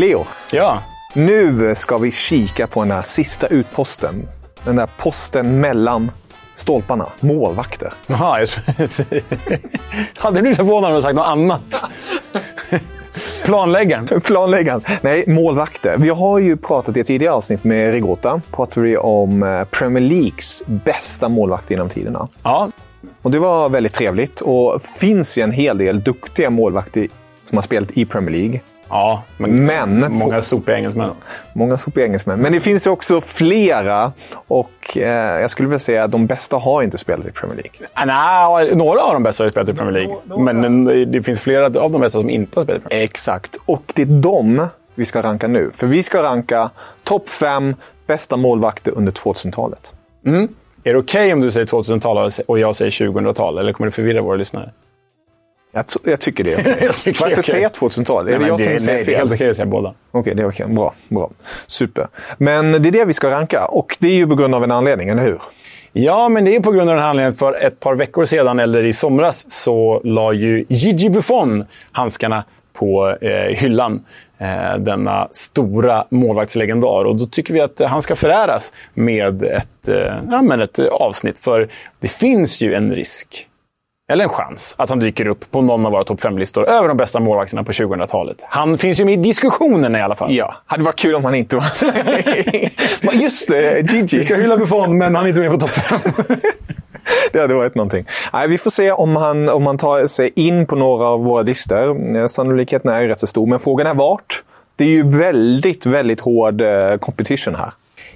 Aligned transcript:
Leo, 0.00 0.24
Ja. 0.52 0.82
nu 1.14 1.74
ska 1.74 1.98
vi 1.98 2.10
kika 2.10 2.66
på 2.66 2.82
den 2.82 2.90
här 2.90 3.02
sista 3.02 3.46
utposten. 3.46 4.28
Den 4.64 4.76
där 4.76 4.88
posten 4.98 5.60
mellan 5.60 6.10
stolparna. 6.54 7.06
Målvakter. 7.20 7.92
Jaha, 8.06 8.40
jag 8.40 8.48
hade 10.18 10.40
blivit 10.40 10.56
förvånad 10.56 10.90
om 10.90 10.96
du 10.96 11.02
sagt 11.02 11.14
något 11.14 11.26
annat. 11.26 11.60
Planläggaren. 13.44 14.20
Planläggaren. 14.20 14.82
Nej, 15.00 15.24
målvakter. 15.26 15.96
Vi 15.98 16.08
har 16.08 16.38
ju 16.38 16.56
pratat 16.56 16.96
i 16.96 17.00
ett 17.00 17.06
tidigare 17.06 17.34
avsnitt 17.34 17.64
med 17.64 17.92
Rigota. 17.92 18.40
pratade 18.52 18.86
vi 18.86 18.96
om 18.96 19.42
eh, 19.42 19.64
Premier 19.64 20.02
Leagues 20.04 20.62
bästa 20.66 21.28
målvakter 21.28 21.74
genom 21.74 21.88
tiderna. 21.88 22.28
Ja, 22.42 22.70
Och 23.22 23.30
det 23.30 23.38
var 23.38 23.68
väldigt 23.68 23.92
trevligt. 23.92 24.40
Och 24.40 24.82
finns 24.82 25.38
ju 25.38 25.42
en 25.42 25.52
hel 25.52 25.78
del 25.78 26.02
duktiga 26.02 26.50
målvakter 26.50 27.08
som 27.42 27.58
har 27.58 27.62
spelat 27.62 27.90
i 27.90 28.04
Premier 28.06 28.30
League. 28.40 28.60
Ja 28.90 29.22
men, 29.36 29.64
Men- 29.64 30.12
många 30.12 30.42
sopiga 30.42 30.76
engelsmän. 30.76 31.10
Många 31.52 31.78
sopiga 31.78 32.04
engelsmän. 32.04 32.40
Men 32.40 32.52
det 32.52 32.60
finns 32.60 32.86
ju 32.86 32.90
också 32.90 33.20
flera. 33.20 34.12
Och 34.48 34.96
eh, 34.96 35.40
jag 35.40 35.50
skulle 35.50 35.68
vilja 35.68 35.78
säga 35.78 36.04
att 36.04 36.12
de 36.12 36.26
bästa 36.26 36.56
har 36.56 36.82
inte 36.82 36.98
spelat 36.98 37.26
i 37.26 37.30
Premier 37.32 37.56
League. 37.56 37.88
Ah, 37.94 38.04
nej, 38.58 38.74
några 38.74 39.00
av 39.00 39.12
de 39.12 39.22
bästa 39.22 39.42
har 39.42 39.46
ju 39.46 39.50
spelat 39.52 39.68
i 39.68 39.74
Premier 39.74 39.92
League. 39.92 40.16
Men 40.62 40.88
eh, 40.88 41.06
det 41.06 41.22
finns 41.22 41.40
flera 41.40 41.66
av 41.66 41.92
de 41.92 42.00
bästa 42.00 42.18
som 42.20 42.30
inte 42.30 42.60
har 42.60 42.64
spelat 42.64 42.80
i 42.80 42.82
Premier 42.82 42.90
League. 43.00 43.04
Exakt. 43.04 43.56
Och 43.66 43.82
det 43.94 44.02
är 44.02 44.06
de 44.06 44.68
vi 44.94 45.04
ska 45.04 45.22
ranka 45.22 45.48
nu. 45.48 45.70
För 45.74 45.86
vi 45.86 46.02
ska 46.02 46.22
ranka 46.22 46.70
topp 47.04 47.28
fem 47.28 47.74
bästa 48.06 48.36
målvakter 48.36 48.92
under 48.96 49.12
2000-talet. 49.12 49.92
Är 50.84 50.92
det 50.92 50.98
okej 50.98 51.32
om 51.32 51.40
du 51.40 51.50
säger 51.50 51.66
2000-tal 51.66 52.30
och 52.48 52.58
jag 52.58 52.76
säger 52.76 52.90
2000-tal? 52.90 53.58
Eller 53.58 53.72
kommer 53.72 53.86
det 53.86 53.92
förvirra 53.94 54.22
våra 54.22 54.36
lyssnare? 54.36 54.70
Jag, 55.72 55.84
jag 56.04 56.20
tycker 56.20 56.44
det. 56.44 56.50
Jag 56.84 56.94
tycker 56.94 57.24
Varför 57.24 57.42
säger 57.42 57.62
jag 57.62 57.72
okej. 57.80 57.88
2000-tal? 57.88 58.28
Är 58.28 58.30
Nej, 58.30 58.40
det 58.40 58.46
jag 58.48 58.60
som 58.60 58.72
det, 58.72 58.80
säger 58.80 58.96
nej, 58.96 59.04
det 59.04 59.12
är 59.12 59.14
fel? 59.14 59.14
helt 59.16 59.32
okej 59.32 59.50
att 59.50 59.56
säga 59.56 59.66
båda. 59.66 59.94
Okej, 60.10 60.34
det 60.34 60.42
är 60.42 60.48
okej. 60.48 60.66
Bra, 60.68 60.94
bra. 61.08 61.30
Super. 61.66 62.08
Men 62.38 62.72
det 62.82 62.88
är 62.88 62.92
det 62.92 63.04
vi 63.04 63.12
ska 63.12 63.30
ranka. 63.30 63.64
Och 63.64 63.96
det 63.98 64.08
är 64.08 64.14
ju 64.14 64.26
på 64.26 64.34
grund 64.34 64.54
av 64.54 64.64
en 64.64 64.70
anledning, 64.70 65.08
eller 65.08 65.22
hur? 65.22 65.40
Ja, 65.92 66.28
men 66.28 66.44
det 66.44 66.56
är 66.56 66.60
på 66.60 66.72
grund 66.72 66.90
av 66.90 66.96
den 66.96 67.02
här 67.02 67.10
anledningen. 67.10 67.36
För 67.38 67.64
ett 67.66 67.80
par 67.80 67.94
veckor 67.94 68.24
sedan, 68.24 68.58
eller 68.58 68.84
i 68.84 68.92
somras, 68.92 69.46
så 69.52 70.00
la 70.04 70.32
ju 70.32 70.64
Gigi 70.68 71.10
Buffon 71.10 71.64
handskarna 71.92 72.44
på 72.72 73.16
eh, 73.20 73.56
hyllan. 73.56 74.04
Eh, 74.38 74.78
denna 74.78 75.28
stora 75.32 76.04
målvaktslegendar. 76.10 77.04
Och 77.04 77.16
då 77.16 77.26
tycker 77.26 77.54
vi 77.54 77.60
att 77.60 77.80
eh, 77.80 77.88
han 77.88 78.02
ska 78.02 78.16
föräras 78.16 78.72
med 78.94 79.42
ett, 79.42 79.88
eh, 79.88 80.14
ja, 80.30 80.42
men 80.42 80.60
ett 80.60 80.78
avsnitt. 80.78 81.38
För 81.38 81.68
det 82.00 82.08
finns 82.08 82.60
ju 82.60 82.74
en 82.74 82.92
risk, 82.92 83.46
eller 84.10 84.24
en 84.24 84.30
chans, 84.30 84.74
att 84.78 84.88
han 84.88 84.98
dyker 84.98 85.26
upp 85.26 85.50
på 85.50 85.62
någon 85.62 85.86
av 85.86 85.92
våra 85.92 86.04
topp 86.04 86.20
5-listor 86.20 86.68
över 86.68 86.88
de 86.88 86.96
bästa 86.96 87.20
målvakterna 87.20 87.64
på 87.64 87.72
2000-talet. 87.72 88.36
Han 88.42 88.78
finns 88.78 89.00
ju 89.00 89.04
med 89.04 89.14
i 89.14 89.16
diskussionerna 89.16 89.98
i 89.98 90.02
alla 90.02 90.14
fall. 90.14 90.34
Ja. 90.34 90.54
Hade 90.66 90.82
varit 90.82 90.98
kul 90.98 91.14
om 91.14 91.24
han 91.24 91.34
inte 91.34 91.56
var... 91.56 91.64
Men 93.06 93.20
Just 93.20 93.48
det, 93.48 93.92
Gigi. 93.92 94.18
Vi 94.18 94.24
ska 94.24 94.34
hylla 94.34 94.56
Buffon, 94.56 94.98
men 94.98 95.14
han 95.16 95.24
är 95.24 95.28
inte 95.28 95.40
med 95.40 95.50
på 95.50 95.58
topp 95.58 95.70
5. 95.70 96.00
Det 97.32 97.40
hade 97.40 97.54
varit 97.54 97.74
någonting. 97.74 98.04
Nej, 98.32 98.48
vi 98.48 98.58
får 98.58 98.70
se 98.70 98.92
om 98.92 99.16
han, 99.16 99.48
om 99.48 99.66
han 99.66 99.78
tar 99.78 100.06
sig 100.06 100.32
in 100.36 100.66
på 100.66 100.76
några 100.76 101.08
av 101.08 101.24
våra 101.24 101.42
listor. 101.42 102.16
Eh, 102.16 102.26
Sannolikheten 102.26 102.90
är 102.90 103.02
rätt 103.02 103.20
så 103.20 103.26
stor, 103.26 103.46
men 103.46 103.58
frågan 103.58 103.86
är 103.86 103.94
vart. 103.94 104.42
Det 104.76 104.84
är 104.84 104.88
ju 104.88 105.18
väldigt, 105.18 105.86
väldigt 105.86 106.20
hård 106.20 106.60
eh, 106.60 106.96
competition 106.96 107.54
här. 107.54 107.70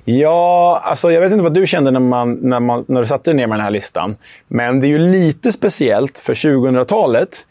Ja, 0.05 0.81
alltså 0.85 1.13
jag 1.13 1.21
vet 1.21 1.33
inte 1.33 1.43
vad 1.43 1.55
du 1.55 1.67
kände 1.67 1.91
när, 1.91 2.01
man, 2.01 2.35
när, 2.35 2.61
man, 2.61 2.85
när 2.89 3.01
du 3.01 3.07
satte 3.07 3.33
ner 3.33 3.47
med 3.47 3.59
den 3.59 3.65
här 3.65 3.71
listan. 3.71 4.17
Men 4.49 4.81
det 4.81 4.87
är 4.87 4.89
ju 4.89 4.99
lite 4.99 5.53
speciellt 5.53 6.19
för 6.19 6.35
2000-talet. 6.35 7.47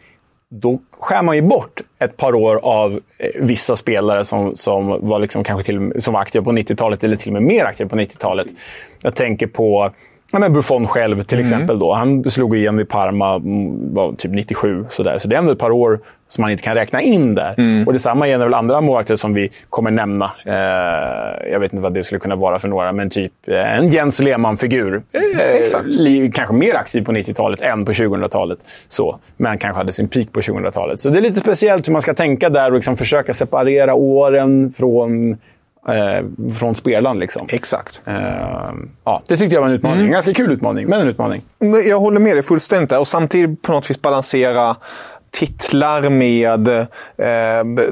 Då 0.49 0.79
skär 0.99 1.21
man 1.21 1.35
ju 1.35 1.41
bort 1.41 1.81
ett 1.99 2.17
par 2.17 2.35
år 2.35 2.55
av 2.55 2.99
eh, 3.17 3.29
vissa 3.41 3.75
spelare 3.75 4.25
som, 4.25 4.55
som, 4.55 5.07
var 5.07 5.19
liksom 5.19 5.43
kanske 5.43 5.65
till, 5.65 6.01
som 6.01 6.13
var 6.13 6.21
aktiva 6.21 6.43
på 6.43 6.51
90-talet 6.51 7.03
eller 7.03 7.15
till 7.17 7.29
och 7.29 7.33
med 7.33 7.43
mer 7.43 7.65
aktiva 7.65 7.89
på 7.89 7.95
90-talet. 7.95 8.47
Jag 9.01 9.15
tänker 9.15 9.47
på 9.47 9.91
ja, 10.31 10.39
men 10.39 10.53
Buffon 10.53 10.87
själv 10.87 11.23
till 11.23 11.39
exempel. 11.39 11.79
Då. 11.79 11.93
Han 11.93 12.29
slog 12.29 12.57
igenom 12.57 12.79
i 12.79 12.85
Parma 12.85 13.35
mm, 13.35 13.93
var 13.93 14.13
typ 14.13 14.31
97. 14.31 14.85
Sådär. 14.89 15.17
Så 15.17 15.27
det 15.27 15.35
är 15.35 15.39
ändå 15.39 15.51
ett 15.51 15.59
par 15.59 15.71
år 15.71 15.99
som 16.33 16.41
man 16.41 16.51
inte 16.51 16.63
kan 16.63 16.75
räkna 16.75 17.01
in 17.01 17.35
där. 17.35 17.83
Och 17.87 17.93
detsamma 17.93 18.27
gäller 18.27 18.45
väl 18.45 18.53
andra 18.53 18.81
målvakter 18.81 19.15
som 19.15 19.33
vi 19.33 19.49
kommer 19.69 19.91
nämna. 19.91 20.31
Eh, 20.45 21.51
jag 21.51 21.59
vet 21.59 21.73
inte 21.73 21.83
vad 21.83 21.93
det 21.93 22.03
skulle 22.03 22.19
kunna 22.19 22.35
vara 22.35 22.59
för 22.59 22.67
några, 22.67 22.91
men 22.91 23.09
typ 23.09 23.33
eh, 23.47 23.77
en 23.77 23.87
Jens 23.87 24.19
Lehmann-figur. 24.19 25.01
Eh, 25.11 26.31
kanske 26.33 26.53
mer 26.53 26.75
aktiv 26.75 27.05
på 27.05 27.11
90-talet 27.11 27.61
än 27.61 27.85
på 27.85 27.91
2000-talet. 27.91 28.59
Så, 28.87 29.19
men 29.37 29.57
kanske 29.57 29.77
hade 29.77 29.91
sin 29.91 30.07
peak 30.07 30.31
på 30.31 30.41
2000-talet. 30.41 30.99
Så 30.99 31.09
det 31.09 31.19
är 31.19 31.21
lite 31.21 31.39
speciellt 31.39 31.87
hur 31.87 31.93
man 31.93 32.01
ska 32.01 32.13
tänka 32.13 32.49
där 32.49 32.69
och 32.69 32.75
liksom 32.75 32.97
försöka 32.97 33.33
separera 33.33 33.93
åren 33.93 34.71
från, 34.71 35.31
eh, 35.87 36.25
från 36.59 36.75
spelaren. 36.75 37.19
Liksom. 37.19 37.47
Exakt. 37.49 38.01
Eh, 38.05 38.13
ja, 39.03 39.21
det 39.27 39.37
tyckte 39.37 39.55
jag 39.55 39.61
var 39.61 39.67
en 39.67 39.75
utmaning. 39.75 40.05
En 40.05 40.11
ganska 40.11 40.33
kul 40.33 40.51
utmaning, 40.51 40.87
men 40.87 41.01
en 41.01 41.07
utmaning. 41.07 41.41
Jag 41.87 41.99
håller 41.99 42.19
med 42.19 42.35
dig 42.35 42.43
fullständigt. 42.43 42.91
Och 42.91 43.07
samtidigt 43.07 43.61
på 43.61 43.71
något 43.71 43.89
vis 43.89 44.01
balansera 44.01 44.75
titlar 45.33 46.09
med 46.09 46.67
eh, 46.67 47.85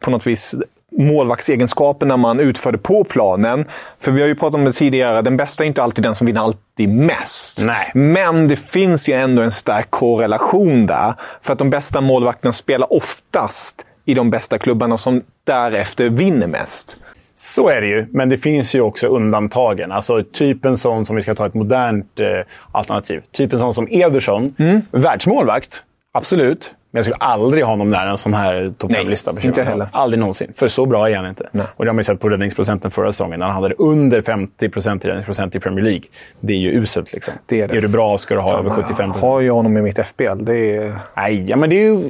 på 0.00 0.10
något 0.10 0.26
vis 0.26 0.54
målvaktsegenskaperna 0.98 2.16
man 2.16 2.40
utförde 2.40 2.78
på 2.78 3.04
planen. 3.04 3.64
För 4.00 4.10
vi 4.10 4.20
har 4.20 4.28
ju 4.28 4.34
pratat 4.34 4.54
om 4.54 4.64
det 4.64 4.72
tidigare, 4.72 5.22
den 5.22 5.36
bästa 5.36 5.64
är 5.64 5.66
inte 5.66 5.82
alltid 5.82 6.04
den 6.04 6.14
som 6.14 6.26
vinner 6.26 6.40
alltid 6.40 6.88
mest. 6.88 7.64
Nej. 7.66 7.90
Men 7.94 8.48
det 8.48 8.56
finns 8.56 9.08
ju 9.08 9.14
ändå 9.14 9.42
en 9.42 9.52
stark 9.52 9.90
korrelation 9.90 10.86
där. 10.86 11.14
För 11.42 11.52
att 11.52 11.58
de 11.58 11.70
bästa 11.70 12.00
målvakterna 12.00 12.52
spelar 12.52 12.92
oftast 12.92 13.86
i 14.04 14.14
de 14.14 14.30
bästa 14.30 14.58
klubbarna 14.58 14.98
som 14.98 15.22
därefter 15.44 16.08
vinner 16.08 16.46
mest. 16.46 16.96
Så 17.34 17.68
är 17.68 17.80
det 17.80 17.86
ju, 17.86 18.06
men 18.10 18.28
det 18.28 18.36
finns 18.36 18.74
ju 18.74 18.80
också 18.80 19.06
undantagen. 19.06 19.92
Alltså 19.92 20.22
typ 20.32 20.64
en 20.64 20.76
sån 20.76 21.06
som 21.06 21.16
vi 21.16 21.22
ska 21.22 21.34
ta 21.34 21.46
ett 21.46 21.54
modernt 21.54 22.20
eh, 22.20 22.26
alternativ. 22.72 23.22
Typ 23.32 23.52
en 23.52 23.58
sån 23.58 23.74
som 23.74 23.88
Ederson. 23.90 24.54
Världsmålvakt, 24.90 25.82
absolut. 26.12 26.74
Men 26.94 26.98
jag 26.98 27.04
skulle 27.04 27.16
aldrig 27.16 27.64
ha 27.64 27.70
honom 27.72 27.90
nära 27.90 28.10
en 28.10 28.18
sån 28.18 28.34
här 28.34 28.72
topp 28.78 28.90
Nej, 28.90 29.04
5-lista. 29.04 29.34
inte 29.42 29.60
jag 29.60 29.66
heller. 29.66 29.88
Aldrig 29.92 30.20
någonsin. 30.20 30.52
För 30.54 30.68
så 30.68 30.86
bra 30.86 31.10
är 31.10 31.16
han 31.16 31.26
inte. 31.26 31.48
Nej. 31.52 31.66
Och 31.76 31.84
det 31.84 31.88
har 31.90 31.94
man 31.94 31.98
ju 32.00 32.04
sett 32.04 32.20
på 32.20 32.28
räddningsprocenten 32.28 32.90
förra 32.90 33.12
säsongen. 33.12 33.40
När 33.40 33.46
han 33.46 33.62
hade 33.62 33.74
under 33.74 34.22
50 34.22 34.68
procent 34.68 35.04
i 35.04 35.08
räddningsprocent 35.08 35.54
i 35.54 35.60
Premier 35.60 35.84
League. 35.84 36.02
Det 36.40 36.52
är 36.52 36.56
ju 36.56 36.70
uselt. 36.70 37.12
Liksom. 37.12 37.34
Det 37.46 37.60
är 37.60 37.68
det. 37.68 37.80
du 37.80 37.88
bra 37.88 38.18
ska 38.18 38.34
du 38.34 38.40
ha 38.40 38.58
över 38.58 38.70
75 38.70 38.84
Jag 38.88 38.96
procent. 38.96 39.16
har 39.16 39.40
ju 39.40 39.50
honom 39.50 39.76
i 39.76 39.82
mitt 39.82 39.98
FBL. 40.06 40.44
Det 40.44 40.76
är... 40.76 40.94
Nej, 41.16 41.44
ja, 41.50 41.56
men 41.56 41.70
det 41.70 41.76
är 41.76 41.84
ju... 41.84 42.02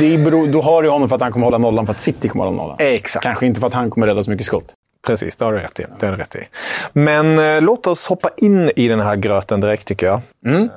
Det 0.00 0.14
är 0.14 0.24
bero, 0.24 0.46
då 0.46 0.60
har 0.62 0.82
du 0.82 0.88
honom 0.88 1.08
för 1.08 1.16
att 1.16 1.22
han 1.22 1.32
kommer 1.32 1.46
hålla 1.46 1.58
nollan 1.58 1.86
för 1.86 1.92
att 1.92 2.00
City 2.00 2.28
kommer 2.28 2.44
hålla 2.44 2.56
nollan. 2.56 2.76
Exakt. 2.78 3.22
Kanske 3.22 3.46
inte 3.46 3.60
för 3.60 3.66
att 3.66 3.74
han 3.74 3.90
kommer 3.90 4.06
rädda 4.06 4.24
så 4.24 4.30
mycket 4.30 4.46
skott. 4.46 4.64
Precis, 5.06 5.36
det 5.36 5.44
har 5.44 5.52
du 5.52 5.58
rätt 5.58 5.80
i. 5.80 5.84
Det 5.98 6.06
har 6.06 6.12
du 6.12 6.18
rätt 6.18 6.36
i. 6.36 6.48
Men 6.92 7.38
eh, 7.38 7.60
låt 7.60 7.86
oss 7.86 8.06
hoppa 8.06 8.30
in 8.36 8.70
i 8.76 8.88
den 8.88 9.00
här 9.00 9.16
gröten 9.16 9.60
direkt 9.60 9.86
tycker 9.86 10.06
jag. 10.06 10.20
Mm. 10.46 10.62
Eh, 10.62 10.68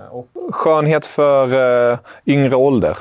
skönhet 0.51 1.05
för 1.05 1.91
eh, 1.91 1.99
yngre 2.25 2.55
ålder. 2.55 2.97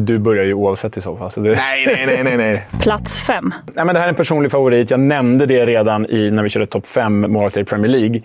Du 0.00 0.18
börjar 0.18 0.44
ju 0.44 0.54
oavsett 0.54 0.96
i 0.96 1.00
så 1.00 1.16
fall. 1.16 1.30
Så 1.30 1.40
det... 1.40 1.50
Nej, 1.50 1.86
nej, 1.86 2.06
nej, 2.06 2.24
nej. 2.24 2.36
nej. 2.36 2.66
Plats 2.80 3.26
fem. 3.26 3.54
Nej, 3.74 3.84
men 3.84 3.94
det 3.94 3.98
här 4.00 4.06
är 4.06 4.10
en 4.10 4.14
personlig 4.14 4.50
favorit. 4.50 4.90
Jag 4.90 5.00
nämnde 5.00 5.46
det 5.46 5.66
redan 5.66 6.06
i, 6.10 6.30
när 6.30 6.42
vi 6.42 6.48
körde 6.48 6.66
topp 6.66 6.86
fem 6.86 7.20
målvakter 7.20 7.60
i 7.60 7.64
Premier 7.64 7.90
League. 7.90 8.16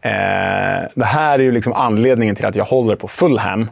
Eh, 0.00 0.88
det 0.94 1.04
här 1.04 1.38
är 1.38 1.42
ju 1.42 1.52
liksom 1.52 1.72
anledningen 1.72 2.36
till 2.36 2.46
att 2.46 2.56
jag 2.56 2.64
håller 2.64 2.96
på 2.96 3.08
Fulham. 3.08 3.70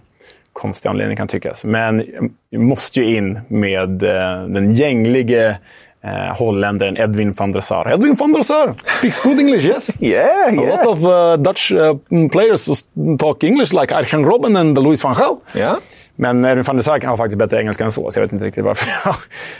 Konstig 0.52 0.88
anledning 0.88 1.16
kan 1.16 1.28
tyckas. 1.28 1.64
Men 1.64 2.04
jag 2.50 2.62
måste 2.62 3.00
ju 3.00 3.16
in 3.16 3.40
med 3.48 4.02
eh, 4.02 4.46
den 4.46 4.72
gänglige 4.72 5.56
eh, 6.02 6.38
holländaren 6.38 6.96
Edwin 6.96 7.34
van 7.38 7.52
der 7.52 7.60
Sar. 7.62 7.86
Edwin 7.86 8.16
van 8.16 8.32
der 8.32 8.42
Sar 8.42 8.74
speaks 8.86 9.22
good 9.22 9.38
English, 9.38 9.66
yes? 9.66 9.96
Yeah, 10.02 10.48
A 10.48 10.76
lot 10.76 10.86
of 10.86 10.98
uh, 11.02 11.36
Dutch 11.36 11.72
uh, 11.72 12.28
players 12.28 12.84
talk 13.18 13.44
English 13.44 13.72
like 13.72 13.94
Arjen 13.94 14.24
Robben 14.24 14.56
and 14.56 14.78
Louis 14.78 15.04
van 15.04 15.14
Gaal. 15.14 15.36
Ja. 15.52 15.78
Men 16.16 16.44
Edwin 16.44 16.64
van 16.64 16.76
der 16.76 16.82
Sar 16.82 17.00
har 17.06 17.16
faktiskt 17.16 17.38
bättre 17.38 17.60
engelska 17.60 17.84
än 17.84 17.92
så, 17.92 18.10
så 18.10 18.18
jag 18.18 18.22
vet 18.22 18.32
inte 18.32 18.44
riktigt 18.44 18.64
varför. 18.64 18.88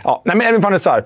ja, 0.04 0.22
nej, 0.25 0.37
men 0.37 0.46
Edwin 0.46 0.60
van 0.60 0.72
der 0.72 0.78
Sar. 0.78 1.04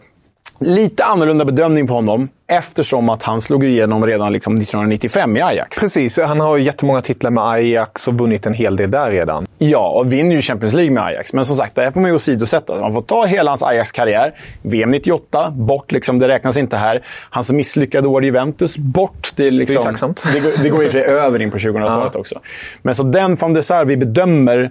Lite 0.58 1.04
annorlunda 1.04 1.44
bedömning 1.44 1.86
på 1.86 1.94
honom 1.94 2.28
eftersom 2.46 3.08
att 3.08 3.22
han 3.22 3.40
slog 3.40 3.64
igenom 3.64 4.06
redan 4.06 4.32
liksom 4.32 4.54
1995 4.54 5.36
i 5.36 5.42
Ajax. 5.42 5.78
Precis, 5.80 6.18
han 6.18 6.40
har 6.40 6.56
ju 6.56 6.64
jättemånga 6.64 7.02
titlar 7.02 7.30
med 7.30 7.44
Ajax 7.48 8.08
och 8.08 8.14
vunnit 8.18 8.46
en 8.46 8.54
hel 8.54 8.76
del 8.76 8.90
där 8.90 9.10
redan. 9.10 9.46
Ja, 9.58 9.88
och 9.88 10.12
vinner 10.12 10.36
ju 10.36 10.42
Champions 10.42 10.74
League 10.74 10.92
med 10.94 11.04
Ajax. 11.04 11.32
Men 11.32 11.44
som 11.44 11.56
sagt, 11.56 11.74
det 11.74 11.82
här 11.82 11.90
får 11.90 12.00
man 12.00 12.10
ju 12.10 12.14
åsidosätta. 12.16 12.80
Man 12.80 12.92
får 12.92 13.00
ta 13.02 13.24
hela 13.24 13.50
hans 13.50 13.62
Ajax-karriär. 13.62 14.34
VM 14.62 14.90
98, 14.90 15.50
bort. 15.50 15.92
Liksom, 15.92 16.18
det 16.18 16.28
räknas 16.28 16.56
inte 16.56 16.76
här. 16.76 17.02
Hans 17.30 17.50
misslyckade 17.52 18.08
år 18.08 18.22
i 18.22 18.26
Juventus, 18.26 18.76
bort. 18.76 19.32
Det 19.36 19.46
är, 19.46 19.50
liksom, 19.50 19.74
Det 19.74 19.80
är 19.80 19.84
tacksamt. 19.84 20.22
Det, 20.32 20.40
går- 20.40 20.52
det 20.62 20.68
går 20.68 20.84
i 20.84 20.86
och 20.88 20.92
för 20.92 20.98
sig 21.00 21.08
över 21.08 21.42
in 21.42 21.50
på 21.50 21.58
2000-talet 21.58 22.16
också. 22.16 22.40
Men 22.82 22.94
så 22.94 23.02
den 23.02 23.34
van 23.36 23.54
der 23.54 23.62
Sar 23.62 23.84
vi 23.84 23.96
bedömer 23.96 24.70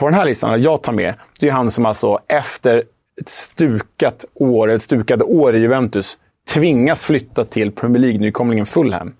på 0.00 0.06
den 0.06 0.14
här 0.14 0.24
listan, 0.24 0.62
jag 0.62 0.82
tar 0.82 0.92
med, 0.92 1.14
det 1.40 1.48
är 1.48 1.52
han 1.52 1.70
som 1.70 1.86
alltså 1.86 2.18
efter 2.28 2.82
ett 3.20 3.28
stukat 3.28 4.24
år, 4.34 4.70
ett 4.70 4.82
stukade 4.82 5.24
år 5.24 5.54
i 5.54 5.58
Juventus 5.58 6.18
tvingas 6.48 7.04
flytta 7.04 7.44
till 7.44 7.72
Premier 7.72 8.00
League-nykomlingen 8.00 8.66
Fulham. 8.66 9.14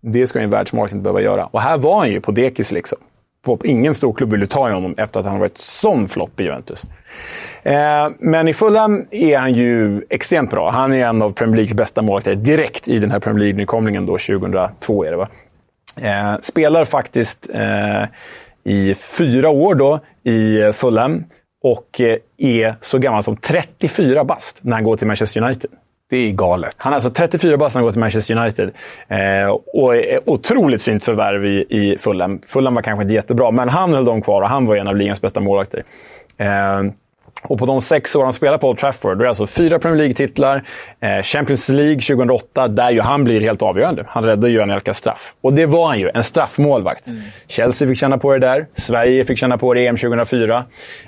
Det 0.00 0.26
ska 0.26 0.38
ju 0.38 0.44
en 0.44 0.50
världsmarknad 0.50 0.96
inte 0.96 1.02
behöva 1.02 1.20
göra. 1.20 1.44
Och 1.44 1.60
här 1.60 1.78
var 1.78 1.98
han 1.98 2.10
ju 2.10 2.20
på 2.20 2.30
dekis 2.30 2.72
liksom. 2.72 2.98
På, 3.44 3.58
ingen 3.64 3.94
stor 3.94 4.12
klubb 4.12 4.30
ville 4.30 4.46
ta 4.46 4.68
i 4.68 4.72
honom 4.72 4.94
efter 4.98 5.20
att 5.20 5.26
han 5.26 5.38
varit 5.38 5.58
sån 5.58 6.08
flopp 6.08 6.40
i 6.40 6.44
Juventus. 6.44 6.82
Eh, 7.62 8.08
men 8.18 8.48
i 8.48 8.54
Fulham 8.54 9.06
är 9.10 9.38
han 9.38 9.54
ju 9.54 10.02
extremt 10.10 10.50
bra. 10.50 10.70
Han 10.70 10.92
är 10.92 11.06
en 11.06 11.22
av 11.22 11.32
Premier 11.32 11.56
Leagues 11.56 11.74
bästa 11.74 12.02
målvakter 12.02 12.34
direkt 12.34 12.88
i 12.88 12.98
den 12.98 13.10
här 13.10 13.20
Premier 13.20 13.44
League-nykomlingen 13.44 14.06
då, 14.06 14.12
2002 14.12 15.04
är 15.04 15.10
det 15.10 15.16
va? 15.16 15.28
Eh, 16.00 16.40
spelar 16.40 16.84
faktiskt 16.84 17.50
eh, 17.54 18.04
i 18.64 18.94
fyra 18.94 19.48
år 19.50 19.74
då 19.74 20.00
i 20.24 20.72
Fulham 20.72 21.24
och 21.62 22.00
eh, 22.00 22.16
är 22.38 22.76
så 22.80 22.98
gammal 22.98 23.22
som 23.24 23.36
34 23.36 24.24
bast 24.24 24.58
när 24.62 24.72
han 24.72 24.84
går 24.84 24.96
till 24.96 25.06
Manchester 25.06 25.42
United. 25.42 25.70
Det 26.10 26.16
är 26.16 26.32
galet. 26.32 26.74
Han 26.78 26.92
är 26.92 26.94
alltså 26.94 27.10
34 27.10 27.56
bast 27.56 27.74
när 27.74 27.80
han 27.80 27.84
går 27.84 27.92
till 27.92 28.00
Manchester 28.00 28.36
United. 28.36 28.70
Eh, 29.08 29.58
och 29.74 29.96
är 29.96 30.30
otroligt 30.30 30.82
fint 30.82 31.04
förvärv 31.04 31.46
i, 31.46 31.66
i 31.70 31.98
Fulham. 31.98 32.40
Fulham 32.46 32.74
var 32.74 32.82
kanske 32.82 33.02
inte 33.02 33.14
jättebra, 33.14 33.50
men 33.50 33.68
han 33.68 33.94
höll 33.94 34.04
dem 34.04 34.22
kvar 34.22 34.42
och 34.42 34.48
han 34.48 34.66
var 34.66 34.76
en 34.76 34.88
av 34.88 34.96
ligans 34.96 35.20
bästa 35.20 35.40
målvakter. 35.40 35.84
Eh, 36.36 36.82
och 37.42 37.58
på 37.58 37.66
de 37.66 37.80
sex 37.80 38.16
år 38.16 38.24
han 38.24 38.32
spelar 38.32 38.58
på 38.58 38.68
Old 38.68 38.78
Trafford, 38.78 39.16
då 39.16 39.20
är 39.20 39.24
det 39.24 39.28
alltså 39.28 39.46
fyra 39.46 39.78
Premier 39.78 39.98
League-titlar, 39.98 40.64
eh, 41.00 41.22
Champions 41.22 41.68
League 41.68 42.00
2008, 42.00 42.68
där 42.68 42.90
ju 42.90 43.00
han 43.00 43.24
blir 43.24 43.40
helt 43.40 43.62
avgörande. 43.62 44.04
Han 44.08 44.24
räddar 44.24 44.48
ju 44.48 44.62
Anelkas 44.62 44.98
straff. 44.98 45.34
Och 45.40 45.52
det 45.52 45.66
var 45.66 45.86
han 45.86 46.00
ju, 46.00 46.10
en 46.14 46.24
straffmålvakt. 46.24 47.06
Chelsea 47.46 47.88
fick 47.88 47.98
känna 47.98 48.18
på 48.18 48.32
det 48.32 48.38
där, 48.38 48.66
Sverige 48.74 49.24
fick 49.24 49.38
känna 49.38 49.58
på 49.58 49.74
det 49.74 49.80
i 49.80 49.86
EM 49.86 49.96
2004. 49.96 50.64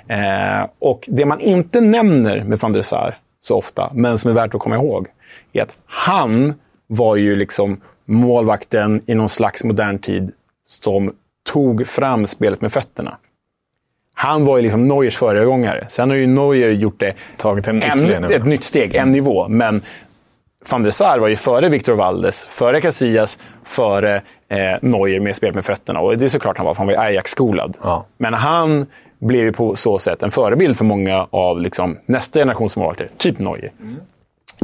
Eh, 0.07 0.69
och 0.79 1.05
det 1.07 1.25
man 1.25 1.39
inte 1.39 1.81
nämner 1.81 2.43
med 2.43 2.59
van 2.59 2.73
der 2.73 2.81
Sar 2.81 3.17
så 3.43 3.57
ofta, 3.57 3.91
men 3.93 4.17
som 4.17 4.29
är 4.31 4.35
värt 4.35 4.55
att 4.55 4.61
komma 4.61 4.75
ihåg, 4.75 5.07
är 5.53 5.61
att 5.61 5.73
han 5.85 6.53
var 6.87 7.15
ju 7.15 7.35
liksom 7.35 7.81
målvakten 8.05 9.01
i 9.05 9.15
någon 9.15 9.29
slags 9.29 9.63
modern 9.63 9.99
tid 9.99 10.31
som 10.67 11.13
tog 11.53 11.87
fram 11.87 12.27
spelet 12.27 12.61
med 12.61 12.71
fötterna. 12.71 13.17
Han 14.17 14.45
var 14.45 14.57
ju 14.57 14.63
liksom 14.63 14.87
Neuers 14.87 15.17
föregångare. 15.17 15.85
Sen 15.89 16.09
har 16.09 16.17
ju 16.17 16.27
Neuer 16.27 16.69
gjort 16.69 16.99
det 16.99 17.13
Tagit 17.37 17.67
en 17.67 17.83
en, 17.83 17.97
nivå. 17.97 18.33
ett 18.33 18.45
nytt 18.45 18.63
steg, 18.63 18.95
en 18.95 19.11
nivå. 19.11 19.47
Men 19.47 19.81
van 20.69 20.83
der 20.83 20.91
Sar 20.91 21.19
var 21.19 21.27
ju 21.27 21.35
före 21.35 21.69
Victor 21.69 21.93
Valdes, 21.93 22.45
före 22.45 22.81
Casillas, 22.81 23.37
före 23.63 24.15
eh, 24.49 24.57
Neuer 24.81 25.19
med 25.19 25.35
spelet 25.35 25.55
med 25.55 25.65
fötterna. 25.65 25.99
Och 25.99 26.17
det 26.17 26.25
är 26.25 26.29
såklart 26.29 26.57
han 26.57 26.65
var, 26.65 26.73
för 26.73 26.77
han 26.77 26.87
var 26.87 26.93
ju 26.93 26.99
Ajax-skolad. 26.99 27.77
Ja. 27.81 28.05
Men 28.17 28.33
han 28.33 28.85
blev 29.19 29.43
ju 29.43 29.51
på 29.51 29.75
så 29.75 29.99
sätt 29.99 30.23
en 30.23 30.31
förebild 30.31 30.77
för 30.77 30.85
många 30.85 31.27
av 31.29 31.61
liksom, 31.61 31.97
nästa 32.05 32.39
generations 32.39 32.77
målvakter, 32.77 33.07
typ 33.17 33.39
Neuer. 33.39 33.71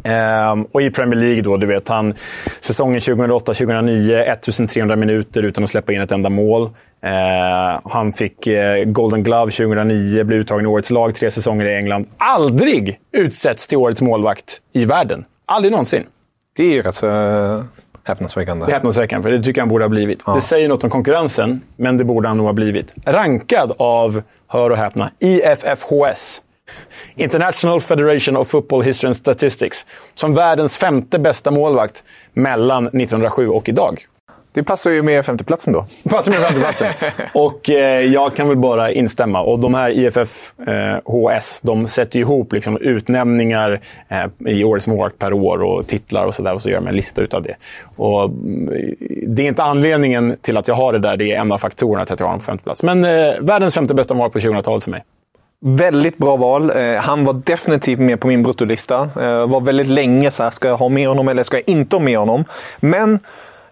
Ehm, 0.04 0.64
och 0.64 0.82
i 0.82 0.92
Premier 0.92 1.20
League 1.20 1.42
då, 1.42 1.58
du 1.58 1.66
vet, 1.68 1.88
han 1.88 2.14
säsongen 2.62 3.00
2008-2009, 3.00 4.32
1300 4.34 4.96
minuter 4.96 5.44
utan 5.44 5.64
att 5.64 5.70
släppa 5.70 5.94
in 5.94 6.02
ett 6.02 6.12
enda 6.12 6.30
mål. 6.30 6.70
Ehm, 7.02 7.82
han 7.84 8.14
fick 8.14 8.48
eh, 8.48 8.84
Golden 8.84 9.24
Glove 9.24 9.52
2009, 9.52 10.24
blev 10.24 10.40
uttagen 10.40 10.66
i 10.66 10.68
årets 10.68 10.90
lag 10.90 11.16
tre 11.16 11.32
säsonger 11.32 11.66
i 11.66 11.76
England. 11.76 12.08
Aldrig 12.18 13.00
utsätts 13.12 13.68
till 13.68 13.78
årets 13.78 14.02
målvakt 14.02 14.62
i 14.74 14.86
världen. 14.86 15.26
Aldrig 15.46 15.72
någonsin. 15.72 16.06
Det 16.56 16.64
är 16.64 16.72
ju 16.72 16.82
rätt 16.82 16.96
så 16.96 17.08
äh, 17.08 17.64
häpnadsväckande. 18.04 18.66
Det 18.66 18.72
är 18.72 18.74
häpnadsväckande, 18.74 19.24
för 19.24 19.32
det 19.32 19.44
tycker 19.44 19.60
jag 19.60 19.66
han 19.66 19.70
borde 19.70 19.84
ha 19.84 19.90
blivit. 19.90 20.26
Det 20.36 20.42
säger 20.42 20.70
något 20.70 20.84
om 20.84 20.90
konkurrensen, 20.90 21.62
men 21.76 21.98
det 21.98 22.04
borde 22.04 22.28
han 22.28 22.38
nog 22.38 22.46
ha 22.46 22.54
blivit. 22.54 22.94
Rankad 23.06 23.74
av, 23.78 24.22
hör 24.48 24.70
och 24.70 24.78
häpna, 24.78 25.12
IFFHS. 25.20 26.42
International 27.16 27.82
Federation 27.82 28.38
of 28.38 28.48
Football 28.48 28.82
History 28.84 29.08
and 29.08 29.18
Statistics. 29.18 29.86
Som 30.14 30.34
världens 30.36 30.78
femte 30.78 31.20
bästa 31.20 31.52
målvakt 31.52 32.04
mellan 32.34 32.88
1907 32.88 33.48
och 33.48 33.70
idag. 33.70 34.06
Det 34.54 34.64
passar 34.64 34.92
ju 34.92 35.02
med 35.02 35.26
femteplatsen 35.26 35.74
då. 35.74 35.86
Passar 36.10 36.32
med 36.32 36.40
femteplatsen. 36.40 36.88
och 37.34 37.70
eh, 37.70 38.02
jag 38.02 38.36
kan 38.36 38.48
väl 38.48 38.58
bara 38.58 38.92
instämma. 38.92 39.42
Och 39.42 39.60
de 39.60 39.74
här 39.74 39.90
IFFHS, 39.90 41.62
de 41.62 41.88
sätter 41.88 42.20
ihop 42.20 42.54
liksom 42.54 42.78
utnämningar 42.78 43.82
eh, 44.10 44.52
i 44.54 44.64
årets 44.64 44.88
målvakt 44.88 45.20
per 45.20 45.34
år 45.34 45.64
och 45.64 45.88
titlar 45.88 46.26
och 46.26 46.36
sådär. 46.36 46.54
Och 46.54 46.62
så 46.62 46.70
gör 46.70 46.78
de 46.78 46.88
en 46.88 46.96
lista 46.96 47.22
utav 47.22 47.44
det. 47.44 47.56
Och, 47.96 48.24
mm, 48.24 48.96
det 49.28 49.44
är 49.44 49.48
inte 49.48 49.64
anledningen 49.64 50.36
till 50.42 50.58
att 50.58 50.68
jag 50.68 50.76
har 50.76 50.94
det 50.94 51.00
där. 51.00 51.18
Det 51.18 51.32
är 51.32 51.40
en 51.40 51.52
av 51.52 51.58
faktorerna 51.58 52.06
till 52.06 52.14
att 52.14 52.20
jag 52.20 52.28
har 52.28 52.32
honom 52.32 52.40
på 52.40 52.46
femte 52.46 52.64
plats. 52.64 52.84
Men 52.84 53.06
eh, 53.06 53.34
världens 53.42 53.74
femte 53.74 53.94
bästa 53.94 54.14
målvakt 54.14 54.34
på 54.34 54.40
2000-talet 54.40 54.84
för 54.84 54.92
mig. 54.92 55.04
Väldigt 55.66 56.18
bra 56.18 56.36
val. 56.36 56.70
Eh, 56.70 56.96
han 56.96 57.26
var 57.26 57.34
definitivt 57.34 58.00
med 58.00 58.20
på 58.20 58.28
min 58.28 58.44
bruttolista. 58.44 59.02
Eh, 59.02 59.48
var 59.48 59.62
väldigt 59.62 59.88
länge 59.88 60.32
så 60.32 60.44
här, 60.44 60.50
ska 60.50 60.68
jag 60.68 60.78
ha 60.78 60.90
med 60.90 61.08
honom 61.08 61.28
eller 61.28 61.44
ska 61.44 61.58
jag 61.58 61.70
inte 61.70 61.96
ha 61.96 62.04
med 62.04 62.18
honom? 62.18 62.44
Men 62.80 63.20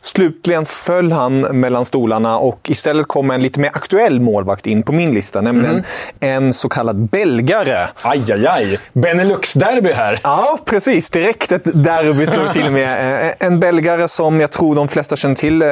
slutligen 0.01 0.65
föll 0.65 1.12
han 1.12 1.39
mellan 1.41 1.86
stolarna 1.86 2.38
och 2.38 2.70
istället 2.70 3.08
kom 3.08 3.32
en 3.32 3.41
lite 3.41 3.60
mer 3.60 3.70
aktuell 3.74 4.20
målvakt 4.20 4.68
in 4.68 4.84
på 4.84 4.91
min 4.91 5.13
lista. 5.13 5.41
Nämligen 5.41 5.84
en 6.20 6.53
så 6.53 6.70
kallad 6.70 6.96
belgare. 7.10 7.88
Aj, 8.01 8.32
aj, 8.32 8.48
aj. 8.48 8.79
Benelux-derby 8.94 9.94
här. 9.94 10.20
Ja, 10.24 10.60
precis. 10.65 11.10
Direkt 11.10 11.51
ett 11.51 11.84
derby 11.84 12.25
slog 12.25 12.51
till 12.53 12.72
med. 12.72 12.89
Eh, 13.39 13.48
En 13.48 13.60
belgare 13.60 14.08
som 14.08 14.39
jag 14.39 14.51
tror 14.51 14.75
de 14.75 14.88
flesta 14.88 15.15
känner 15.15 15.36
till. 15.36 15.62
Eh, 15.62 15.68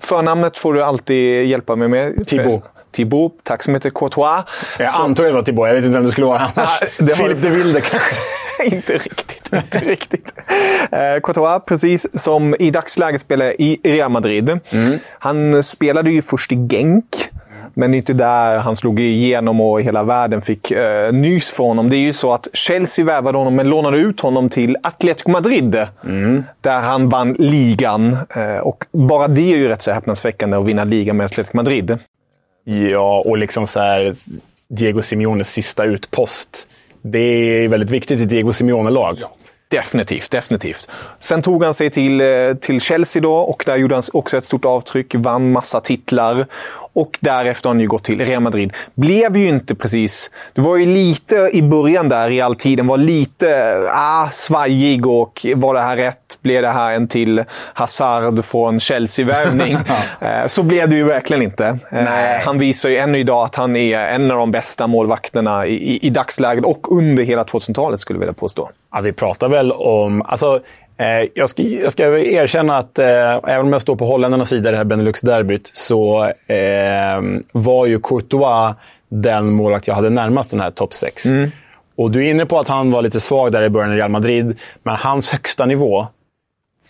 Förnamnet 0.00 0.58
får 0.58 0.74
du 0.74 0.82
alltid 0.82 1.44
hjälpa 1.46 1.76
mig 1.76 1.88
med. 1.88 2.26
Thibaut. 2.26 2.62
Thibaut. 2.92 3.32
Tack 3.42 3.62
så 3.62 3.70
mycket. 3.70 3.94
Courtois. 3.94 4.44
Jag 4.78 4.88
antar 4.94 5.24
det 5.24 5.32
var 5.32 5.42
Thibaut. 5.42 5.68
Jag 5.68 5.74
vet 5.74 5.84
inte 5.84 5.94
vem 5.96 6.04
det 6.04 6.10
skulle 6.12 6.26
vara 6.26 6.38
annars. 6.38 6.80
Har- 6.80 7.14
Filip 7.14 7.42
de 7.42 7.50
Wilde 7.50 7.80
kanske. 7.80 8.14
inte 8.76 8.92
riktigt. 8.92 9.52
Inte 9.52 9.78
riktigt. 9.78 10.34
Eh, 10.92 11.20
Courtois, 11.22 11.62
precis 11.66 12.22
som 12.22 12.56
i 12.58 12.70
dagsläget 12.70 13.20
spelar 13.20 13.60
i 13.60 13.80
Real 13.84 14.10
Madrid. 14.10 14.58
Han 15.18 15.62
spelade 15.62 16.10
ju 16.10 16.22
först 16.22 16.52
i 16.52 16.56
Genk. 16.70 17.04
Men 17.74 17.94
inte 17.94 18.12
där 18.12 18.58
han 18.58 18.76
slog 18.76 19.00
igenom 19.00 19.60
och 19.60 19.82
hela 19.82 20.02
världen 20.02 20.42
fick 20.42 20.70
eh, 20.70 21.12
nys 21.12 21.50
från 21.50 21.66
honom. 21.68 21.90
Det 21.90 21.96
är 21.96 22.00
ju 22.00 22.12
så 22.12 22.34
att 22.34 22.48
Chelsea 22.52 23.04
värvade 23.04 23.38
honom 23.38 23.54
men 23.56 23.68
lånade 23.68 23.98
ut 23.98 24.20
honom 24.20 24.48
till 24.48 24.76
Atletico 24.82 25.30
Madrid. 25.30 25.86
Där 26.60 26.80
han 26.80 27.08
vann 27.08 27.32
ligan. 27.38 28.16
Eh, 28.36 28.56
och 28.56 28.84
bara 28.92 29.28
det 29.28 29.40
är 29.52 29.56
ju 29.56 29.68
rätt 29.68 29.82
så 29.82 29.92
häpnadsväckande 29.92 30.56
att 30.56 30.64
vinna 30.66 30.84
ligan 30.84 31.16
med 31.16 31.24
Atletico 31.26 31.56
Madrid. 31.56 31.98
Ja, 32.64 33.22
och 33.26 33.38
liksom 33.38 33.66
så 33.66 33.80
här, 33.80 34.14
Diego 34.68 35.02
Simeones 35.02 35.52
sista 35.52 35.84
utpost. 35.84 36.66
Det 37.02 37.18
är 37.18 37.68
väldigt 37.68 37.90
viktigt 37.90 38.20
i 38.20 38.24
Diego 38.24 38.52
Simeone-lag. 38.52 39.18
Ja. 39.20 39.30
Definitivt, 39.72 40.30
definitivt. 40.30 40.88
Sen 41.20 41.42
tog 41.42 41.64
han 41.64 41.74
sig 41.74 41.90
till, 41.90 42.20
eh, 42.20 42.54
till 42.60 42.80
Chelsea 42.80 43.22
då 43.22 43.34
och 43.34 43.62
där 43.66 43.76
gjorde 43.76 43.94
han 43.94 44.02
också 44.12 44.36
ett 44.36 44.44
stort 44.44 44.64
avtryck. 44.64 45.14
Vann 45.14 45.52
massa 45.52 45.80
titlar. 45.80 46.46
Och 46.94 47.18
därefter 47.20 47.68
har 47.68 47.74
han 47.74 47.80
ju 47.80 47.86
gått 47.86 48.04
till 48.04 48.20
Real 48.20 48.42
Madrid. 48.42 48.72
Blev 48.94 49.36
ju 49.36 49.48
inte 49.48 49.74
precis... 49.74 50.30
Det 50.54 50.60
var 50.60 50.76
ju 50.76 50.86
lite 50.86 51.50
i 51.52 51.62
början 51.62 52.08
där, 52.08 52.30
i 52.30 52.40
all 52.40 52.56
tiden, 52.56 52.86
var 52.86 52.96
lite 52.96 53.78
ah, 53.90 54.28
svajig 54.30 55.06
och 55.06 55.46
var 55.56 55.74
det 55.74 55.80
här 55.80 55.96
rätt? 55.96 56.38
Blev 56.42 56.62
det 56.62 56.72
här 56.72 56.92
en 56.92 57.08
till 57.08 57.44
Hazard 57.74 58.44
från 58.44 58.80
Chelsea-värvning? 58.80 59.76
Eh, 60.20 60.46
så 60.46 60.62
blev 60.62 60.88
det 60.88 60.96
ju 60.96 61.04
verkligen 61.04 61.42
inte. 61.42 61.66
Eh, 61.66 61.78
Nej. 61.90 62.42
Han 62.44 62.58
visar 62.58 62.88
ju 62.88 62.96
ännu 62.96 63.18
idag 63.18 63.44
att 63.44 63.54
han 63.54 63.76
är 63.76 63.98
en 63.98 64.30
av 64.30 64.38
de 64.38 64.50
bästa 64.50 64.86
målvakterna 64.86 65.66
i, 65.66 65.74
i, 65.74 66.06
i 66.06 66.10
dagsläget 66.10 66.64
och 66.64 66.96
under 66.96 67.22
hela 67.22 67.42
2000-talet, 67.42 68.00
skulle 68.00 68.16
jag 68.16 68.20
vilja 68.20 68.32
påstå. 68.32 68.70
Ja, 68.92 69.00
vi 69.00 69.12
pratar 69.12 69.48
väl 69.48 69.72
om... 69.72 70.22
Alltså, 70.22 70.60
jag, 71.34 71.50
ska, 71.50 71.62
jag 71.62 71.92
ska 71.92 72.18
erkänna 72.18 72.76
att 72.76 72.98
eh, 72.98 73.06
även 73.44 73.66
om 73.66 73.72
jag 73.72 73.82
står 73.82 73.96
på 73.96 74.06
holländarnas 74.06 74.48
sida 74.48 74.68
i 74.68 74.72
det 74.72 74.78
här 74.78 74.84
Benelux-derbyt 74.84 75.70
så 75.72 76.24
eh, 76.46 77.22
var 77.52 77.86
ju 77.86 78.00
Courtois 78.00 78.74
den 79.08 79.52
målvakt 79.52 79.86
jag 79.86 79.94
hade 79.94 80.10
närmast 80.10 80.50
den 80.50 80.60
här 80.60 80.70
topp 80.70 80.94
6. 80.94 81.26
Mm. 81.26 81.50
Och 81.96 82.10
du 82.10 82.26
är 82.26 82.30
inne 82.30 82.46
på 82.46 82.58
att 82.58 82.68
han 82.68 82.90
var 82.90 83.02
lite 83.02 83.20
svag 83.20 83.52
där 83.52 83.62
i 83.62 83.68
början 83.68 83.92
i 83.92 83.96
Real 83.96 84.10
Madrid, 84.10 84.58
men 84.82 84.96
hans 84.96 85.30
högsta 85.30 85.66
nivå, 85.66 86.06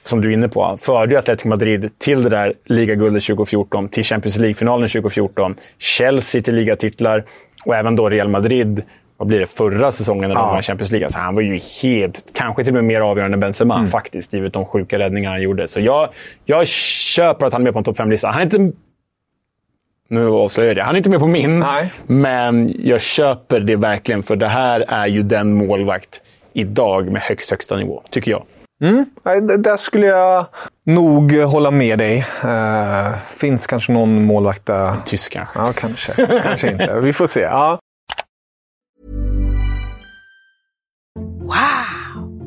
som 0.04 0.20
du 0.20 0.28
är 0.28 0.32
inne 0.32 0.48
på, 0.48 0.78
förde 0.80 1.12
ju 1.12 1.18
Atletico 1.18 1.48
Madrid 1.48 1.90
till 1.98 2.22
det 2.22 2.28
där 2.28 2.54
ligaguldet 2.64 3.22
2014, 3.22 3.88
till 3.88 4.04
Champions 4.04 4.36
League-finalen 4.36 4.88
2014, 4.88 5.54
Chelsea 5.78 6.42
till 6.42 6.54
ligatitlar 6.54 7.24
och 7.64 7.76
även 7.76 7.96
då 7.96 8.08
Real 8.08 8.28
Madrid 8.28 8.82
vad 9.22 9.28
blir 9.28 9.40
det, 9.40 9.46
förra 9.46 9.92
säsongen 9.92 10.28
när 10.28 10.34
de 10.34 10.40
ja. 10.40 10.52
vann 10.52 10.62
Champions 10.62 10.90
League. 10.90 11.06
Alltså, 11.06 11.18
han 11.18 11.34
var 11.34 11.42
ju 11.42 11.58
helt, 11.82 12.24
kanske 12.32 12.64
till 12.64 12.70
och 12.72 12.74
med 12.74 12.84
mer 12.84 13.00
avgörande 13.00 13.34
än 13.34 13.40
Benzema 13.40 13.78
mm. 13.78 13.90
faktiskt, 13.90 14.32
givet 14.32 14.52
de 14.52 14.66
sjuka 14.66 14.98
räddningar 14.98 15.30
han 15.30 15.42
gjorde. 15.42 15.68
Så 15.68 15.80
jag, 15.80 16.08
jag 16.44 16.66
köper 16.66 17.46
att 17.46 17.52
han 17.52 17.62
är 17.62 17.64
med 17.64 17.72
på 17.72 17.78
en 17.78 17.84
topp 17.84 17.98
5-lista. 17.98 18.28
Han 18.28 18.40
är 18.40 18.44
inte... 18.44 18.72
Nu 20.08 20.28
avslöjar 20.28 20.74
jag 20.74 20.84
Han 20.84 20.94
är 20.94 20.96
inte 20.96 21.10
med 21.10 21.20
på 21.20 21.26
min, 21.26 21.58
Nej. 21.58 21.92
men 22.06 22.72
jag 22.78 23.00
köper 23.00 23.60
det 23.60 23.76
verkligen. 23.76 24.22
För 24.22 24.36
det 24.36 24.48
här 24.48 24.80
är 24.80 25.06
ju 25.06 25.22
den 25.22 25.54
målvakt 25.54 26.20
idag 26.52 27.12
med 27.12 27.22
högst 27.22 27.50
högsta 27.50 27.76
nivå, 27.76 28.02
tycker 28.10 28.30
jag. 28.30 28.44
Mm. 28.82 29.04
Där 29.62 29.76
skulle 29.76 30.06
jag 30.06 30.46
nog 30.86 31.32
hålla 31.32 31.70
med 31.70 31.98
dig. 31.98 32.24
Uh, 32.44 33.18
finns 33.18 33.66
kanske 33.66 33.92
någon 33.92 34.24
målvakt 34.24 34.66
där. 34.66 34.94
Tysk 35.04 35.32
kanske. 35.32 35.58
Ja, 35.58 35.72
kanske. 35.72 36.26
kanske 36.42 36.70
inte. 36.70 37.00
Vi 37.00 37.12
får 37.12 37.26
se. 37.26 37.40
Ja. 37.40 37.78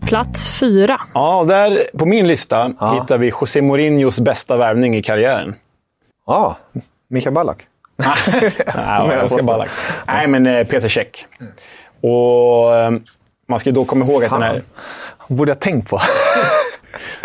Plats 0.00 0.60
fyra. 0.60 1.00
Ja, 1.14 1.44
där 1.48 1.98
på 1.98 2.06
min 2.06 2.28
lista 2.28 2.72
ja. 2.80 3.00
hittar 3.00 3.18
vi 3.18 3.28
José 3.28 3.62
Mourinhos 3.62 4.20
bästa 4.20 4.56
värvning 4.56 4.96
i 4.96 5.02
karriären. 5.02 5.54
Ja, 6.26 6.56
Mikael 7.08 7.34
Ballack. 7.34 7.58
Nej, 7.96 8.52
jag 9.10 9.30
ska 9.30 9.42
Ballack. 9.42 9.70
Nej, 10.06 10.26
men 10.26 10.46
eh, 10.46 10.66
Peter 10.66 10.88
Käck. 10.88 11.26
Och 12.00 12.76
eh, 12.76 12.90
man 13.48 13.58
ska 13.58 13.70
ju 13.70 13.74
då 13.74 13.84
komma 13.84 14.04
ihåg 14.04 14.24
att 14.24 14.30
den 14.30 14.42
här... 14.42 14.62
borde 15.28 15.50
jag 15.50 15.60
tänkt 15.60 15.90
på. 15.90 16.00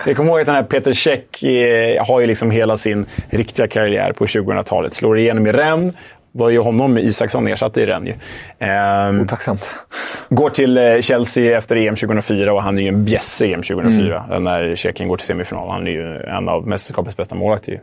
Jag 0.05 0.17
kommer 0.17 0.29
ihåg 0.29 0.39
att 0.39 0.45
den 0.45 0.55
här 0.55 0.63
Peter 0.63 0.93
Käck 0.93 1.43
eh, 1.43 2.05
har 2.05 2.19
ju 2.19 2.27
liksom 2.27 2.51
hela 2.51 2.77
sin 2.77 3.05
riktiga 3.29 3.67
karriär 3.67 4.13
på 4.13 4.25
2000-talet. 4.25 4.93
Slår 4.93 5.17
igenom 5.17 5.47
i 5.47 5.51
Rennes, 5.51 5.95
var 6.31 6.49
ju 6.49 6.59
honom 6.59 6.97
Isaksson 6.97 7.47
ersatte 7.47 7.81
i 7.81 7.85
Rennes. 7.85 8.09
Ju. 8.09 8.15
Ehm, 8.67 9.21
Otacksamt. 9.21 9.75
Går 10.29 10.49
till 10.49 10.77
eh, 10.77 11.01
Chelsea 11.01 11.57
efter 11.57 11.75
EM 11.75 11.95
2004 11.95 12.53
och 12.53 12.63
han 12.63 12.77
är 12.77 12.81
ju 12.81 12.87
en 12.87 13.05
bjässe 13.05 13.45
i 13.45 13.53
EM 13.53 13.61
2004. 13.61 14.25
Mm. 14.29 14.43
När 14.43 14.75
Tjeckien 14.75 15.09
går 15.09 15.17
till 15.17 15.25
semifinal. 15.25 15.69
Han 15.69 15.87
är 15.87 15.91
ju 15.91 16.17
en 16.17 16.49
av 16.49 16.67
mästerskapets 16.67 17.17
bästa 17.17 17.35
målvakter. 17.35 17.81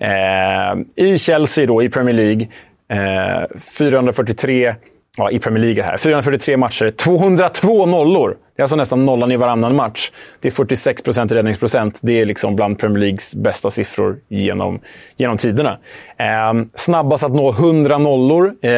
Ehm, 0.00 0.84
I 0.96 1.18
Chelsea 1.18 1.66
då, 1.66 1.82
i 1.82 1.88
Premier 1.88 2.14
League. 2.14 2.48
Eh, 2.88 3.46
443 3.78 4.74
ja, 5.16 5.30
i 5.30 5.38
Premier 5.38 5.64
League 5.64 5.82
här. 5.82 5.96
443 5.96 6.56
matcher, 6.56 6.90
202 6.90 7.86
nollor. 7.86 8.36
Det 8.56 8.60
är 8.60 8.64
alltså 8.64 8.76
nästan 8.76 9.04
nollan 9.04 9.32
i 9.32 9.36
varannan 9.36 9.76
match. 9.76 10.10
Det 10.40 10.48
är 10.48 10.52
46 10.52 11.02
procent 11.02 11.32
räddningsprocent. 11.32 11.98
Det 12.00 12.20
är 12.20 12.24
liksom 12.24 12.56
bland 12.56 12.78
Premier 12.78 12.98
Leagues 12.98 13.34
bästa 13.34 13.70
siffror 13.70 14.18
genom, 14.28 14.80
genom 15.16 15.38
tiderna. 15.38 15.78
Eh, 16.18 16.66
snabbast 16.74 17.24
att 17.24 17.32
nå 17.32 17.50
100 17.50 17.98
nollor 17.98 18.54
eh, 18.62 18.70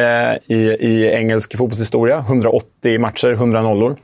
i, 0.47 0.77
i 0.79 1.11
engelsk 1.13 1.57
fotbollshistoria. 1.57 2.17
180 2.17 2.99
matcher, 2.99 3.31
100 3.31 3.61
nollor. 3.61 3.95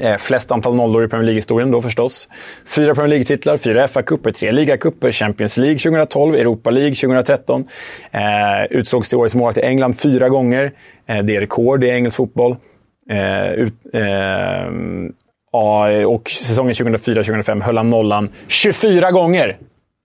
Eh, 0.00 0.16
flest 0.16 0.52
antal 0.52 0.74
nollor 0.74 1.04
i 1.04 1.08
Premier 1.08 1.24
League-historien 1.24 1.70
då 1.70 1.82
förstås. 1.82 2.28
Fyra 2.66 2.94
Premier 2.94 3.08
League-titlar, 3.08 3.56
fyra 3.56 3.86
FA-cuper, 3.86 4.32
tre 4.32 4.52
ligacuper, 4.52 5.12
Champions 5.12 5.56
League 5.56 5.78
2012, 5.78 6.34
Europa 6.34 6.70
League 6.70 6.94
2013. 6.94 7.68
Eh, 8.10 8.20
utsågs 8.70 9.08
till 9.08 9.18
årets 9.18 9.34
målvakt 9.34 9.58
i 9.58 9.60
England 9.60 10.00
fyra 10.00 10.28
gånger. 10.28 10.72
Eh, 11.06 11.18
det 11.18 11.36
är 11.36 11.40
rekord 11.40 11.84
i 11.84 11.88
engelsk 11.88 12.16
fotboll. 12.16 12.56
Eh, 13.10 13.52
ut, 13.52 13.74
eh, 13.92 14.72
och 16.06 16.30
säsongen 16.30 16.74
2004-2005 16.74 17.60
höll 17.60 17.76
han 17.76 17.90
nollan 17.90 18.32
24 18.48 19.10
gånger. 19.10 19.56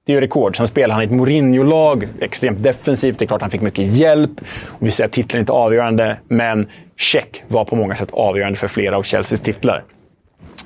Det 0.06 0.12
är 0.12 0.16
ju 0.16 0.22
rekord. 0.22 0.58
Sen 0.58 0.68
spelar 0.68 0.96
han 0.96 1.04
i 1.04 1.06
ett 1.06 1.12
Mourinho-lag, 1.12 2.08
extremt 2.20 2.64
defensivt. 2.64 3.20
Det 3.20 3.26
är 3.26 3.28
klart 3.28 3.42
han 3.42 3.52
fick 3.52 3.62
mycket 3.62 3.86
hjälp. 3.86 4.32
Och 4.68 4.88
vi 4.88 4.92
säger 4.92 5.08
att 5.08 5.14
titeln 5.14 5.38
är 5.38 5.40
inte 5.40 5.54
avgörande, 5.54 6.18
men 6.28 6.68
check 6.98 7.44
var 7.48 7.66
på 7.66 7.76
många 7.76 7.96
sätt 7.96 8.12
avgörande 8.12 8.60
för 8.60 8.68
flera 8.68 8.98
av 8.98 9.04
Chelseas 9.04 9.42
titlar. 9.42 9.84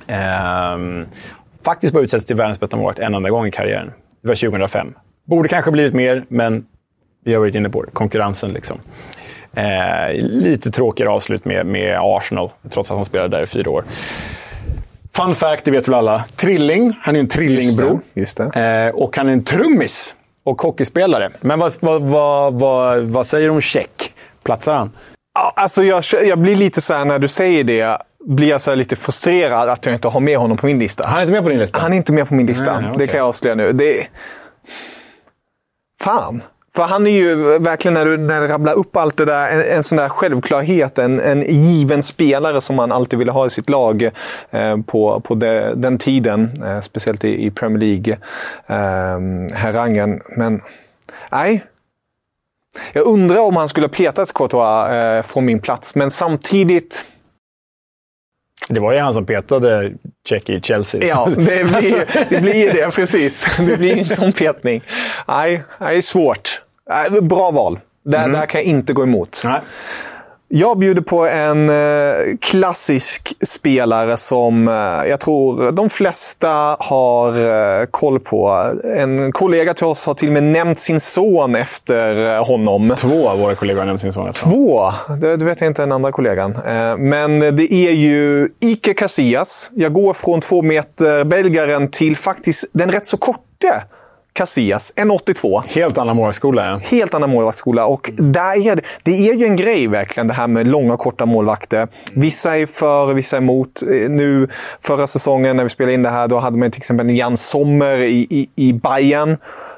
Ehm, 0.06 1.06
faktiskt 1.64 1.92
bara 1.92 2.02
utsetts 2.02 2.26
till 2.26 2.36
världens 2.36 2.60
bästa 2.60 2.76
målvakt 2.76 2.98
en 2.98 3.14
enda 3.14 3.30
gång 3.30 3.46
i 3.46 3.50
karriären. 3.50 3.92
Det 4.22 4.28
var 4.28 4.34
2005. 4.34 4.94
Borde 5.24 5.48
kanske 5.48 5.70
blivit 5.70 5.94
mer, 5.94 6.24
men 6.28 6.66
vi 7.24 7.32
har 7.32 7.40
varit 7.40 7.54
inne 7.54 7.70
på 7.70 7.82
det. 7.82 7.90
Konkurrensen 7.90 8.52
liksom. 8.52 8.78
Ehm, 9.54 10.16
lite 10.20 10.70
tråkigare 10.70 11.10
avslut 11.10 11.44
med, 11.44 11.66
med 11.66 11.98
Arsenal, 12.00 12.50
trots 12.70 12.90
att 12.90 12.96
han 12.96 13.04
spelade 13.04 13.36
där 13.36 13.42
i 13.42 13.46
fyra 13.46 13.70
år. 13.70 13.84
Fun 15.16 15.34
fact, 15.34 15.64
det 15.64 15.70
vet 15.70 15.88
väl 15.88 15.94
alla. 15.94 16.24
Trilling. 16.36 16.98
Han 17.02 17.16
är 17.16 17.20
en 17.20 17.28
trillingbror. 17.28 18.00
Just 18.14 18.36
det, 18.36 18.42
just 18.42 18.54
det. 18.54 18.86
Eh, 18.86 18.94
och 18.94 19.16
han 19.16 19.28
är 19.28 19.32
en 19.32 19.44
trummis 19.44 20.14
och 20.44 20.62
hockeyspelare. 20.62 21.30
Men 21.40 21.58
vad, 21.58 21.74
vad, 21.80 22.02
vad, 22.02 22.54
vad, 22.54 23.02
vad 23.02 23.26
säger 23.26 23.48
du 23.48 23.54
om 23.54 23.60
Check? 23.60 24.12
Platsar 24.42 24.74
han? 24.74 24.92
Alltså 25.54 25.84
jag, 25.84 26.04
jag 26.26 26.38
blir 26.38 26.56
lite 26.56 26.80
så 26.80 26.94
här 26.94 27.04
när 27.04 27.18
du 27.18 27.28
säger 27.28 27.64
det 27.64 27.98
blir 28.26 28.48
jag 28.48 28.60
så 28.60 28.74
lite 28.74 28.96
frustrerad 28.96 29.68
att 29.68 29.86
jag 29.86 29.94
inte 29.94 30.08
har 30.08 30.20
med 30.20 30.38
honom 30.38 30.56
på 30.56 30.66
min 30.66 30.78
lista. 30.78 31.06
Han 31.06 31.18
är 31.18 31.22
inte 31.22 31.32
med 31.32 31.42
på 31.42 31.48
din 31.48 31.58
lista? 31.58 31.78
Han 31.78 31.92
är 31.92 31.96
inte 31.96 32.12
med 32.12 32.28
på 32.28 32.34
min 32.34 32.46
lista. 32.46 32.80
Nej, 32.80 32.90
okay. 32.90 32.98
Det 32.98 33.06
kan 33.06 33.18
jag 33.18 33.28
avslöja 33.28 33.54
nu. 33.54 33.72
Det... 33.72 34.06
Fan. 36.02 36.42
För 36.76 36.82
han 36.82 37.06
är 37.06 37.10
ju 37.10 37.58
verkligen, 37.58 37.94
när 37.94 38.04
du, 38.04 38.18
när 38.18 38.40
du 38.40 38.46
rabblar 38.46 38.74
upp 38.74 38.96
allt 38.96 39.16
det 39.16 39.24
där, 39.24 39.50
en, 39.50 39.76
en 39.76 39.82
sån 39.82 39.98
där 39.98 40.08
självklarhet. 40.08 40.98
En, 40.98 41.20
en 41.20 41.42
given 41.42 42.02
spelare 42.02 42.60
som 42.60 42.76
man 42.76 42.92
alltid 42.92 43.18
ville 43.18 43.32
ha 43.32 43.46
i 43.46 43.50
sitt 43.50 43.70
lag 43.70 44.02
eh, 44.50 44.76
på, 44.86 45.20
på 45.20 45.34
de, 45.34 45.72
den 45.76 45.98
tiden. 45.98 46.62
Eh, 46.64 46.80
speciellt 46.80 47.24
i, 47.24 47.46
i 47.46 47.50
Premier 47.50 47.78
League-herrangen. 47.78 50.12
Eh, 50.12 50.18
Men 50.36 50.62
nej. 51.30 51.64
Jag 52.92 53.06
undrar 53.06 53.40
om 53.40 53.56
han 53.56 53.68
skulle 53.68 53.86
ha 53.86 53.92
petat 53.92 54.34
Courtois 54.34 54.90
eh, 54.90 55.22
från 55.22 55.44
min 55.44 55.60
plats, 55.60 55.94
men 55.94 56.10
samtidigt 56.10 57.06
det 58.68 58.80
var 58.80 58.92
ju 58.92 58.98
han 58.98 59.14
som 59.14 59.26
petade 59.26 59.92
Check 60.28 60.50
i 60.50 60.60
Chelsea. 60.60 61.04
Ja, 61.04 61.26
det 61.36 61.64
blir, 61.64 62.28
det 62.28 62.40
blir 62.40 62.72
det. 62.72 62.94
Precis. 62.94 63.46
Det 63.58 63.78
blir 63.78 63.98
en 63.98 64.08
sån 64.08 64.32
petning. 64.32 64.82
Nej, 65.28 65.62
det 65.78 65.84
är 65.84 66.00
svårt. 66.00 66.60
Bra 67.22 67.50
val. 67.50 67.78
Där, 68.04 68.18
mm. 68.18 68.32
där 68.32 68.46
kan 68.46 68.60
jag 68.60 68.68
inte 68.68 68.92
gå 68.92 69.02
emot. 69.02 69.42
Nej. 69.44 69.60
Jag 70.48 70.78
bjuder 70.78 71.02
på 71.02 71.26
en 71.26 71.68
eh, 71.68 72.36
klassisk 72.40 73.32
spelare 73.46 74.16
som 74.16 74.68
eh, 74.68 74.74
jag 75.10 75.20
tror 75.20 75.72
de 75.72 75.90
flesta 75.90 76.76
har 76.80 77.28
eh, 77.80 77.86
koll 77.86 78.20
på. 78.20 78.72
En 78.84 79.32
kollega 79.32 79.74
till 79.74 79.86
oss 79.86 80.06
har 80.06 80.14
till 80.14 80.28
och 80.28 80.32
med 80.32 80.42
nämnt 80.42 80.78
sin 80.78 81.00
son 81.00 81.54
efter 81.54 82.38
honom. 82.38 82.94
Två 82.98 83.28
av 83.28 83.38
våra 83.38 83.54
kollegor 83.54 83.78
har 83.78 83.86
nämnt 83.86 84.00
sin 84.00 84.12
son 84.12 84.28
efter 84.28 84.50
Två? 84.50 84.92
Det, 85.20 85.36
det 85.36 85.44
vet 85.44 85.60
jag 85.60 85.70
inte 85.70 85.82
den 85.82 85.92
andra 85.92 86.12
kollegan. 86.12 86.58
Men 86.98 87.38
det 87.40 87.72
är 87.72 87.92
ju 87.92 88.48
Ike 88.60 88.94
Casillas. 88.94 89.70
Jag 89.74 89.92
går 89.92 90.14
från 90.14 90.40
två 90.40 90.62
meter 90.62 91.24
belgaren 91.24 91.90
till 91.90 92.16
faktiskt 92.16 92.70
den 92.72 92.90
rätt 92.90 93.06
så 93.06 93.16
korte 93.16 93.82
Casillas, 94.36 94.92
1,82. 94.96 95.62
Helt 95.66 95.98
annan 95.98 96.16
målvaktsskola. 96.16 96.66
Ja. 96.66 96.76
Helt 96.76 97.14
annan 97.14 97.30
målvaktsskola. 97.30 97.86
Och 97.86 98.10
där 98.16 98.66
är 98.66 98.76
det, 98.76 98.82
det 99.02 99.10
är 99.10 99.34
ju 99.34 99.44
en 99.44 99.56
grej 99.56 99.86
verkligen, 99.86 100.26
det 100.26 100.34
här 100.34 100.48
med 100.48 100.66
långa 100.66 100.94
och 100.94 101.00
korta 101.00 101.26
målvakter. 101.26 101.88
Vissa 102.12 102.58
är 102.58 102.66
för, 102.66 103.14
vissa 103.14 103.36
är 103.36 103.40
emot. 103.40 103.82
Nu, 104.08 104.48
förra 104.80 105.06
säsongen 105.06 105.56
när 105.56 105.62
vi 105.62 105.68
spelade 105.68 105.94
in 105.94 106.02
det 106.02 106.10
här, 106.10 106.28
då 106.28 106.38
hade 106.38 106.56
man 106.56 106.70
till 106.70 106.80
exempel 106.80 107.10
Jan 107.10 107.36
Sommer 107.36 107.98
i, 107.98 108.26
i, 108.30 108.48
i 108.56 108.72
Bayern 108.72 109.36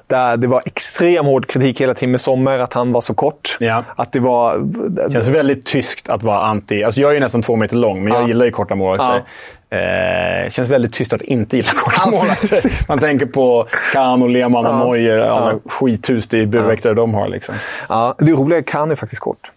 där 0.09 0.37
det 0.37 0.47
var 0.47 0.63
extrem 0.67 1.27
hård 1.27 1.47
kritik 1.47 1.81
hela 1.81 1.95
tiden 1.95 2.11
med 2.11 2.21
Sommer, 2.21 2.59
att 2.59 2.73
han 2.73 2.93
var 2.93 3.01
så 3.01 3.15
kort. 3.15 3.57
Ja. 3.61 3.85
Att 3.97 4.13
det 4.13 4.21
var... 4.21 4.59
Det 4.89 5.13
känns 5.13 5.29
väldigt 5.29 5.67
tyskt 5.67 6.09
att 6.09 6.23
vara 6.23 6.41
anti... 6.41 6.85
Alltså 6.85 7.01
jag 7.01 7.11
är 7.11 7.15
ju 7.15 7.21
nästan 7.21 7.43
två 7.43 7.57
meter 7.57 7.77
lång, 7.77 8.05
men 8.05 8.13
jag 8.13 8.23
ja. 8.23 8.29
gillar 8.29 8.47
ju 8.47 8.53
korta 8.53 8.75
målvakter. 8.75 9.25
Ja. 9.71 9.77
Eh, 9.77 10.51
känns 10.51 10.69
väldigt 10.69 10.93
tyst 10.93 11.13
att 11.13 11.23
inte 11.23 11.57
gilla 11.57 11.71
korta 11.71 12.11
målvakter. 12.11 12.73
Man 12.89 12.99
tänker 12.99 13.27
på 13.27 13.67
Kahn 13.93 14.23
och 14.23 14.31
Lehmann 14.31 14.67
och 14.67 14.91
Neuer, 14.91 15.19
alla 15.19 15.59
skithus 15.65 16.35
i 16.35 16.47
burväktare 16.47 16.95
de 16.95 17.15
har. 17.15 17.29
Liksom. 17.29 17.55
Ja, 17.89 18.15
det 18.19 18.33
roliga 18.33 18.59
är 18.59 18.63
att 18.63 18.69
Kahn 18.69 18.91
är 18.91 18.95
faktiskt 18.95 19.23
kort. 19.23 19.53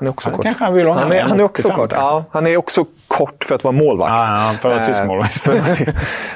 Han 0.00 0.06
är 0.06 0.10
också 0.10 0.30
ja, 0.30 0.36
kort. 0.36 0.44
Kanske 0.44 0.64
han, 0.64 0.74
vill 0.74 0.86
ha 0.86 0.94
han, 0.94 1.12
är, 1.12 1.22
han 1.22 1.40
är 1.40 1.44
också 1.44 1.68
kort. 1.68 1.92
Ja, 1.92 2.24
han 2.30 2.46
är 2.46 2.56
också 2.56 2.84
kort 3.08 3.44
för 3.44 3.54
att 3.54 3.64
vara 3.64 3.72
målvakt. 3.72 4.10
Ja, 4.10 4.54
för 4.60 4.70
att 4.70 4.76
vara 4.76 4.86
tysk 4.86 5.04
målvakt. 5.04 5.48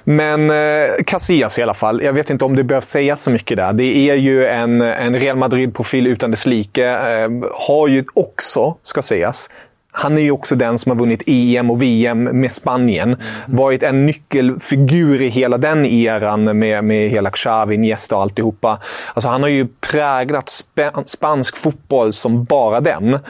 Men 0.04 0.50
eh, 0.50 0.86
Casillas 1.06 1.58
i 1.58 1.62
alla 1.62 1.74
fall. 1.74 2.02
Jag 2.02 2.12
vet 2.12 2.30
inte 2.30 2.44
om 2.44 2.56
det 2.56 2.64
behövs 2.64 2.86
sägas 2.86 3.22
så 3.22 3.30
mycket 3.30 3.56
där. 3.56 3.72
Det 3.72 4.10
är 4.10 4.14
ju 4.14 4.46
en, 4.46 4.80
en 4.80 5.14
Real 5.14 5.36
Madrid-profil 5.36 6.06
utan 6.06 6.30
dess 6.30 6.46
like. 6.46 6.84
Eh, 6.84 7.30
har 7.52 7.88
ju 7.88 8.04
också, 8.14 8.76
ska 8.82 9.02
sägas, 9.02 9.50
han 9.96 10.18
är 10.18 10.22
ju 10.22 10.30
också 10.30 10.56
den 10.56 10.78
som 10.78 10.90
har 10.90 10.96
vunnit 10.96 11.22
EM 11.26 11.70
och 11.70 11.82
VM 11.82 12.24
med 12.24 12.52
Spanien. 12.52 13.08
Mm. 13.08 13.26
Varit 13.46 13.82
en 13.82 14.06
nyckelfigur 14.06 15.22
i 15.22 15.28
hela 15.28 15.58
den 15.58 15.86
eran 15.86 16.58
med, 16.58 16.84
med 16.84 17.10
hela 17.10 17.30
Xavi, 17.30 17.74
Iniesta 17.74 18.16
och 18.16 18.22
alltihopa. 18.22 18.80
Alltså 19.14 19.28
han 19.28 19.42
har 19.42 19.48
ju 19.48 19.66
präglat 19.80 20.48
sp 20.60 20.78
spansk 21.06 21.56
fotboll 21.56 22.12
som 22.12 22.44
bara 22.44 22.80
den. 22.80 23.08
Mm. 23.08 23.20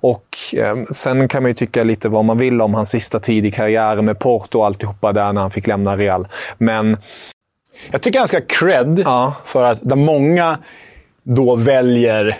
Och 0.00 0.36
eh, 0.56 0.82
sen 0.90 1.28
kan 1.28 1.42
man 1.42 1.50
ju 1.50 1.54
tycka 1.54 1.84
lite 1.84 2.08
vad 2.08 2.24
man 2.24 2.38
vill 2.38 2.60
om 2.60 2.74
hans 2.74 2.90
sista 2.90 3.20
tid 3.20 3.46
i 3.46 3.50
karriären 3.50 4.04
med 4.04 4.18
Porto 4.18 4.58
och 4.58 4.66
alltihopa 4.66 5.12
där 5.12 5.32
när 5.32 5.40
han 5.40 5.50
fick 5.50 5.66
lämna 5.66 5.96
Real. 5.96 6.28
Men... 6.58 6.96
Jag 7.90 8.02
tycker 8.02 8.18
han 8.18 8.28
ska 8.28 8.36
ha 8.36 8.44
cred 8.48 9.02
ja. 9.04 9.34
för 9.44 9.64
att 9.64 9.78
där 9.80 9.96
många 9.96 10.58
då 11.22 11.56
väljer 11.56 12.36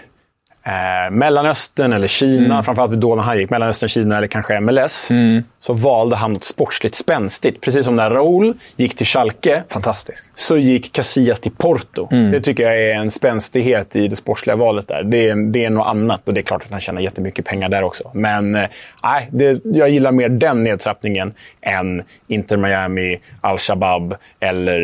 eh, 0.64 1.10
Mellanöstern 1.10 1.92
eller 1.92 2.06
Kina, 2.06 2.44
mm. 2.44 2.64
framförallt 2.64 2.92
då 2.92 3.14
när 3.14 3.22
han 3.22 3.38
gick 3.38 3.50
Mellanöstern, 3.50 3.88
Kina 3.88 4.16
eller 4.16 4.26
kanske 4.26 4.60
MLS, 4.60 5.10
mm. 5.10 5.42
så 5.60 5.72
valde 5.72 6.16
han 6.16 6.32
något 6.32 6.44
sportsligt 6.44 6.94
spänstigt. 6.94 7.60
Precis 7.60 7.84
som 7.84 7.96
när 7.96 8.10
Raúl 8.10 8.54
gick 8.76 8.96
till 8.96 9.06
Schalke, 9.06 9.62
Fantastiskt. 9.68 10.24
så 10.34 10.56
gick 10.56 10.92
Casillas 10.92 11.40
till 11.40 11.52
Porto. 11.52 12.08
Mm. 12.12 12.30
Det 12.30 12.40
tycker 12.40 12.62
jag 12.62 12.82
är 12.82 12.94
en 12.94 13.10
spänstighet 13.10 13.96
i 13.96 14.08
det 14.08 14.16
sportsliga 14.16 14.56
valet 14.56 14.88
där. 14.88 15.02
Det 15.02 15.28
är, 15.28 15.52
det 15.52 15.64
är 15.64 15.70
något 15.70 15.86
annat 15.86 16.28
och 16.28 16.34
det 16.34 16.40
är 16.40 16.42
klart 16.42 16.62
att 16.64 16.70
han 16.70 16.80
tjänar 16.80 17.00
jättemycket 17.00 17.44
pengar 17.44 17.68
där 17.68 17.82
också. 17.82 18.10
Men 18.14 18.54
eh, 18.54 18.68
nej, 19.02 19.28
jag 19.64 19.90
gillar 19.90 20.12
mer 20.12 20.28
den 20.28 20.64
nedtrappningen 20.64 21.34
än 21.60 22.02
Inter 22.26 22.56
Miami, 22.56 23.20
Al-Shabaab 23.40 24.14
eller 24.40 24.80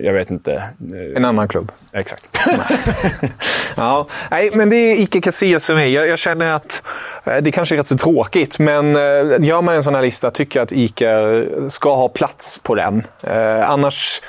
jag 0.00 0.12
vet 0.12 0.30
inte. 0.30 0.62
En 1.16 1.24
annan 1.24 1.48
klubb. 1.48 1.72
Exakt. 1.92 2.40
ja, 3.76 4.06
nej, 4.34 4.50
men 4.54 4.70
det 4.70 4.76
är 4.76 5.02
icke 5.02 5.20
Casillas 5.20 5.66
för 5.66 5.74
mig. 5.74 5.92
Jag, 5.92 6.08
jag, 6.08 6.18
känner 6.18 6.52
att 6.52 6.82
eh, 7.24 7.36
det 7.36 7.52
kanske 7.52 7.74
är 7.74 7.76
rätt 7.76 7.86
så 7.86 7.96
tråkigt, 7.96 8.58
men 8.58 8.96
eh, 8.96 9.46
gör 9.46 9.62
man 9.62 9.74
en 9.74 9.82
sån 9.82 9.94
här 9.94 10.02
lista 10.02 10.30
tycker 10.30 10.58
jag 10.58 10.64
att 10.64 10.72
Ike 10.72 11.46
ska 11.68 11.96
ha 11.96 12.08
plats 12.08 12.60
på 12.62 12.74
den. 12.74 13.02
Eh, 13.22 13.70
annars 13.70 14.20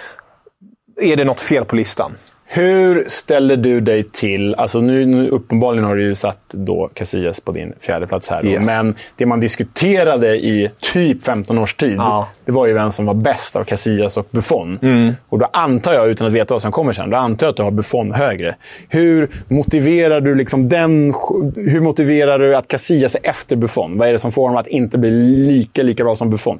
är 1.01 1.15
det 1.15 1.23
något 1.23 1.41
fel 1.41 1.65
på 1.65 1.75
listan. 1.75 2.11
Hur 2.47 3.05
ställer 3.07 3.57
du 3.57 3.81
dig 3.81 4.03
till... 4.03 4.55
Alltså 4.55 4.81
nu, 4.81 5.05
nu 5.05 5.29
uppenbarligen 5.29 5.85
har 5.85 5.95
du 5.95 6.03
ju 6.03 6.15
satt 6.15 6.39
då 6.49 6.89
Casillas 6.93 7.41
på 7.41 7.51
din 7.51 7.73
fjärde 7.79 8.07
plats 8.07 8.29
här. 8.29 8.45
Yes. 8.45 8.65
Men 8.65 8.95
det 9.15 9.25
man 9.25 9.39
diskuterade 9.39 10.35
i 10.35 10.71
typ 10.79 11.23
15 11.23 11.57
års 11.57 11.75
tid, 11.75 11.95
ja. 11.97 12.27
Det 12.45 12.51
var 12.51 12.65
ju 12.65 12.73
vem 12.73 12.91
som 12.91 13.05
var 13.05 13.13
bäst 13.13 13.55
av 13.55 13.63
Casillas 13.63 14.17
och 14.17 14.27
Buffon. 14.31 14.79
Mm. 14.81 15.13
Och 15.29 15.39
då 15.39 15.49
antar 15.53 15.93
jag, 15.93 16.07
utan 16.07 16.27
att 16.27 16.33
veta 16.33 16.53
vad 16.53 16.61
som 16.61 16.71
kommer 16.71 16.93
sen, 16.93 17.09
då 17.09 17.17
antar 17.17 17.47
jag 17.47 17.51
att 17.51 17.57
du 17.57 17.63
har 17.63 17.71
Buffon 17.71 18.11
högre. 18.11 18.55
Hur 18.89 19.29
motiverar 19.47 20.21
du 20.21 20.35
liksom 20.35 20.69
den... 20.69 21.13
Hur 21.55 21.81
motiverar 21.81 22.39
du 22.39 22.55
att 22.55 22.67
Casillas 22.67 23.15
är 23.15 23.29
efter 23.29 23.55
Buffon? 23.55 23.97
Vad 23.97 24.07
är 24.07 24.11
det 24.11 24.19
som 24.19 24.31
får 24.31 24.41
honom 24.41 24.57
att 24.57 24.67
inte 24.67 24.97
bli 24.97 25.11
lika, 25.11 25.83
lika 25.83 26.03
bra 26.03 26.15
som 26.15 26.29
Buffon? 26.29 26.59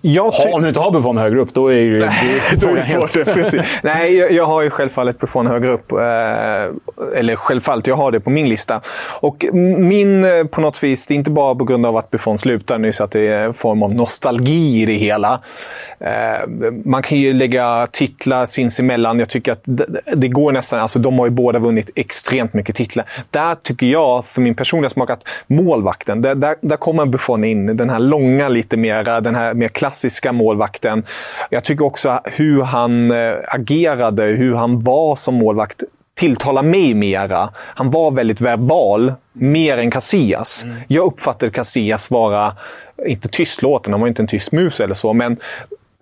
Jag 0.00 0.30
ha, 0.30 0.52
om 0.52 0.62
du 0.62 0.68
inte 0.68 0.80
har 0.80 0.90
Buffon 0.90 1.18
högre 1.18 1.40
upp, 1.40 1.54
då 1.54 1.72
är 1.72 1.74
det, 1.74 1.98
det, 1.98 2.10
då 2.60 2.68
är 2.68 2.74
det 2.74 2.82
svårt. 2.82 3.12
Nej, 3.82 4.16
jag, 4.16 4.32
jag 4.32 4.44
har 4.44 4.62
ju 4.62 4.70
självfallet 4.70 5.18
Buffon 5.18 5.46
högre 5.46 5.72
upp. 5.72 5.92
Eh, 5.92 5.98
eller 7.18 7.36
självfallet, 7.36 7.86
jag 7.86 7.96
har 7.96 8.12
det 8.12 8.20
på 8.20 8.30
min 8.30 8.48
lista. 8.48 8.80
Och 9.20 9.44
min, 9.52 10.24
eh, 10.24 10.44
på 10.44 10.60
något 10.60 10.82
vis, 10.82 11.06
det 11.06 11.14
är 11.14 11.16
inte 11.16 11.30
bara 11.30 11.54
på 11.54 11.64
grund 11.64 11.86
av 11.86 11.96
att 11.96 12.10
Buffon 12.10 12.38
slutar 12.38 12.78
nyss, 12.78 13.00
att 13.00 13.10
det 13.10 13.26
är 13.26 13.44
en 13.44 13.54
form 13.54 13.82
av 13.82 13.94
nostalgi 13.94 14.82
i 14.82 14.86
det 14.86 14.92
hela. 14.92 15.21
Eh, 15.98 16.48
man 16.84 17.02
kan 17.02 17.18
ju 17.18 17.32
lägga 17.32 17.88
titlar 17.92 18.46
sinsemellan. 18.46 19.18
Jag 19.18 19.28
tycker 19.28 19.52
att 19.52 19.62
det, 19.64 19.86
det 20.14 20.28
går 20.28 20.52
nästan... 20.52 20.80
Alltså 20.80 20.98
de 20.98 21.18
har 21.18 21.26
ju 21.26 21.30
båda 21.30 21.58
vunnit 21.58 21.90
extremt 21.94 22.54
mycket 22.54 22.76
titlar. 22.76 23.06
Där 23.30 23.54
tycker 23.54 23.86
jag, 23.86 24.26
för 24.26 24.40
min 24.40 24.54
personliga 24.54 24.90
smak, 24.90 25.10
att 25.10 25.22
målvakten, 25.46 26.22
där, 26.22 26.34
där, 26.34 26.56
där 26.60 26.76
kommer 26.76 27.06
Buffon 27.06 27.44
in. 27.44 27.76
Den 27.76 27.90
här 27.90 27.98
långa, 27.98 28.48
lite 28.48 28.76
mera. 28.76 29.20
den 29.20 29.34
här 29.34 29.54
mer 29.54 29.68
klassiska 29.68 30.32
målvakten. 30.32 31.04
Jag 31.50 31.64
tycker 31.64 31.84
också 31.84 32.20
hur 32.24 32.62
han 32.62 33.10
eh, 33.10 33.34
agerade, 33.48 34.22
hur 34.22 34.54
han 34.54 34.80
var 34.80 35.16
som 35.16 35.34
målvakt 35.34 35.82
tilltalar 36.14 36.62
mig 36.62 36.94
mera. 36.94 37.50
Han 37.56 37.90
var 37.90 38.10
väldigt 38.10 38.40
verbal, 38.40 39.14
mer 39.32 39.78
än 39.78 39.90
Casillas. 39.90 40.62
Mm. 40.64 40.76
Jag 40.88 41.06
uppfattade 41.06 41.52
Casillas 41.52 42.10
vara, 42.10 42.56
inte 43.06 43.28
tystlåten, 43.28 43.92
han 43.92 44.00
var 44.00 44.08
inte 44.08 44.22
en 44.22 44.26
tyst 44.26 44.52
mus 44.52 44.80
eller 44.80 44.94
så, 44.94 45.12
men 45.12 45.36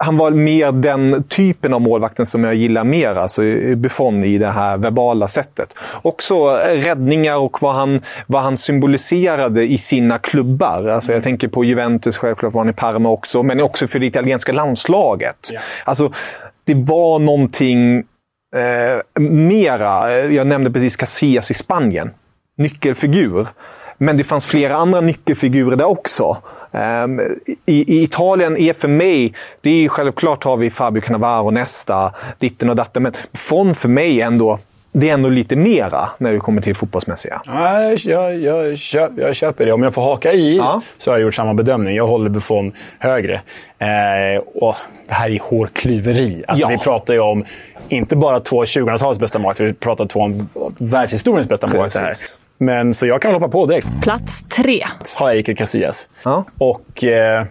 han 0.02 0.16
var 0.16 0.30
mer 0.30 0.72
den 0.72 1.22
typen 1.22 1.74
av 1.74 1.80
målvakten 1.80 2.26
som 2.26 2.44
jag 2.44 2.54
gillar 2.54 2.84
mer, 2.84 3.14
alltså 3.14 3.42
Buffon 3.76 4.24
i 4.24 4.38
det 4.38 4.50
här 4.50 4.78
verbala 4.78 5.28
sättet. 5.28 5.74
Också 6.02 6.50
räddningar 6.56 7.36
och 7.36 7.62
vad 7.62 7.74
han, 7.74 8.00
vad 8.26 8.42
han 8.42 8.56
symboliserade 8.56 9.62
i 9.62 9.78
sina 9.78 10.18
klubbar. 10.18 10.86
Alltså 10.88 11.12
jag 11.12 11.22
tänker 11.22 11.48
på 11.48 11.64
Juventus, 11.64 12.18
självklart 12.18 12.52
var 12.52 12.60
han 12.60 12.70
i 12.70 12.72
Parma 12.72 13.10
också, 13.10 13.42
men 13.42 13.60
också 13.60 13.86
för 13.86 13.98
det 13.98 14.06
italienska 14.06 14.52
landslaget. 14.52 15.50
Yeah. 15.52 15.64
Alltså, 15.84 16.12
det 16.64 16.74
var 16.74 17.18
någonting 17.18 18.04
eh, 18.56 19.22
mera. 19.22 20.12
Eh, 20.12 20.32
jag 20.32 20.46
nämnde 20.46 20.70
precis 20.70 20.96
Casillas 20.96 21.50
i 21.50 21.54
Spanien. 21.54 22.10
Nyckelfigur. 22.56 23.48
Men 23.98 24.16
det 24.16 24.24
fanns 24.24 24.46
flera 24.46 24.76
andra 24.76 25.00
nyckelfigurer 25.00 25.76
där 25.76 25.88
också. 25.88 26.36
Um, 26.72 27.20
i, 27.66 27.96
i, 27.96 28.02
Italien 28.02 28.56
är 28.56 28.72
för 28.72 28.88
mig, 28.88 29.34
det 29.60 29.70
är 29.70 29.80
ju 29.80 29.88
självklart 29.88 30.44
har 30.44 30.56
vi 30.56 30.70
Fabio 30.70 31.00
Cannavaro 31.00 31.50
nästa, 31.50 32.14
ditten 32.38 32.70
och 32.70 32.76
datten, 32.76 33.02
men 33.02 33.12
från 33.34 33.74
för 33.74 33.88
mig 33.88 34.20
ändå 34.20 34.58
det 34.92 35.08
är 35.08 35.14
ändå 35.14 35.28
lite 35.28 35.56
mera 35.56 36.10
när 36.18 36.32
det 36.32 36.38
kommer 36.38 36.62
till 36.62 36.76
fotbollsmässiga. 36.76 37.42
Ja, 37.46 37.92
jag, 38.04 38.38
jag, 38.38 38.78
köp, 38.78 39.10
jag 39.16 39.36
köper 39.36 39.66
det. 39.66 39.72
Om 39.72 39.82
jag 39.82 39.94
får 39.94 40.02
haka 40.02 40.32
i 40.32 40.56
ja. 40.56 40.82
så 40.98 41.10
har 41.10 41.18
jag 41.18 41.24
gjort 41.24 41.34
samma 41.34 41.54
bedömning. 41.54 41.96
Jag 41.96 42.06
håller 42.06 42.30
Buffon 42.30 42.72
högre. 42.98 43.34
Eh, 43.78 44.42
och 44.54 44.76
det 45.08 45.14
här 45.14 45.30
är 45.30 45.40
hårklyveri. 45.40 46.44
Alltså, 46.48 46.66
ja. 46.66 46.68
Vi 46.68 46.78
pratar 46.78 47.14
ju 47.14 47.20
om 47.20 47.44
inte 47.88 48.16
bara 48.16 48.40
två 48.40 48.64
2000-talets 48.64 49.20
bästa 49.20 49.38
målvakter, 49.38 49.64
vi 49.64 49.72
pratar 49.72 50.06
två 50.06 50.20
om 50.20 50.48
världshistoriens 50.78 51.48
bästa 51.48 51.66
målvakter. 51.66 52.12
Men 52.58 52.94
så 52.94 53.06
jag 53.06 53.22
kan 53.22 53.32
hoppa 53.32 53.48
på 53.48 53.66
direkt. 53.66 53.88
Plats 54.02 54.42
tre. 54.42 54.86
Har 55.16 55.28
jag 55.28 55.38
Iker 55.38 55.54
Casillas. 55.54 56.08
Ja. 56.24 56.44
Och 56.58 57.04
eh, 57.04 57.46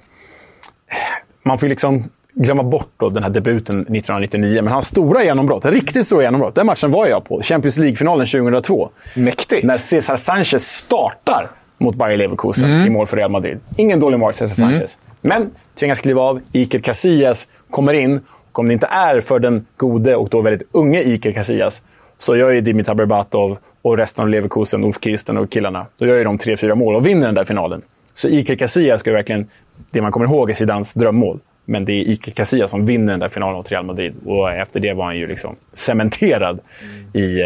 man 1.44 1.60
får 1.60 1.68
liksom 1.68 2.04
glömma 2.34 2.64
bort 2.64 2.92
då 2.98 3.10
den 3.10 3.24
här 3.24 3.30
debuten 3.30 3.82
1999. 3.82 4.62
Men 4.62 4.74
hans 4.74 4.88
stora 4.88 5.24
genombrott, 5.24 5.66
riktigt 5.66 6.06
stora 6.06 6.24
genombrott, 6.24 6.56
den 6.56 6.66
matchen 6.66 6.92
var 6.92 7.08
jag 7.08 7.24
på. 7.26 7.42
Champions 7.42 7.78
League-finalen 7.78 8.28
2002. 8.28 8.90
Mäktigt! 9.16 9.64
När 9.64 9.74
Cesar 9.74 10.18
Sanchez 10.18 10.64
startar 10.64 11.52
mot 11.78 11.96
Bayer 11.96 12.18
Leverkusen 12.18 12.70
mm. 12.70 12.88
i 12.88 12.90
mål 12.90 13.08
för 13.08 13.18
Real 13.18 13.32
Madrid. 13.32 13.60
Ingen 13.78 14.00
dålig 14.00 14.20
mål, 14.20 14.34
Cesar 14.34 14.64
mm. 14.64 14.76
Sanchez. 14.76 14.98
Mm. 15.24 15.42
Men 15.42 15.52
tvingas 15.80 16.00
kliva 16.00 16.22
av. 16.22 16.42
Iker 16.52 16.80
Casillas 16.80 17.48
kommer 17.70 17.94
in. 17.94 18.20
Och 18.52 18.60
om 18.60 18.68
det 18.68 18.74
inte 18.74 18.88
är 18.88 19.22
för 19.22 19.40
den 19.40 19.66
gode 19.78 20.16
och 20.16 20.30
då 20.30 20.42
väldigt 20.42 20.68
unge 20.72 21.02
Iker 21.02 21.32
Casillas 21.32 21.82
så 22.18 22.36
gör 22.36 22.50
ju 22.50 22.62
Dimitar 22.62 22.96
Berbatov 22.96 23.58
och 23.82 23.98
resten 23.98 24.24
av 24.24 24.30
Leverkusen, 24.30 24.84
Ulf 24.84 24.98
Kirsten 25.02 25.38
och 25.38 25.50
killarna, 25.50 25.86
då 26.00 26.06
gör 26.06 26.18
ju 26.18 26.24
de 26.24 26.38
tre, 26.38 26.58
fyra 26.58 26.76
mål 26.76 26.96
och 26.96 27.08
vinner 27.08 27.26
den 27.26 27.36
där 27.36 27.46
finalen. 27.46 27.82
Så 28.14 28.28
Iker 28.28 28.56
Casillas 28.56 29.00
ska 29.00 29.12
verkligen, 29.12 29.48
det 29.92 30.02
man 30.02 30.12
kommer 30.12 30.26
ihåg 30.26 30.50
är 30.50 30.54
Zidans 30.54 30.94
drömmål. 30.94 31.40
Men 31.70 31.86
det 31.86 31.94
är 31.94 32.10
Iker 32.10 32.32
Casillas 32.32 32.70
som 32.72 32.86
vinner 32.86 33.14
den 33.14 33.20
där 33.20 33.30
finalen 33.30 33.56
mot 33.56 33.72
Real 33.72 33.86
Madrid. 33.86 34.16
Och 34.26 34.52
efter 34.52 34.80
det 34.80 34.94
var 34.94 35.06
han 35.06 35.18
ju 35.18 35.28
liksom 35.28 35.56
cementerad 35.74 36.60
mm. 36.82 37.26
i 37.26 37.42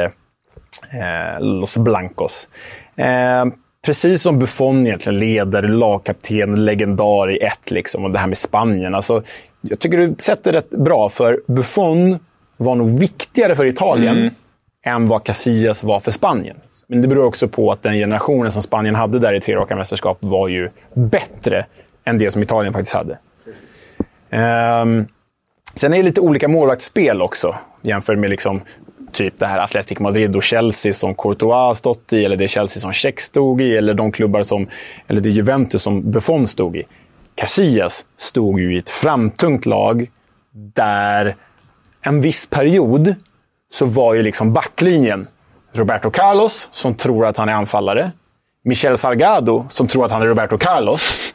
eh, 0.93 1.39
Los 1.39 1.77
Blancos. 1.77 2.47
Eh, 2.95 3.45
precis 3.85 4.21
som 4.21 4.39
Buffon 4.39 4.87
egentligen, 4.87 5.19
leder, 5.19 5.61
lagkapten, 5.61 6.65
legendar 6.65 7.31
i 7.31 7.37
ett. 7.37 7.71
Liksom, 7.71 8.05
och 8.05 8.11
det 8.11 8.19
här 8.19 8.27
med 8.27 8.37
Spanien. 8.37 8.95
Alltså, 8.95 9.23
jag 9.61 9.79
tycker 9.79 9.97
du 9.97 10.15
sätter 10.17 10.53
rätt 10.53 10.69
bra, 10.69 11.09
för 11.09 11.41
Buffon 11.47 12.19
var 12.57 12.75
nog 12.75 12.99
viktigare 12.99 13.55
för 13.55 13.65
Italien 13.65 14.17
mm. 14.17 14.33
än 14.83 15.07
vad 15.07 15.23
Casillas 15.23 15.83
var 15.83 15.99
för 15.99 16.11
Spanien. 16.11 16.57
Men 16.87 17.01
det 17.01 17.07
beror 17.07 17.25
också 17.25 17.47
på 17.47 17.71
att 17.71 17.83
den 17.83 17.93
generationen 17.93 18.51
som 18.51 18.61
Spanien 18.61 18.95
hade 18.95 19.19
där 19.19 19.33
i 19.33 19.41
tre 19.41 19.55
raka 19.55 19.75
mästerskap 19.75 20.17
var 20.19 20.47
ju 20.47 20.69
bättre 20.93 21.65
än 22.05 22.17
det 22.17 22.31
som 22.31 22.43
Italien 22.43 22.73
faktiskt 22.73 22.95
hade. 22.95 23.17
Um, 24.33 25.07
sen 25.75 25.93
är 25.93 25.97
det 25.97 26.03
lite 26.03 26.21
olika 26.21 26.47
målvaktsspel 26.47 27.21
också, 27.21 27.55
jämfört 27.81 28.19
med 28.19 28.29
liksom 28.29 28.61
typ 29.11 29.39
det 29.39 29.47
här 29.47 29.63
Athletic 29.63 29.99
Madrid 29.99 30.35
och 30.35 30.43
Chelsea 30.43 30.93
som 30.93 31.15
Courtois 31.15 31.53
har 31.53 31.73
stått 31.73 32.13
i, 32.13 32.25
eller 32.25 32.35
det 32.35 32.47
Chelsea 32.47 32.81
som 32.81 32.93
Check 32.93 33.19
stod 33.19 33.61
i, 33.61 33.77
eller 33.77 33.93
de 33.93 34.11
klubbar 34.11 34.41
som, 34.41 34.67
eller 35.07 35.21
det 35.21 35.29
Juventus 35.29 35.81
som 35.81 36.11
Buffon 36.11 36.47
stod 36.47 36.75
i. 36.75 36.83
Casillas 37.35 38.05
stod 38.17 38.59
ju 38.59 38.75
i 38.75 38.79
ett 38.79 38.89
framtungt 38.89 39.65
lag 39.65 40.09
där 40.53 41.35
en 42.01 42.21
viss 42.21 42.45
period 42.45 43.15
så 43.73 43.85
var 43.85 44.13
ju 44.13 44.23
liksom 44.23 44.53
backlinjen 44.53 45.27
Roberto 45.73 46.11
Carlos, 46.11 46.69
som 46.71 46.95
tror 46.95 47.25
att 47.25 47.37
han 47.37 47.49
är 47.49 47.53
anfallare. 47.53 48.11
Michel 48.63 48.97
Salgado, 48.97 49.65
som 49.69 49.87
tror 49.87 50.05
att 50.05 50.11
han 50.11 50.21
är 50.21 50.25
Roberto 50.25 50.57
Carlos. 50.57 51.33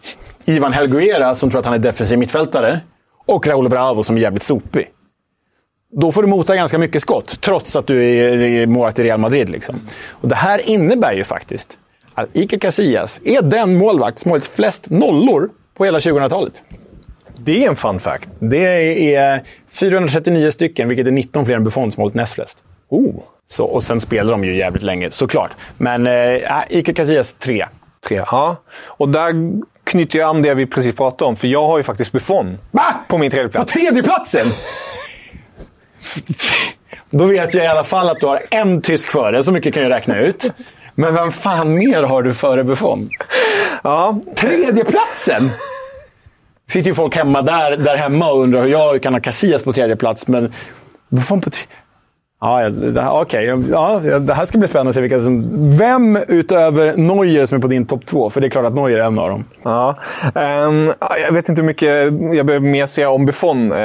Ivan 0.49 0.73
Helguera 0.73 1.35
som 1.35 1.51
tror 1.51 1.59
att 1.59 1.65
han 1.65 1.75
är 1.75 1.79
defensiv 1.79 2.19
mittfältare. 2.19 2.81
Och 3.27 3.47
Raúl 3.47 3.69
Bravo 3.69 4.03
som 4.03 4.17
är 4.17 4.21
jävligt 4.21 4.43
sopig. 4.43 4.91
Då 5.91 6.13
får 6.13 6.23
du 6.23 6.29
mota 6.29 6.57
ganska 6.57 6.79
mycket 6.79 7.03
skott, 7.03 7.41
trots 7.41 7.77
att 7.77 7.87
du 7.87 8.05
är 8.05 8.67
målvakt 8.67 8.99
i 8.99 9.03
Real 9.03 9.21
Madrid. 9.21 9.51
Liksom. 9.51 9.81
Och 10.11 10.29
det 10.29 10.35
här 10.35 10.71
innebär 10.71 11.13
ju 11.13 11.25
faktiskt 11.25 11.79
att 12.15 12.37
Iker 12.37 12.59
Casillas 12.59 13.21
är 13.25 13.43
den 13.43 13.77
målvakt 13.77 14.19
som 14.19 14.31
har 14.31 14.41
flest 14.41 14.91
nollor 14.91 15.51
på 15.75 15.85
hela 15.85 15.99
2000-talet. 15.99 16.63
Det 17.39 17.65
är 17.65 17.69
en 17.69 17.77
fun 17.77 18.01
fact. 18.01 18.29
Det 18.39 19.15
är 19.15 19.45
439 19.81 20.51
stycken, 20.51 20.89
vilket 20.89 21.07
är 21.07 21.11
19 21.11 21.47
fler 21.47 21.57
än 21.57 21.65
Buffon 21.65 21.93
som 21.93 22.01
hållit 22.01 22.15
näst 22.15 22.35
flest. 22.35 22.59
Oh. 22.89 23.15
Så, 23.47 23.65
och 23.65 23.83
sen 23.83 24.01
spelar 24.01 24.33
de 24.33 24.45
ju 24.45 24.57
jävligt 24.57 24.83
länge, 24.83 25.11
såklart. 25.11 25.51
Men 25.79 26.07
äh, 26.07 26.63
Iker 26.71 26.93
Casillas 26.93 27.35
3. 27.35 27.67
Tre, 28.09 28.17
ja. 28.17 28.57
Och 28.85 29.09
där 29.09 29.33
knyter 29.89 30.19
jag 30.19 30.29
an 30.29 30.43
det 30.43 30.55
vi 30.55 30.67
precis 30.67 30.95
pratade 30.97 31.29
om, 31.29 31.37
för 31.37 31.49
jag 31.49 31.67
har 31.67 31.79
ju 31.79 31.83
faktiskt 31.83 32.13
Buffon 32.13 32.59
Va? 32.71 32.95
på 33.09 33.19
min 33.19 33.31
tredje 33.31 33.49
plats. 33.49 33.73
På 33.73 33.79
tredje 33.79 34.03
platsen? 34.03 34.47
Då 37.11 37.25
vet 37.25 37.55
jag 37.55 37.65
i 37.65 37.67
alla 37.67 37.85
fall 37.85 38.09
att 38.09 38.21
du 38.21 38.27
har 38.27 38.43
en 38.51 38.83
tysk 38.83 39.09
före, 39.09 39.43
så 39.43 39.53
mycket 39.53 39.75
kan 39.75 39.83
jag 39.83 39.91
räkna 39.91 40.19
ut. 40.19 40.53
Men 40.95 41.15
vem 41.15 41.33
fan 41.33 41.75
mer 41.75 42.03
har 42.03 42.23
du 42.23 42.35
före 42.35 42.65
Buffon? 42.65 43.09
Ja. 43.83 44.21
Tredje 44.37 44.85
platsen? 44.85 45.51
sitter 46.69 46.89
ju 46.89 46.95
folk 46.95 47.17
hemma 47.17 47.43
där, 47.43 47.77
där 47.77 47.97
hemma 47.97 48.31
och 48.31 48.43
undrar 48.43 48.63
hur 48.63 48.69
jag 48.69 49.03
kan 49.03 49.13
ha 49.15 49.21
Casillas 49.21 49.63
på 49.63 49.73
tredje 49.73 49.97
plats, 49.97 50.29
men 50.29 50.53
Buffon 51.09 51.41
på. 51.41 51.51
Ja, 52.41 52.71
okej. 53.23 53.53
Okay. 53.53 53.71
Ja, 53.71 54.01
det 54.19 54.35
här 54.35 54.45
ska 54.45 54.59
bli 54.59 54.69
spännande 54.69 54.89
att 54.89 54.95
se 54.95 55.01
vilka 55.01 55.21
som... 55.21 55.45
Vem 55.79 56.19
utöver 56.29 56.97
Neuer 56.97 57.47
som 57.47 57.57
är 57.57 57.63
på 57.63 57.67
din 57.67 57.87
topp 57.87 58.07
två? 58.07 58.31
För 58.31 58.41
det 58.41 58.47
är 58.47 58.49
klart 58.49 58.67
att 58.67 58.75
Neuer 58.75 58.99
är 58.99 59.05
en 59.05 59.19
av 59.19 59.29
dem. 59.29 59.45
Ja, 59.63 59.97
um, 60.35 60.93
jag 61.27 61.33
vet 61.33 61.49
inte 61.49 61.63
hur 61.63 61.67
mycket 61.67 61.89
jag 62.37 62.47
behöver 62.47 62.61
mer 62.61 62.87
säga 62.87 63.11
om 63.11 63.27
Buffon. 63.27 63.73
Uh, 63.73 63.79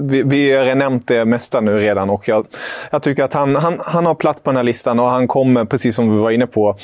vi, 0.00 0.22
vi 0.22 0.52
har 0.52 0.74
nämnt 0.74 1.08
det 1.08 1.24
mesta 1.24 1.60
nu 1.60 1.78
redan 1.78 2.10
och 2.10 2.28
jag, 2.28 2.46
jag 2.90 3.02
tycker 3.02 3.24
att 3.24 3.34
han, 3.34 3.56
han, 3.56 3.80
han 3.84 4.06
har 4.06 4.14
plats 4.14 4.42
på 4.42 4.50
den 4.50 4.56
här 4.56 4.64
listan 4.64 5.00
och 5.00 5.06
han 5.06 5.28
kommer, 5.28 5.64
precis 5.64 5.94
som 5.94 6.10
vi 6.10 6.18
var 6.18 6.30
inne 6.30 6.46
på, 6.46 6.78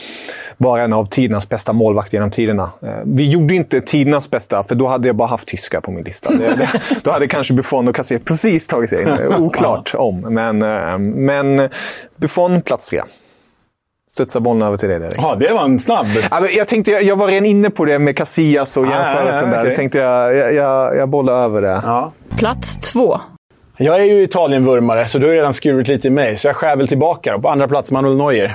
vara 0.57 0.83
en 0.83 0.93
av 0.93 1.07
tidernas 1.07 1.49
bästa 1.49 1.73
målvakter 1.73 2.17
genom 2.17 2.31
tiderna. 2.31 2.71
Uh, 2.83 2.91
vi 3.05 3.31
gjorde 3.31 3.55
inte 3.55 3.81
tidernas 3.81 4.31
bästa, 4.31 4.63
för 4.65 4.75
då 4.75 4.87
hade 4.87 5.09
jag 5.09 5.17
bara 5.17 5.29
haft 5.29 5.49
tyskar 5.49 5.81
på 5.81 5.91
min 5.91 6.05
lista. 6.05 6.31
Det, 6.31 6.57
det, 6.57 6.71
då 7.03 7.11
hade 7.11 7.27
kanske 7.27 7.55
Buffon 7.55 7.89
och 7.89 7.95
Cassé 7.95 8.19
precis 8.19 8.67
tagit 8.67 8.91
sig 8.91 9.03
in. 9.03 9.09
Oklart 9.39 9.95
om, 9.95 10.21
men 10.21 10.63
uh, 10.63 10.84
men 10.99 11.69
Buffon 12.17 12.63
plats 12.63 12.89
tre. 12.89 13.03
Studsa 14.11 14.41
bollen 14.41 14.63
över 14.63 14.77
till 14.77 14.89
dig 14.89 15.03
Erik. 15.03 15.15
Ja, 15.17 15.37
det 15.39 15.53
var 15.53 15.65
en 15.65 15.79
snabb. 15.79 16.07
Jag, 16.57 16.69
tänkte, 16.69 16.91
jag 16.91 17.17
var 17.17 17.29
redan 17.29 17.47
inne 17.47 17.71
på 17.71 17.85
det 17.85 17.99
med 17.99 18.17
Casillas 18.17 18.77
och 18.77 18.87
jämförelsen 18.87 19.25
ah, 19.25 19.27
ja, 19.27 19.39
ja, 19.43 19.49
okay. 19.49 19.65
där. 19.65 19.71
Då 19.71 19.77
tänkte 19.77 19.99
jag, 19.99 20.37
jag, 20.37 20.55
jag, 20.55 20.97
jag 20.97 21.09
bollar 21.09 21.45
över 21.45 21.61
det. 21.61 21.81
Ja. 21.85 22.13
Plats 22.37 22.77
två. 22.77 23.21
Jag 23.77 24.01
är 24.01 24.05
ju 24.05 24.23
Italien-vurmare, 24.23 25.07
så 25.07 25.19
du 25.19 25.27
har 25.27 25.35
redan 25.35 25.55
skurit 25.55 25.89
lite 25.89 26.09
i 26.09 26.11
mig. 26.11 26.39
Så 26.39 26.49
jag 26.49 26.57
skär 26.57 26.77
väl 26.77 26.89
tillbaka. 26.89 27.39
På 27.39 27.49
andra 27.49 27.69
plats 27.69 27.91
Manuel 27.91 28.17
Neuer. 28.17 28.55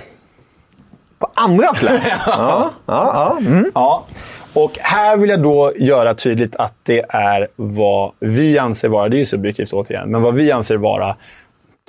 På 1.19 1.27
andra 1.33 1.73
plats? 1.73 2.03
ja. 2.25 2.69
Ja, 2.85 3.39
ja. 3.45 3.47
Mm. 3.47 3.71
ja. 3.75 4.05
Och 4.53 4.71
här 4.79 5.17
vill 5.17 5.29
jag 5.29 5.41
då 5.41 5.73
göra 5.75 6.13
tydligt 6.13 6.55
att 6.55 6.73
det 6.83 7.05
är 7.09 7.47
vad 7.55 8.11
vi 8.19 8.57
anser 8.57 8.89
vara, 8.89 9.09
det 9.09 9.15
är 9.15 9.19
ju 9.19 9.25
subjektivt 9.25 9.73
återigen, 9.73 10.11
men 10.11 10.21
vad 10.21 10.33
vi 10.33 10.51
anser 10.51 10.77
vara 10.77 11.15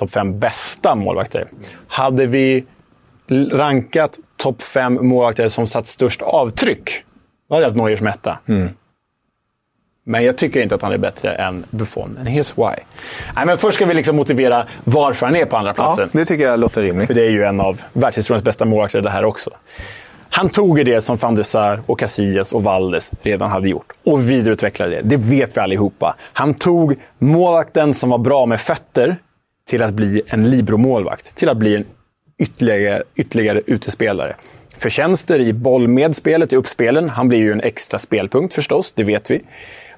topp 0.01 0.11
fem 0.11 0.39
bästa 0.39 0.95
målvakter. 0.95 1.49
Hade 1.87 2.27
vi 2.27 2.65
rankat 3.53 4.19
topp 4.37 4.63
fem 4.63 4.99
målvakter 5.09 5.49
som 5.49 5.67
satt 5.67 5.87
störst 5.87 6.23
avtryck, 6.23 7.05
då 7.49 7.55
hade 7.55 7.65
jag 7.65 7.71
haft 7.71 7.77
Neuer 7.77 7.97
som 7.97 8.07
etta. 8.07 8.39
Mm. 8.49 8.69
Men 10.05 10.25
jag 10.25 10.37
tycker 10.37 10.61
inte 10.63 10.75
att 10.75 10.83
han 10.83 10.93
är 10.93 10.99
bättre 10.99 11.35
än 11.35 11.65
Buffon. 11.71 12.17
And 12.19 12.29
here's 12.29 12.53
why. 12.57 12.83
Nej, 13.37 13.47
men 13.47 13.59
först 13.59 13.75
ska 13.75 13.87
vi 13.87 13.95
liksom 13.95 14.17
motivera 14.17 14.67
varför 14.85 15.27
han 15.27 15.37
är 15.37 15.45
på 15.45 15.57
andra 15.57 15.75
platsen. 15.75 16.11
Ja, 16.13 16.21
det 16.21 16.27
tycker 16.27 16.45
jag 16.45 16.61
låter 16.61 16.81
rimligt. 16.81 17.07
För 17.07 17.15
det 17.15 17.27
är 17.27 17.31
ju 17.31 17.45
en 17.45 17.61
av 17.61 17.81
världshistoriens 17.93 18.45
bästa 18.45 18.65
målvakter 18.65 19.01
det 19.01 19.11
här 19.11 19.25
också. 19.25 19.51
Han 20.31 20.49
tog 20.49 20.85
det 20.85 21.01
som 21.01 21.17
van 21.17 21.35
der 21.35 21.43
Sar 21.43 21.83
och 21.87 21.99
Casillas 21.99 22.53
och 22.53 22.63
Valdes 22.63 23.11
redan 23.23 23.51
hade 23.51 23.69
gjort 23.69 23.93
och 24.05 24.31
vidareutvecklade 24.31 24.97
det. 24.97 25.03
Det 25.03 25.17
vet 25.17 25.57
vi 25.57 25.61
allihopa. 25.61 26.17
Han 26.33 26.55
tog 26.55 26.97
målvakten 27.19 27.95
som 27.95 28.11
var 28.11 28.19
bra 28.19 28.47
med 28.47 28.61
fötter 28.61 29.17
till 29.67 29.83
att 29.83 29.95
bli 29.95 30.23
en 30.27 30.51
libero-målvakt. 30.51 31.35
Till 31.35 31.49
att 31.49 31.57
bli 31.57 31.77
en 31.77 31.85
ytterligare, 32.39 33.03
ytterligare 33.15 33.63
utespelare. 33.67 34.37
Förtjänster 34.77 35.39
i 35.39 35.53
bollmedspelet, 35.53 36.53
i 36.53 36.57
uppspelen. 36.57 37.09
Han 37.09 37.29
blir 37.29 37.39
ju 37.39 37.53
en 37.53 37.61
extra 37.61 37.99
spelpunkt 37.99 38.55
förstås, 38.55 38.93
det 38.95 39.05
vet 39.05 39.31
vi. 39.31 39.43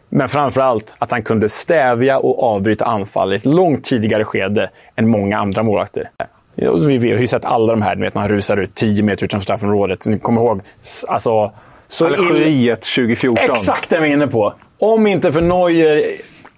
Men 0.09 0.29
framför 0.29 0.61
allt 0.61 0.95
att 0.99 1.11
han 1.11 1.23
kunde 1.23 1.49
stävja 1.49 2.19
och 2.19 2.43
avbryta 2.43 2.85
anfall 2.85 3.33
i 3.33 3.37
ett 3.37 3.45
långt 3.45 3.85
tidigare 3.85 4.25
skede 4.25 4.71
än 4.97 5.09
många 5.09 5.39
andra 5.39 5.63
målvakter. 5.63 6.11
Vi 6.55 7.11
har 7.13 7.19
ju 7.19 7.27
sett 7.27 7.45
alla 7.45 7.73
de 7.73 7.83
här, 7.83 7.97
vet, 7.97 8.15
han 8.15 8.29
rusar 8.29 8.57
ut 8.57 8.75
10 8.75 9.03
meter 9.03 9.25
utanför 9.25 9.45
straffområdet. 9.45 10.07
Ni 10.07 10.19
kommer 10.19 10.41
ihåg? 10.41 10.61
Alltså, 11.09 11.53
Algeriet 12.01 12.83
2014. 12.83 13.45
Exakt 13.51 13.91
det 13.91 14.01
vi 14.01 14.09
är 14.09 14.13
inne 14.13 14.27
på. 14.27 14.55
Om 14.79 15.07
inte 15.07 15.33
för 15.33 15.41
Neuer 15.41 16.05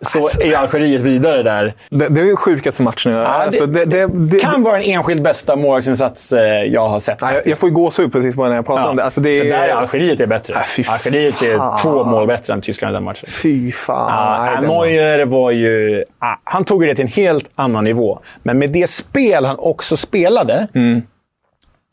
så 0.04 0.28
är 0.28 0.46
ju 0.46 0.54
Algeriet 0.54 1.02
vidare 1.02 1.42
där. 1.42 1.74
Det, 1.90 2.08
det 2.08 2.20
är 2.20 2.24
ju 2.24 2.36
sjukaste 2.36 2.82
matchen. 2.82 3.12
Ja, 3.12 3.26
alltså, 3.26 3.66
det, 3.66 3.84
det, 3.84 4.06
det, 4.06 4.38
kan 4.38 4.62
vara 4.62 4.76
den 4.76 4.82
enskilt 4.82 5.22
bästa 5.22 5.56
målvaktsinsats 5.56 6.32
eh, 6.32 6.42
jag 6.42 6.88
har 6.88 6.98
sett. 6.98 7.20
Jag, 7.20 7.46
jag 7.46 7.58
får 7.58 7.68
ju 7.68 7.74
gåshud 7.74 8.12
precis 8.12 8.36
när 8.36 8.54
jag 8.54 8.66
pratar 8.66 8.82
ja. 8.82 8.90
om 8.90 8.96
det. 8.96 9.04
Alltså, 9.04 9.20
det 9.20 9.38
För 9.38 9.44
där 9.44 9.68
är 9.68 9.72
Algeriet 9.72 10.20
är 10.20 10.26
bättre. 10.26 10.54
Äh, 10.54 10.92
Algeriet 10.92 11.42
är 11.42 11.82
två 11.82 12.04
mål 12.04 12.26
bättre 12.26 12.52
än 12.52 12.60
Tyskland 12.60 12.92
i 12.92 12.94
den 12.94 13.04
matchen. 13.04 13.28
Fy 13.42 13.72
fan. 13.72 14.54
Ja, 14.54 14.60
Neuer 14.60 15.24
var 15.24 15.50
ju... 15.50 16.04
Ah, 16.18 16.36
han 16.44 16.64
tog 16.64 16.82
det 16.82 16.94
till 16.94 17.04
en 17.04 17.10
helt 17.10 17.50
annan 17.54 17.84
nivå. 17.84 18.18
Men 18.42 18.58
med 18.58 18.70
det 18.70 18.90
spel 18.90 19.44
han 19.44 19.56
också 19.58 19.96
spelade 19.96 20.68
mm. 20.74 21.02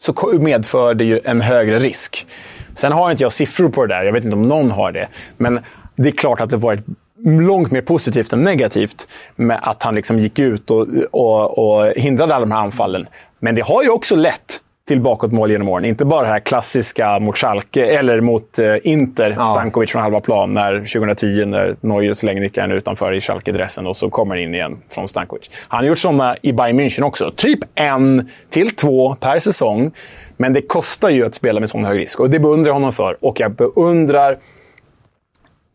så 0.02 0.40
medförde 0.40 1.04
ju 1.04 1.20
en 1.24 1.42
högre 1.42 1.80
risk. 1.80 2.28
Sen 2.76 2.92
har 2.92 3.12
inte 3.12 3.24
jag 3.24 3.32
siffror 3.32 3.70
på 3.70 3.86
det 3.86 3.96
där. 3.96 4.04
Jag 4.04 4.14
vet 4.14 4.24
inte 4.24 4.36
om 4.36 4.48
någon 4.48 4.72
har 4.72 4.92
det. 4.92 5.08
Men 5.38 5.60
det 5.96 6.10
är 6.10 6.12
klart 6.12 6.42
att 6.42 6.50
det 6.50 6.58
varit 6.58 6.86
långt 7.24 7.72
mer 7.72 7.82
positivt 7.82 8.34
än 8.34 8.44
negativt 8.44 9.08
med 9.36 9.60
att 9.64 9.84
han 9.84 9.96
liksom 9.96 10.20
gick 10.20 10.40
ut 10.40 10.72
och, 10.72 10.88
och, 11.12 11.58
och 11.58 11.94
hindrade 11.96 12.36
alla 12.36 12.46
de 12.46 12.52
här 12.52 12.62
anfallen. 12.62 13.08
Men 13.40 13.56
det 13.56 13.62
har 13.62 13.84
ju 13.84 13.90
också 13.90 14.16
lett 14.16 14.62
till 14.88 15.02
bakåtmål 15.02 15.52
genom 15.52 15.70
åren. 15.70 15.86
Inte 15.86 16.06
bara 16.06 16.22
det 16.22 16.28
här 16.34 16.40
klassiska 16.40 17.20
mot 17.20 17.38
Schalke, 17.38 17.86
eller 17.86 18.22
mot 18.22 18.60
eh, 18.60 18.76
Inter, 18.84 19.36
ja. 19.38 19.44
Stankovic 19.44 19.92
från 19.92 20.02
halva 20.02 20.20
plan, 20.20 20.54
när 20.54 20.80
2010 20.80 21.46
när 21.46 21.76
Neuer 21.82 22.14
slänger 22.14 22.42
nickaren 22.42 22.72
utanför 22.72 23.14
i 23.14 23.22
Schalke-dressen 23.22 23.88
och 23.88 23.98
så 23.98 24.10
kommer 24.10 24.36
in 24.36 24.56
igen 24.56 24.78
från 24.90 25.08
Stankovic. 25.08 25.50
Han 25.68 25.80
har 25.80 25.88
gjort 25.88 26.00
sådana 26.00 26.38
i 26.42 26.54
Bayern 26.54 26.80
München 26.80 27.02
också. 27.02 27.32
Typ 27.36 27.60
en 27.76 28.30
till 28.50 28.72
två 28.72 29.16
per 29.16 29.40
säsong. 29.40 29.92
Men 30.38 30.54
det 30.54 30.62
kostar 30.62 31.10
ju 31.10 31.26
att 31.26 31.36
spela 31.36 31.60
med 31.60 31.70
sån 31.70 31.86
hög 31.86 32.00
risk 32.00 32.20
och 32.20 32.30
det 32.30 32.40
beundrar 32.40 32.70
jag 32.70 32.74
honom 32.74 32.94
för. 32.94 33.18
Och 33.26 33.40
jag 33.40 33.52
beundrar 33.52 34.38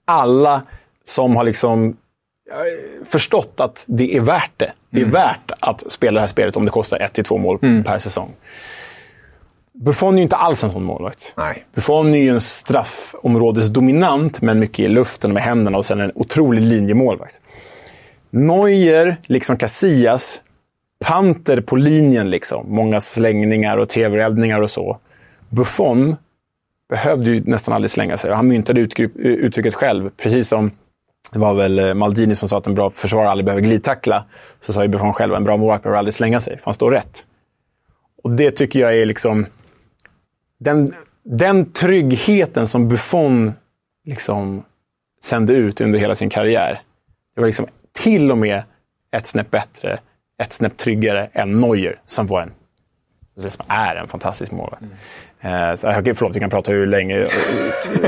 alla 0.05 0.63
som 1.09 1.37
har 1.37 1.45
liksom 1.45 1.97
förstått 3.05 3.61
att 3.61 3.85
det 3.87 4.17
är 4.17 4.21
värt 4.21 4.53
det. 4.57 4.73
Det 4.91 5.01
är 5.01 5.05
mm. 5.05 5.13
värt 5.13 5.51
att 5.61 5.93
spela 5.93 6.15
det 6.15 6.21
här 6.21 6.29
spelet 6.29 6.57
om 6.57 6.65
det 6.65 6.71
kostar 6.71 6.99
ett 6.99 7.13
till 7.13 7.25
två 7.25 7.39
mål 7.39 7.59
mm. 7.63 7.85
per 7.85 7.99
säsong. 7.99 8.33
Buffon 9.73 10.15
är 10.15 10.19
ju 10.19 10.23
inte 10.23 10.37
alls 10.37 10.65
en 10.65 10.71
sån 10.71 10.85
målvakt. 10.85 11.33
Nej. 11.37 11.65
Buffon 11.75 12.15
är 12.15 12.19
ju 12.19 12.31
en 12.31 12.41
straffområdesdominant, 12.41 14.43
men 14.43 14.59
mycket 14.59 14.79
i 14.79 14.89
luften 14.89 15.31
och 15.31 15.35
med 15.35 15.43
händerna 15.43 15.79
och 15.79 15.85
sen 15.85 16.01
en 16.01 16.13
otrolig 16.15 16.63
linjemålvakt. 16.63 17.41
Neuer, 18.31 19.17
liksom 19.23 19.57
Casillas, 19.57 20.41
panter 21.05 21.61
på 21.61 21.77
linjen. 21.77 22.31
liksom. 22.31 22.67
Många 22.69 23.01
slängningar 23.01 23.77
och 23.77 23.89
tv-räddningar 23.89 24.61
och 24.61 24.71
så. 24.71 24.99
Buffon 25.49 26.17
behövde 26.89 27.31
ju 27.31 27.43
nästan 27.45 27.75
aldrig 27.75 27.91
slänga 27.91 28.17
sig. 28.17 28.33
Han 28.33 28.49
myntade 28.49 28.81
uttrycket 29.15 29.75
själv, 29.75 30.11
precis 30.17 30.49
som 30.49 30.71
det 31.33 31.39
var 31.39 31.55
väl 31.55 31.79
eh, 31.79 31.95
Maldini 31.95 32.35
som 32.35 32.49
sa 32.49 32.59
att 32.59 32.67
en 32.67 32.75
bra 32.75 32.91
försvarare 32.91 33.31
aldrig 33.31 33.45
behöver 33.45 33.63
glidtackla. 33.63 34.25
Så 34.61 34.73
sa 34.73 34.83
ju 34.83 34.89
Buffon 34.89 35.13
själv 35.13 35.33
att 35.33 35.39
en 35.39 35.45
bra 35.45 35.57
målvakt 35.57 35.83
behöver 35.83 35.99
aldrig 35.99 36.15
slänga 36.15 36.41
sig, 36.41 36.57
för 36.57 36.65
han 36.65 36.75
står 36.75 36.91
rätt. 36.91 37.25
Och 38.23 38.31
det 38.31 38.51
tycker 38.51 38.81
jag 38.81 38.97
är 38.97 39.07
liksom... 39.07 39.47
Den, 40.59 40.93
den 41.23 41.73
tryggheten 41.73 42.67
som 42.67 42.89
Buffon 42.89 43.53
liksom 44.05 44.65
sände 45.23 45.53
ut 45.53 45.81
under 45.81 45.99
hela 45.99 46.15
sin 46.15 46.31
karriär. 46.31 46.81
Det 47.35 47.41
var 47.41 47.47
liksom 47.47 47.67
till 47.93 48.31
och 48.31 48.39
med 48.39 48.63
ett 49.17 49.27
snäpp 49.27 49.51
bättre, 49.51 50.01
ett 50.43 50.53
snäpp 50.53 50.77
tryggare 50.77 51.31
än 51.33 51.57
Neuer, 51.57 52.01
som 52.05 52.27
var 52.27 52.43
en 52.43 52.53
som 53.49 53.65
är 53.69 53.97
en 53.97 54.09
fantastisk 54.09 54.53
målvakt. 54.53 54.83
Mm. 55.41 55.71
Eh, 55.71 55.77
så, 55.77 56.15
förlåt, 56.15 56.37
vi 56.37 56.41
kan 56.41 56.51
prata 56.51 56.73
hur 56.73 56.87
länge... 56.87 57.27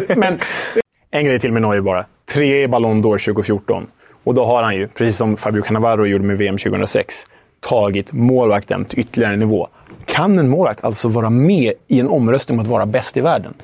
Men 0.16 0.38
en 1.10 1.24
grej 1.24 1.40
till 1.40 1.52
med 1.52 1.62
Neuer 1.62 1.80
bara. 1.80 2.06
Tre 2.34 2.62
i 2.62 2.68
Ballon 2.68 3.02
d'Or 3.02 3.24
2014. 3.24 3.86
Och 4.24 4.34
då 4.34 4.44
har 4.44 4.62
han 4.62 4.76
ju, 4.76 4.88
precis 4.88 5.16
som 5.16 5.36
Fabio 5.36 5.62
Cannavaro 5.62 6.06
gjorde 6.06 6.24
med 6.24 6.38
VM 6.38 6.58
2006, 6.58 7.26
tagit 7.60 8.12
målvakten 8.12 8.84
till 8.84 8.98
ytterligare 8.98 9.36
nivå. 9.36 9.68
Kan 10.04 10.38
en 10.38 10.48
målvakt 10.48 10.84
alltså 10.84 11.08
vara 11.08 11.30
med 11.30 11.72
i 11.86 12.00
en 12.00 12.08
omröstning 12.08 12.58
om 12.58 12.62
att 12.62 12.70
vara 12.70 12.86
bäst 12.86 13.16
i 13.16 13.20
världen? 13.20 13.54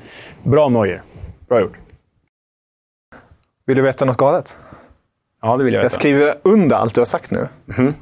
Bra 0.43 0.69
Neuer. 0.69 1.01
Bra 1.47 1.61
gjort. 1.61 1.77
Vill 3.65 3.77
du 3.77 3.83
veta 3.83 4.05
något 4.05 4.17
galet? 4.17 4.57
Ja, 5.41 5.57
det 5.57 5.63
vill 5.63 5.73
jag 5.73 5.81
veta. 5.81 5.93
Jag 5.93 5.99
skriver 5.99 6.35
under 6.43 6.75
allt 6.75 6.95
du 6.95 7.01
har 7.01 7.05
sagt 7.05 7.31
nu. 7.31 7.47
Mm. 7.77 7.93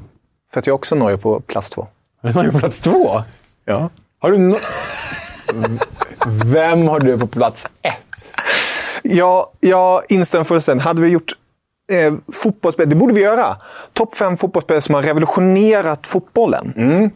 För 0.52 0.60
att 0.60 0.68
jag 0.68 0.76
också 0.76 0.96
Neuer 0.96 1.18
på 1.18 1.40
plats 1.40 1.70
två. 1.70 1.88
Är 2.22 2.34
du 2.34 2.40
Neuer 2.40 2.52
på 2.52 2.60
plats 2.60 2.80
två? 2.80 3.22
Ja. 3.66 3.90
Har 4.20 4.32
du 4.32 4.38
no 4.38 4.56
Vem 6.44 6.88
har 6.88 7.00
du 7.00 7.20
på 7.20 7.28
plats 7.28 7.68
ett? 7.82 8.13
Ja, 9.04 9.52
jag 9.60 10.04
instämmer 10.10 10.44
fullständigt. 10.44 10.86
Hade 10.86 11.02
vi 11.02 11.08
gjort 11.08 11.32
eh, 11.92 12.14
fotbollsspel, 12.34 12.90
det 12.90 12.96
borde 12.96 13.14
vi 13.14 13.22
göra. 13.22 13.58
Topp 13.94 14.16
fem 14.16 14.38
fotbollsspelare 14.38 14.82
som 14.82 14.96
har 14.96 15.02
revolutionerat 15.02 16.08
fotbollen. 16.08 16.74
Mm. 16.78 17.10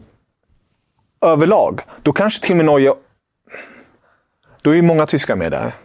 Överlag. 1.20 1.80
Då 2.02 2.12
kanske 2.12 2.42
till 2.42 2.52
och 2.52 2.56
med 2.56 2.66
Neuer 2.66 2.94
då 4.62 4.70
är 4.70 4.74
ju 4.74 4.82
många 4.82 5.06
tyskar 5.06 5.36
med 5.36 5.52
där. 5.52 5.72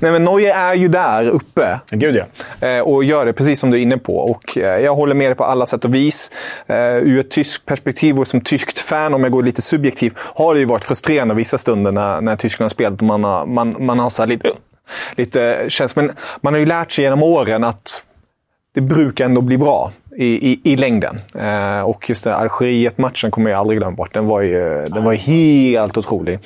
Nej, 0.00 0.12
men 0.12 0.24
Neuer 0.24 0.54
är 0.54 0.74
ju 0.74 0.88
där 0.88 1.28
uppe. 1.28 1.80
Gud 1.90 2.16
ja. 2.16 2.68
Eh, 2.68 2.80
och 2.80 3.04
gör 3.04 3.26
det 3.26 3.32
precis 3.32 3.60
som 3.60 3.70
du 3.70 3.78
är 3.78 3.82
inne 3.82 3.98
på. 3.98 4.16
Och 4.16 4.58
eh, 4.58 4.80
jag 4.80 4.94
håller 4.94 5.14
med 5.14 5.28
dig 5.28 5.34
på 5.34 5.44
alla 5.44 5.66
sätt 5.66 5.84
och 5.84 5.94
vis. 5.94 6.30
Uh, 6.70 6.76
ur 6.76 7.20
ett 7.20 7.30
tyskt 7.30 7.66
perspektiv 7.66 8.20
och 8.20 8.28
som 8.28 8.40
tyskt 8.40 8.78
fan, 8.78 9.14
om 9.14 9.22
jag 9.22 9.32
går 9.32 9.42
lite 9.42 9.62
subjektiv, 9.62 10.12
har 10.16 10.54
det 10.54 10.60
ju 10.60 10.66
varit 10.66 10.84
frustrerande 10.84 11.34
vissa 11.34 11.58
stunder 11.58 11.92
när, 11.92 12.20
när 12.20 12.36
Tyskland 12.36 12.64
har 12.64 12.70
spelat. 12.70 13.00
Man 13.00 13.24
har, 13.24 13.46
man, 13.46 13.76
man 13.78 13.98
har 13.98 14.10
så 14.10 14.26
lite, 14.26 14.50
lite 15.16 15.66
känns, 15.68 15.96
Men 15.96 16.10
man 16.40 16.52
har 16.52 16.60
ju 16.60 16.66
lärt 16.66 16.90
sig 16.90 17.04
genom 17.04 17.22
åren 17.22 17.64
att 17.64 18.02
det 18.74 18.80
brukar 18.80 19.24
ändå 19.24 19.40
bli 19.40 19.58
bra 19.58 19.92
i, 20.16 20.52
i, 20.52 20.60
i 20.64 20.76
längden. 20.76 21.20
Eh, 21.34 21.80
och 21.80 22.08
just 22.08 22.24
den 22.24 22.32
Algeriet-matchen 22.32 23.30
kommer 23.30 23.50
jag 23.50 23.58
aldrig 23.60 23.78
glömma 23.78 23.96
bort. 23.96 24.14
Den 24.14 24.26
var 24.26 24.40
ju, 24.40 24.84
den 24.84 25.04
var 25.04 25.14
helt 25.14 25.98
otrolig. 25.98 26.38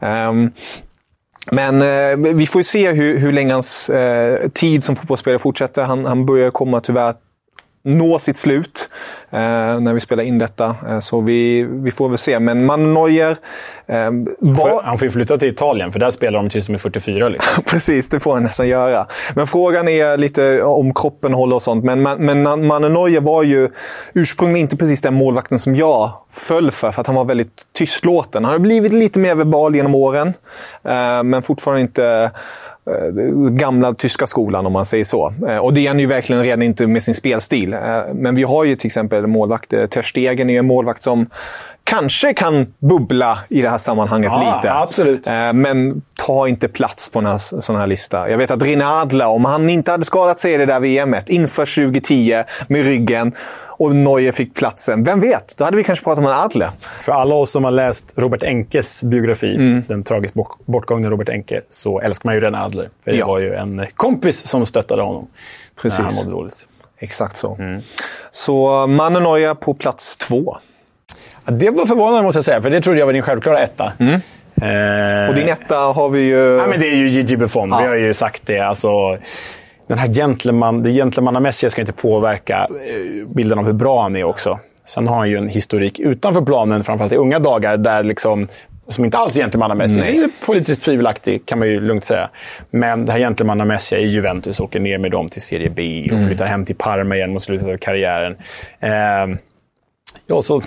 Eh, 0.00 0.32
men 1.52 1.82
eh, 1.82 2.34
vi 2.34 2.46
får 2.46 2.60
ju 2.60 2.64
se 2.64 2.92
hur, 2.92 3.18
hur 3.18 3.32
länge 3.32 3.52
hans 3.52 3.90
eh, 3.90 4.48
tid 4.48 4.84
som 4.84 4.96
fotbollsspelare 4.96 5.38
fortsätter. 5.38 5.82
Han, 5.82 6.04
han 6.04 6.26
börjar 6.26 6.50
komma 6.50 6.80
tyvärr 6.80 7.14
nå 7.82 8.18
sitt 8.18 8.36
slut 8.36 8.90
eh, 9.30 9.80
när 9.80 9.92
vi 9.92 10.00
spelar 10.00 10.24
in 10.24 10.38
detta. 10.38 10.76
Eh, 10.88 10.98
så 11.00 11.20
vi, 11.20 11.62
vi 11.62 11.90
får 11.90 12.08
väl 12.08 12.18
se. 12.18 12.38
Men 12.38 12.66
man 12.66 12.94
Neuer 12.94 13.36
eh, 13.86 14.10
var... 14.38 14.82
Han 14.82 14.98
får 14.98 15.06
ju 15.06 15.10
flytta 15.12 15.38
till 15.38 15.48
Italien, 15.48 15.92
för 15.92 15.98
där 15.98 16.10
spelar 16.10 16.38
de 16.38 16.50
tills 16.50 16.66
de 16.66 16.74
är 16.74 16.78
44. 16.78 17.28
Liksom. 17.28 17.62
Precis, 17.66 18.08
det 18.08 18.20
får 18.20 18.34
han 18.34 18.42
nästan 18.42 18.68
göra. 18.68 19.06
Men 19.34 19.46
frågan 19.46 19.88
är 19.88 20.16
lite 20.16 20.62
om 20.62 20.94
kroppen 20.94 21.34
håller 21.34 21.56
och 21.56 21.62
sånt. 21.62 21.84
Men, 21.84 22.02
men 22.02 22.42
man 22.42 22.82
Neuer 22.82 23.20
var 23.20 23.42
ju 23.42 23.68
ursprungligen 24.14 24.64
inte 24.64 24.76
precis 24.76 25.02
den 25.02 25.14
målvakten 25.14 25.58
som 25.58 25.76
jag 25.76 26.12
föll 26.30 26.70
för, 26.70 26.90
för 26.90 27.00
att 27.00 27.06
han 27.06 27.16
var 27.16 27.24
väldigt 27.24 27.66
tystlåten. 27.78 28.44
Han 28.44 28.52
har 28.52 28.58
blivit 28.58 28.92
lite 28.92 29.18
mer 29.18 29.34
verbal 29.34 29.76
genom 29.76 29.94
åren, 29.94 30.28
eh, 30.84 31.22
men 31.22 31.42
fortfarande 31.42 31.82
inte 31.82 32.30
gamla 33.50 33.94
tyska 33.94 34.26
skolan 34.26 34.66
om 34.66 34.72
man 34.72 34.86
säger 34.86 35.04
så. 35.04 35.34
Eh, 35.48 35.56
och 35.56 35.74
det 35.74 35.80
är 35.80 35.88
han 35.88 35.98
ju 35.98 36.06
verkligen 36.06 36.42
redan 36.42 36.62
inte 36.62 36.86
med 36.86 37.02
sin 37.02 37.14
spelstil. 37.14 37.72
Eh, 37.72 37.80
men 38.14 38.34
vi 38.34 38.42
har 38.42 38.64
ju 38.64 38.76
till 38.76 38.86
exempel 38.86 39.26
målvakt, 39.26 39.70
Ter 39.70 40.02
Stegen 40.02 40.50
är 40.50 40.58
en 40.58 40.66
målvakt 40.66 41.02
som 41.02 41.26
kanske 41.84 42.34
kan 42.34 42.74
bubbla 42.78 43.38
i 43.48 43.62
det 43.62 43.68
här 43.68 43.78
sammanhanget 43.78 44.32
ja, 44.34 44.56
lite. 44.56 44.74
Absolut. 44.74 45.26
Men 45.54 46.02
ta 46.26 46.48
inte 46.48 46.68
plats 46.68 47.08
på 47.08 47.18
en 47.18 47.38
sån 47.38 47.76
här 47.76 47.86
lista. 47.86 48.30
Jag 48.30 48.38
vet 48.38 48.50
att 48.50 48.62
Rinadla, 48.62 49.28
om 49.28 49.44
han 49.44 49.70
inte 49.70 49.90
hade 49.90 50.04
skadat 50.04 50.38
sig 50.38 50.54
i 50.54 50.56
det 50.56 50.66
där 50.66 50.80
VMet 50.80 51.28
inför 51.28 51.90
2010 51.90 52.42
med 52.68 52.84
ryggen 52.84 53.32
och 53.80 53.96
Neuer 53.96 54.32
fick 54.32 54.54
platsen. 54.54 55.04
Vem 55.04 55.20
vet? 55.20 55.54
Då 55.58 55.64
hade 55.64 55.76
vi 55.76 55.84
kanske 55.84 56.04
pratat 56.04 56.18
om 56.18 56.26
en 56.26 56.32
Adle. 56.32 56.70
För 56.98 57.12
alla 57.12 57.34
oss 57.34 57.50
som 57.50 57.64
har 57.64 57.70
läst 57.70 58.12
Robert 58.16 58.42
Enkes 58.42 59.04
biografi, 59.04 59.54
mm. 59.54 59.82
den 59.88 60.02
tragiskt 60.02 60.34
bortgångne 60.66 61.08
Robert 61.08 61.28
Enke, 61.28 61.60
så 61.70 62.00
älskar 62.00 62.28
man 62.28 62.34
ju 62.34 62.40
den 62.40 62.54
Adler. 62.54 62.88
För 63.04 63.10
det 63.10 63.16
ja. 63.16 63.26
var 63.26 63.38
ju 63.38 63.54
en 63.54 63.86
kompis 63.96 64.46
som 64.46 64.66
stöttade 64.66 65.02
honom 65.02 65.26
Precis. 65.82 65.98
när 65.98 66.06
han 66.06 66.14
mådde 66.14 66.30
dåligt. 66.30 66.66
Exakt 66.98 67.36
så. 67.36 67.54
Mm. 67.54 67.82
Så 68.30 68.86
mannen 68.86 69.22
Neuer 69.22 69.54
på 69.54 69.74
plats 69.74 70.16
två. 70.16 70.56
Ja, 71.44 71.52
det 71.52 71.70
var 71.70 71.86
förvånande 71.86 72.22
måste 72.22 72.38
jag 72.38 72.44
säga, 72.44 72.62
för 72.62 72.70
det 72.70 72.80
trodde 72.80 72.98
jag 72.98 73.06
var 73.06 73.12
din 73.12 73.22
självklara 73.22 73.58
etta. 73.58 73.92
Mm. 73.98 74.14
Eh... 74.62 75.28
Och 75.28 75.34
din 75.34 75.48
etta 75.48 75.76
har 75.76 76.08
vi 76.08 76.20
ju... 76.20 76.56
Ja, 76.56 76.66
men 76.66 76.80
det 76.80 76.86
är 76.86 76.96
ju 76.96 77.08
Gigi 77.08 77.36
Buffon. 77.36 77.68
Ja. 77.70 77.80
Vi 77.80 77.86
har 77.86 77.94
ju 77.94 78.14
sagt 78.14 78.42
det. 78.46 78.58
Alltså, 78.58 79.18
den 79.90 79.98
här 79.98 80.08
gentleman, 80.08 80.82
det 80.82 80.92
gentlemannamässiga 80.92 81.70
ska 81.70 81.80
inte 81.80 81.92
påverka 81.92 82.68
eh, 82.70 83.28
bilden 83.28 83.58
av 83.58 83.64
hur 83.64 83.72
bra 83.72 84.02
han 84.02 84.16
är 84.16 84.24
också. 84.24 84.58
Sen 84.84 85.08
har 85.08 85.16
han 85.16 85.30
ju 85.30 85.36
en 85.36 85.48
historik 85.48 85.98
utanför 85.98 86.40
planen, 86.40 86.84
framförallt 86.84 87.12
i 87.12 87.16
unga 87.16 87.38
dagar, 87.38 87.76
där 87.76 88.02
liksom 88.02 88.48
som 88.88 89.04
inte 89.04 89.18
alls 89.18 89.36
är 89.36 89.40
gentlemannamässig. 89.40 90.00
Nej. 90.00 90.28
Politiskt 90.46 90.82
tvivelaktig, 90.82 91.46
kan 91.46 91.58
man 91.58 91.68
ju 91.68 91.80
lugnt 91.80 92.04
säga. 92.04 92.30
Men 92.70 93.06
det 93.06 93.12
här 93.12 93.18
gentlemannamässiga 93.18 93.98
i 94.00 94.06
Juventus 94.06 94.60
åker 94.60 94.80
ner 94.80 94.98
med 94.98 95.10
dem 95.10 95.28
till 95.28 95.42
Serie 95.42 95.70
B 95.70 96.02
och 96.10 96.16
mm. 96.16 96.26
flyttar 96.28 96.46
hem 96.46 96.64
till 96.64 96.76
Parma 96.76 97.16
igen 97.16 97.32
mot 97.32 97.42
slutet 97.42 97.68
av 97.68 97.76
karriären. 97.76 98.36
Eh, 98.80 99.38
ja, 100.26 100.42
så, 100.42 100.62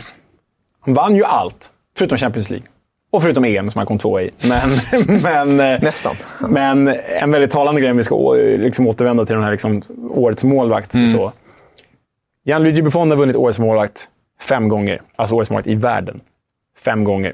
han 0.80 0.94
vann 0.94 1.16
ju 1.16 1.24
allt, 1.24 1.70
förutom 1.98 2.18
Champions 2.18 2.50
League. 2.50 2.68
Och 3.14 3.22
förutom 3.22 3.46
EM 3.46 3.72
som 3.72 3.80
han 3.80 3.86
kom 3.86 3.98
två 3.98 4.22
i. 4.22 4.30
Men, 4.42 4.80
men, 5.22 5.60
eh, 5.60 5.82
Nästan. 5.82 6.16
Men 6.50 6.88
en 7.06 7.32
väldigt 7.32 7.52
talande 7.52 7.82
grej, 7.82 7.92
om 7.92 7.98
vi 7.98 8.04
ska 8.04 8.34
liksom 8.34 8.88
återvända 8.88 9.26
till 9.26 9.36
den 9.36 9.44
här 9.44 9.52
liksom, 9.52 9.82
årets 10.10 10.44
målvakt. 10.44 10.94
Mm. 10.94 11.08
Så. 11.08 11.32
Gianluigi 12.46 12.82
Buffon 12.82 13.10
har 13.10 13.18
vunnit 13.18 13.36
årets 13.36 13.60
målvakt 13.60 14.10
fem 14.42 14.70
gånger. 14.70 15.02
Alltså 15.16 15.36
årets 15.36 15.50
målvakt 15.50 15.68
i 15.68 15.76
världen. 15.76 16.22
Fem 16.86 17.04
gånger. 17.04 17.34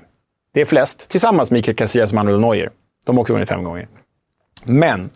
Det 0.53 0.61
är 0.61 0.65
flest, 0.65 1.09
tillsammans 1.09 1.51
med 1.51 1.59
Iker 1.59 1.73
Casillas 1.73 2.11
och 2.11 2.15
Manuel 2.15 2.39
Neuer. 2.39 2.69
De 3.05 3.15
har 3.15 3.21
också 3.21 3.33
vunnit 3.33 3.49
fem 3.49 3.63
gånger. 3.63 3.87
Men 4.63 5.09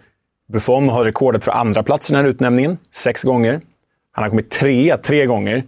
Buffon 0.53 0.89
har 0.89 1.05
rekordet 1.05 1.43
för 1.43 1.51
andra 1.51 1.83
platsen 1.83 2.15
i 2.15 2.17
den 2.17 2.25
här 2.25 2.31
utnämningen, 2.31 2.77
sex 2.91 3.23
gånger. 3.23 3.61
Han 4.11 4.23
har 4.23 4.29
kommit 4.29 4.49
trea 4.49 4.97
tre 4.97 5.25
gånger. 5.25 5.63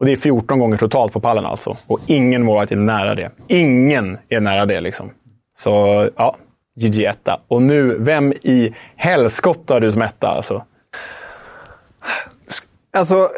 Och 0.00 0.06
det 0.06 0.12
är 0.12 0.16
14 0.16 0.58
gånger 0.58 0.76
totalt 0.76 1.12
på 1.12 1.20
pallen 1.20 1.46
alltså. 1.46 1.76
Och 1.86 2.00
ingen 2.06 2.44
målvakt 2.44 2.72
är 2.72 2.76
nära 2.76 3.14
det. 3.14 3.30
Ingen 3.46 4.18
är 4.28 4.40
nära 4.40 4.66
det 4.66 4.80
liksom. 4.80 5.10
Så 5.56 6.08
ja, 6.16 6.36
GG 6.80 7.04
etta. 7.04 7.40
Och 7.48 7.62
nu, 7.62 7.96
vem 7.98 8.32
i 8.32 8.74
helskotta 8.96 9.74
har 9.74 9.80
du 9.80 9.92
som 9.92 10.02
etta 10.02 10.28
alltså? 10.28 10.64
Alltså, 12.92 13.30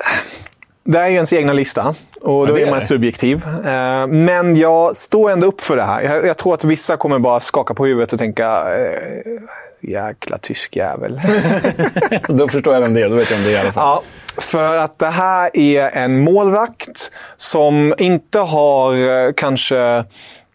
det 0.84 0.98
är 0.98 1.08
ju 1.08 1.14
ens 1.14 1.32
egna 1.32 1.52
lista. 1.52 1.94
Och 2.20 2.46
då 2.46 2.58
ja, 2.58 2.66
är 2.66 2.70
man 2.70 2.80
subjektiv. 2.80 3.42
Eh, 3.64 4.06
men 4.06 4.56
jag 4.56 4.96
står 4.96 5.30
ändå 5.30 5.46
upp 5.46 5.60
för 5.60 5.76
det 5.76 5.82
här. 5.82 6.02
Jag, 6.02 6.36
tror 6.36 6.54
att 6.54 6.64
vissa 6.64 6.96
kommer 6.96 7.18
bara 7.18 7.40
skaka 7.40 7.74
på 7.74 7.86
huvudet 7.86 8.12
och 8.12 8.18
tänka 8.18 8.76
eh, 8.76 9.32
jäkla 9.80 10.38
tysk 10.38 10.76
jävel. 10.76 11.20
då 12.28 12.48
förstår 12.48 12.74
jag 12.74 12.80
vem 12.80 12.94
det 12.94 13.02
är. 13.02 13.08
Då 13.08 13.16
vet 13.16 13.30
jag 13.30 13.38
om 13.38 13.44
det 13.44 13.50
är 13.50 13.54
i 13.54 13.58
alla 13.58 13.72
fall. 13.72 13.84
Ja, 13.86 14.02
för 14.42 14.78
att 14.78 14.98
det 14.98 15.10
här 15.10 15.56
är 15.56 15.96
en 15.96 16.20
målvakt 16.20 17.10
som 17.36 17.94
inte 17.98 18.38
har 18.38 18.96
eh, 18.96 19.32
kanske 19.36 19.78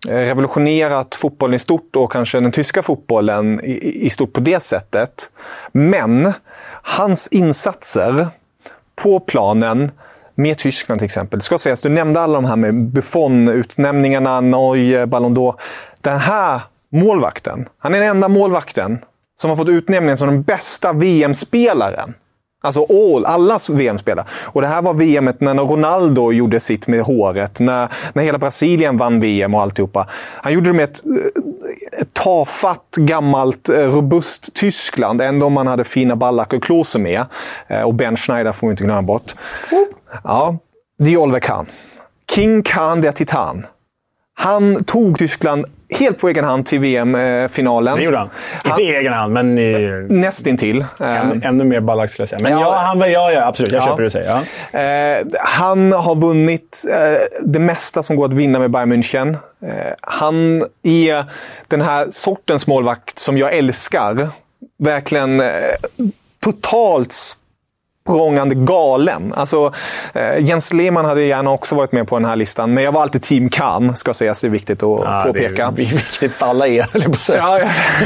eh, 0.07 0.15
revolutionerat 0.15 1.15
fotbollen 1.15 1.55
i 1.55 1.59
stort 1.59 1.95
och 1.95 2.11
kanske 2.11 2.39
den 2.39 2.51
tyska 2.51 2.83
fotbollen 2.83 3.61
i, 3.63 4.05
i 4.05 4.09
stort 4.09 4.33
på 4.33 4.39
det 4.39 4.59
sättet. 4.59 5.31
Men 5.71 6.33
hans 6.81 7.27
insatser 7.27 8.27
på 8.95 9.19
planen 9.19 9.91
med 10.35 10.57
Tyskland 10.57 10.99
till 10.99 11.05
exempel. 11.05 11.39
Det 11.39 11.45
ska 11.45 11.57
sägas, 11.57 11.81
du 11.81 11.89
nämnde 11.89 12.21
alla 12.21 12.33
de 12.33 12.45
här 12.45 12.55
med 12.55 12.73
Buffon-utnämningarna, 12.73 14.41
Norge, 14.41 15.05
Ballon 15.07 15.35
d'Or. 15.35 15.55
Den 16.01 16.19
här 16.19 16.61
målvakten, 16.91 17.69
han 17.77 17.93
är 17.93 17.99
den 17.99 18.09
enda 18.09 18.27
målvakten 18.27 18.99
som 19.41 19.49
har 19.49 19.57
fått 19.57 19.69
utnämningen 19.69 20.17
som 20.17 20.27
den 20.27 20.43
bästa 20.43 20.93
VM-spelaren. 20.93 22.13
Alltså 22.65 22.85
all, 22.89 23.25
allas 23.25 23.69
VM-spelare. 23.69 24.25
Och 24.45 24.61
det 24.61 24.67
här 24.67 24.81
var 24.81 24.93
VM 24.93 25.29
när 25.39 25.55
Ronaldo 25.55 26.31
gjorde 26.31 26.59
sitt 26.59 26.87
med 26.87 27.01
håret. 27.01 27.59
När, 27.59 27.91
när 28.13 28.23
hela 28.23 28.37
Brasilien 28.37 28.97
vann 28.97 29.19
VM 29.19 29.53
och 29.53 29.61
alltihopa. 29.61 30.07
Han 30.41 30.53
gjorde 30.53 30.69
det 30.69 30.73
med 30.73 30.83
ett, 30.83 31.03
eh, 31.05 32.01
ett 32.01 32.13
tafatt, 32.13 32.95
gammalt, 32.97 33.69
eh, 33.69 33.75
robust 33.75 34.53
Tyskland. 34.53 35.21
Ändå 35.21 35.45
om 35.45 35.53
man 35.53 35.67
hade 35.67 35.83
fina 35.83 36.15
Ballack 36.15 36.53
och 36.53 36.63
Klose 36.63 36.99
eh, 36.99 37.03
med. 37.03 37.25
Och 37.85 37.93
Ben 37.93 38.15
Schneider 38.15 38.51
får 38.51 38.67
vi 38.67 38.71
inte 38.71 38.83
glömma 38.83 39.01
bort. 39.01 39.35
Ja, 40.23 40.57
det 40.99 41.13
är 41.13 41.17
Oliver 41.17 41.39
Kahn. 41.39 41.65
King 42.31 42.63
Kahn 42.63 43.01
der 43.01 43.11
Titan. 43.11 43.65
Han 44.33 44.83
tog 44.83 45.17
Tyskland 45.17 45.65
helt 45.99 46.19
på 46.19 46.29
egen 46.29 46.45
hand 46.45 46.65
till 46.65 46.79
VM-finalen. 46.79 47.95
Det 47.95 48.03
gjorde 48.03 48.17
han. 48.17 48.29
Inte 48.65 48.81
i 48.81 48.95
egen 48.95 49.13
hand, 49.13 49.33
men... 49.33 49.57
I... 49.57 50.05
Nästintill. 50.09 50.85
Än, 50.99 51.43
ännu 51.43 51.63
mer 51.63 51.79
ballack 51.79 52.11
skulle 52.11 52.21
jag 52.21 52.29
säga. 52.29 52.39
Men 52.41 52.51
ja, 52.51 52.59
ja, 52.61 52.81
han, 52.85 53.11
ja, 53.11 53.31
ja 53.31 53.45
absolut. 53.47 53.71
Jag 53.71 53.81
ja. 53.81 53.85
köper 53.85 53.97
det 53.97 54.05
du 54.05 54.09
säger. 54.09 54.43
Ja. 54.71 54.79
Eh, 54.79 55.25
han 55.39 55.91
har 55.91 56.15
vunnit 56.15 56.85
eh, 56.91 57.41
det 57.45 57.59
mesta 57.59 58.03
som 58.03 58.15
går 58.15 58.25
att 58.25 58.33
vinna 58.33 58.59
med 58.59 58.71
Bayern 58.71 58.93
München. 58.93 59.37
Eh, 59.65 59.93
han 60.01 60.65
är 60.83 61.25
den 61.67 61.81
här 61.81 62.07
sortens 62.09 62.67
målvakt 62.67 63.19
som 63.19 63.37
jag 63.37 63.53
älskar. 63.53 64.29
Verkligen 64.77 65.39
eh, 65.39 65.47
totalt 66.43 67.15
språngande 68.09 68.55
galen. 68.55 69.33
Alltså, 69.33 69.73
eh, 70.13 70.37
Jens 70.45 70.73
Lehmann 70.73 71.05
hade 71.05 71.23
gärna 71.23 71.51
också 71.51 71.75
varit 71.75 71.91
med 71.91 72.07
på 72.07 72.19
den 72.19 72.25
här 72.25 72.35
listan, 72.35 72.73
men 72.73 72.83
jag 72.83 72.91
var 72.91 73.01
alltid 73.01 73.21
team 73.21 73.49
Kahn, 73.49 73.95
ska 73.95 74.13
sägas. 74.13 74.41
Det 74.41 74.47
är 74.47 74.51
viktigt 74.51 74.83
att 74.83 74.99
ja, 75.03 75.23
påpeka. 75.27 75.71
Det 75.71 75.81
är 75.81 75.85
viktigt 75.85 76.35
att 76.35 76.43
alla 76.43 76.67
är, 76.67 76.83
höll 76.93 77.01
på 77.01 77.09
att 77.09 77.19
säga. 77.19 77.39
Ja, 77.39 77.59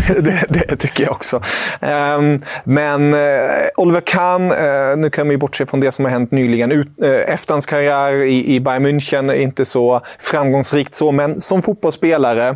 det, 0.20 0.46
det, 0.50 0.76
tycker 0.76 1.04
jag 1.04 1.12
också. 1.12 1.42
Um, 1.82 2.42
men 2.64 3.14
uh, 3.14 3.20
Oliver 3.78 4.02
Kahn, 4.02 4.52
uh, 4.52 4.98
nu 4.98 5.10
kan 5.10 5.30
vi 5.30 5.38
bortse 5.38 5.66
från 5.66 5.80
det 5.80 5.92
som 5.92 6.06
har 6.06 6.12
hänt 6.12 6.32
nyligen. 6.32 6.86
Efter 7.28 7.54
hans 7.54 7.66
karriär 7.66 8.14
i, 8.14 8.56
i 8.56 8.60
Bayern 8.60 8.86
München, 8.86 9.36
inte 9.36 9.66
så 9.66 10.02
framgångsrikt 10.20 10.96
så, 10.96 11.12
men 11.12 11.42
som 11.42 11.62
fotbollsspelare 11.62 12.56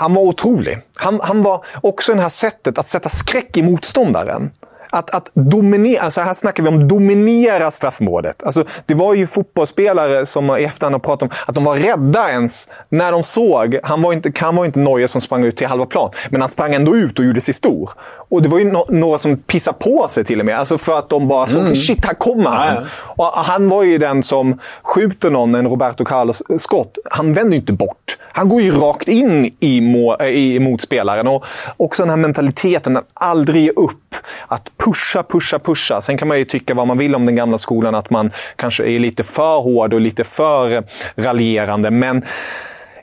han 0.00 0.14
var 0.14 0.22
otrolig. 0.22 0.78
Han, 0.96 1.20
han 1.22 1.42
var 1.42 1.64
också 1.82 2.14
det 2.14 2.22
här 2.22 2.28
sättet 2.28 2.78
att 2.78 2.88
sätta 2.88 3.08
skräck 3.08 3.56
i 3.56 3.62
motståndaren 3.62 4.50
att, 4.90 5.10
att 5.10 5.30
dominera, 5.34 6.00
alltså 6.00 6.20
här 6.20 6.34
snackar 6.34 6.62
vi 6.62 6.68
om 6.68 6.88
dominera 6.88 7.70
straffområdet. 7.70 8.42
Alltså, 8.42 8.64
det 8.86 8.94
var 8.94 9.14
ju 9.14 9.26
fotbollsspelare 9.26 10.26
som 10.26 10.56
i 10.56 10.64
efterhand 10.64 10.94
har 10.94 11.00
pratat 11.00 11.22
om 11.22 11.38
att 11.46 11.54
de 11.54 11.64
var 11.64 11.76
rädda 11.76 12.30
ens 12.30 12.68
när 12.88 13.12
de 13.12 13.22
såg. 13.22 13.78
Han 13.82 14.02
var 14.02 14.12
inte, 14.12 14.32
han 14.36 14.56
var 14.56 14.64
inte 14.64 14.80
Neuer 14.80 15.06
som 15.06 15.20
sprang 15.20 15.44
ut 15.44 15.56
till 15.56 15.66
halva 15.66 15.86
plan, 15.86 16.10
men 16.30 16.40
han 16.40 16.50
sprang 16.50 16.74
ändå 16.74 16.96
ut 16.96 17.18
och 17.18 17.24
gjorde 17.24 17.40
sig 17.40 17.54
stor. 17.54 17.90
Och 18.28 18.42
det 18.42 18.48
var 18.48 18.58
ju 18.58 18.72
no 18.72 18.86
några 18.88 19.18
som 19.18 19.36
pissade 19.36 19.78
på 19.78 20.08
sig 20.08 20.24
till 20.24 20.40
och 20.40 20.46
med. 20.46 20.58
Alltså 20.58 20.78
för 20.78 20.98
att 20.98 21.08
de 21.08 21.28
bara 21.28 21.46
så, 21.46 21.58
mm. 21.58 21.74
shit, 21.74 22.04
här 22.06 22.14
kommer 22.14 22.50
han. 22.50 22.74
Ja, 22.74 22.84
Och 23.16 23.26
han 23.26 23.68
var 23.68 23.82
ju 23.82 23.98
den 23.98 24.22
som 24.22 24.60
skjuter 24.82 25.30
någon, 25.30 25.54
en 25.54 25.66
Roberto 25.66 26.04
Carlos-skott. 26.04 26.98
Han 27.10 27.34
vänder 27.34 27.52
ju 27.52 27.60
inte 27.60 27.72
bort. 27.72 28.18
Han 28.32 28.48
går 28.48 28.62
ju 28.62 28.70
rakt 28.70 29.08
in 29.08 29.56
i, 29.60 29.80
må, 29.80 30.22
i 30.22 30.60
motspelaren. 30.60 31.26
Och 31.26 31.44
också 31.76 32.02
den 32.02 32.10
här 32.10 32.16
mentaliteten 32.16 32.96
att 32.96 33.08
aldrig 33.14 33.62
ge 33.62 33.70
upp. 33.70 34.14
Att 34.48 34.72
pusha, 34.84 35.22
pusha, 35.22 35.58
pusha. 35.58 36.00
Sen 36.00 36.18
kan 36.18 36.28
man 36.28 36.38
ju 36.38 36.44
tycka 36.44 36.74
vad 36.74 36.86
man 36.86 36.98
vill 36.98 37.14
om 37.14 37.26
den 37.26 37.36
gamla 37.36 37.58
skolan. 37.58 37.94
Att 37.94 38.10
man 38.10 38.30
kanske 38.56 38.84
är 38.84 38.98
lite 38.98 39.24
för 39.24 39.60
hård 39.60 39.94
och 39.94 40.00
lite 40.00 40.24
för 40.24 40.84
raljerande. 41.16 41.90
Men 41.90 42.24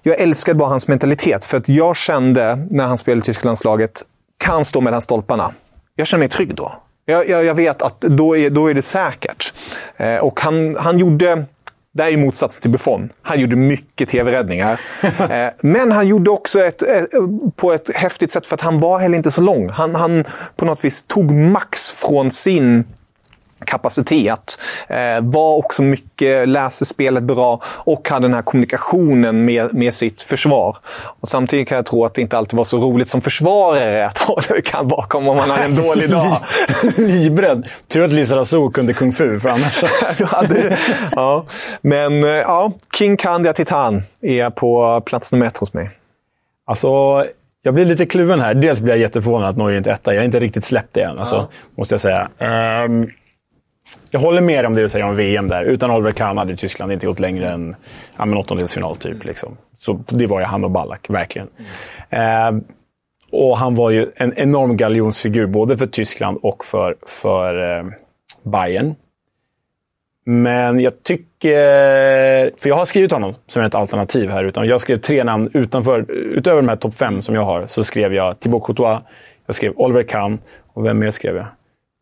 jag 0.03 0.19
älskade 0.19 0.57
bara 0.57 0.69
hans 0.69 0.87
mentalitet. 0.87 1.43
För 1.43 1.57
att 1.57 1.69
jag 1.69 1.95
kände, 1.95 2.67
när 2.69 2.85
han 2.85 2.97
spelade 2.97 3.19
i 3.19 3.23
Tysklandslaget, 3.23 4.03
kan 4.43 4.65
stå 4.65 4.81
mellan 4.81 5.01
stolparna. 5.01 5.53
Jag 5.95 6.07
känner 6.07 6.19
mig 6.19 6.27
trygg 6.27 6.55
då. 6.55 6.73
Jag, 7.05 7.29
jag, 7.29 7.45
jag 7.45 7.55
vet 7.55 7.81
att 7.81 8.01
då 8.01 8.37
är, 8.37 8.49
då 8.49 8.67
är 8.67 8.73
det 8.73 8.81
säkert. 8.81 9.53
Eh, 9.97 10.15
och 10.15 10.41
han, 10.41 10.75
han 10.75 10.99
gjorde... 10.99 11.45
Det 11.95 12.03
är 12.03 12.09
ju 12.09 12.17
motsatsen 12.17 12.61
till 12.61 12.71
Buffon. 12.71 13.09
Han 13.21 13.39
gjorde 13.39 13.55
mycket 13.55 14.09
tv-räddningar. 14.09 14.79
eh, 15.29 15.53
men 15.61 15.91
han 15.91 16.07
gjorde 16.07 16.31
också 16.31 16.59
ett, 16.59 16.81
ett, 16.81 17.09
på 17.55 17.73
ett 17.73 17.95
häftigt 17.95 18.31
sätt 18.31 18.47
för 18.47 18.55
att 18.55 18.61
han 18.61 18.79
var 18.79 18.99
heller 18.99 19.17
inte 19.17 19.31
så 19.31 19.41
lång. 19.41 19.69
Han, 19.69 19.95
han 19.95 20.23
på 20.55 20.65
något 20.65 20.85
vis 20.85 21.07
tog 21.07 21.31
max 21.31 21.91
från 21.91 22.31
sin 22.31 22.85
kapacitet. 23.63 24.59
Eh, 24.87 25.21
var 25.21 25.55
också 25.55 25.83
mycket, 25.83 26.49
läste 26.49 26.85
spelet 26.85 27.23
bra 27.23 27.61
och 27.65 28.09
hade 28.09 28.27
den 28.27 28.33
här 28.33 28.41
kommunikationen 28.41 29.45
med, 29.45 29.73
med 29.73 29.93
sitt 29.93 30.21
försvar. 30.21 30.77
Och 31.21 31.27
samtidigt 31.27 31.67
kan 31.67 31.75
jag 31.75 31.85
tro 31.85 32.05
att 32.05 32.13
det 32.13 32.21
inte 32.21 32.37
alltid 32.37 32.57
var 32.57 32.63
så 32.63 32.77
roligt 32.77 33.09
som 33.09 33.21
försvarare 33.21 34.05
att 34.05 34.17
ha 34.17 34.41
kan 34.65 34.87
bakom 34.87 35.29
om 35.29 35.37
man 35.37 35.49
har 35.49 35.57
en 35.57 35.75
dålig 35.75 36.09
dag. 36.09 36.37
Livrädd. 36.97 37.67
Tur 37.87 38.05
att 38.05 38.13
Lisa 38.13 38.35
Razou 38.35 38.71
kunde 38.71 38.93
kung 38.93 39.13
fu, 39.13 39.39
för 39.39 39.49
annars... 39.49 39.83
ja. 41.11 41.45
Men 41.81 42.23
eh, 42.23 42.29
ja, 42.29 42.71
King 42.97 43.17
Kandia 43.17 43.53
Titan 43.53 44.03
är 44.21 44.49
på 44.49 45.01
plats 45.01 45.31
nummer 45.31 45.45
ett 45.45 45.57
hos 45.57 45.73
mig. 45.73 45.89
Alltså, 46.65 47.23
jag 47.61 47.73
blir 47.73 47.85
lite 47.85 48.05
kluven 48.05 48.39
här. 48.41 48.53
Dels 48.53 48.79
blir 48.79 48.93
jag 48.93 48.99
jätteförvånad 48.99 49.49
att 49.49 49.57
Norge 49.57 49.77
inte 49.77 49.89
är 49.89 49.93
etta. 49.93 50.13
Jag 50.13 50.21
har 50.21 50.25
inte 50.25 50.39
riktigt 50.39 50.63
släppt 50.63 50.93
det 50.93 51.01
än, 51.01 51.19
alltså, 51.19 51.35
ja. 51.35 51.47
måste 51.75 51.93
jag 51.93 52.01
säga. 52.01 52.29
Um, 52.85 53.09
jag 54.11 54.19
håller 54.19 54.41
med 54.41 54.65
om 54.65 54.73
det 54.73 54.81
du 54.81 54.89
säger 54.89 55.05
om 55.05 55.15
VM 55.15 55.47
där. 55.47 55.63
Utan 55.63 55.91
Oliver 55.91 56.11
Kahn 56.11 56.37
hade 56.37 56.55
Tyskland 56.55 56.91
inte 56.91 57.05
gått 57.05 57.19
längre 57.19 57.51
än 57.51 57.75
ja, 58.17 58.37
åttondelsfinal. 58.37 58.95
Typ, 58.95 59.23
liksom. 59.23 59.57
Så 59.77 60.03
det 60.07 60.25
var 60.25 60.39
ju 60.39 60.45
han 60.45 60.63
och 60.63 60.71
Ballack, 60.71 61.09
verkligen. 61.09 61.47
Mm. 62.09 62.55
Eh, 62.57 62.63
och 63.31 63.57
han 63.57 63.75
var 63.75 63.89
ju 63.89 64.11
en 64.15 64.33
enorm 64.33 64.77
galjonsfigur, 64.77 65.45
både 65.45 65.77
för 65.77 65.85
Tyskland 65.85 66.39
och 66.41 66.65
för, 66.65 66.95
för 67.07 67.77
eh, 67.77 67.85
Bayern. 68.43 68.95
Men 70.25 70.79
jag 70.79 71.03
tycker... 71.03 72.57
För 72.61 72.69
jag 72.69 72.75
har 72.75 72.85
skrivit 72.85 73.11
honom 73.11 73.33
som 73.47 73.63
ett 73.63 73.75
alternativ 73.75 74.29
här. 74.29 74.43
Utan 74.43 74.67
jag 74.67 74.81
skrev 74.81 74.97
tre 74.97 75.23
namn 75.23 75.49
utanför, 75.53 76.11
utöver 76.11 76.61
de 76.61 76.69
här 76.69 76.75
topp 76.75 76.93
fem 76.93 77.21
som 77.21 77.35
jag 77.35 77.45
har. 77.45 77.67
Så 77.67 77.83
skrev 77.83 78.13
jag 78.13 78.39
Thibaut 78.39 78.63
Courtois, 78.63 79.01
jag 79.45 79.55
skrev 79.55 79.73
Oliver 79.75 80.03
Kahn 80.03 80.39
och 80.67 80.85
vem 80.85 80.99
mer 80.99 81.11
skrev 81.11 81.35
jag? 81.35 81.45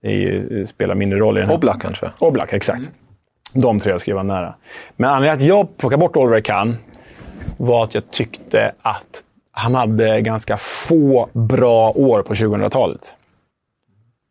Det 0.01 0.69
spelar 0.69 0.95
mindre 0.95 1.19
roll. 1.19 1.37
I 1.37 1.39
den 1.39 1.49
här. 1.49 1.55
Oblak 1.55 1.81
kanske? 1.81 2.11
Oblak, 2.19 2.53
exakt. 2.53 2.79
Mm. 2.79 2.91
De 3.53 3.79
tre 3.79 3.91
jag 3.91 4.01
skrev 4.01 4.15
var 4.15 4.23
nära. 4.23 4.55
Men 4.95 5.09
anledningen 5.09 5.37
till 5.37 5.45
att 5.45 5.57
jag 5.57 5.77
plockade 5.77 5.99
bort 5.99 6.15
Oliver 6.15 6.41
Kahn 6.41 6.77
var 7.57 7.83
att 7.83 7.95
jag 7.95 8.11
tyckte 8.11 8.71
att 8.81 9.23
han 9.51 9.75
hade 9.75 10.21
ganska 10.21 10.57
få 10.57 11.29
bra 11.33 11.91
år 11.91 12.21
på 12.21 12.33
2000-talet. 12.33 13.13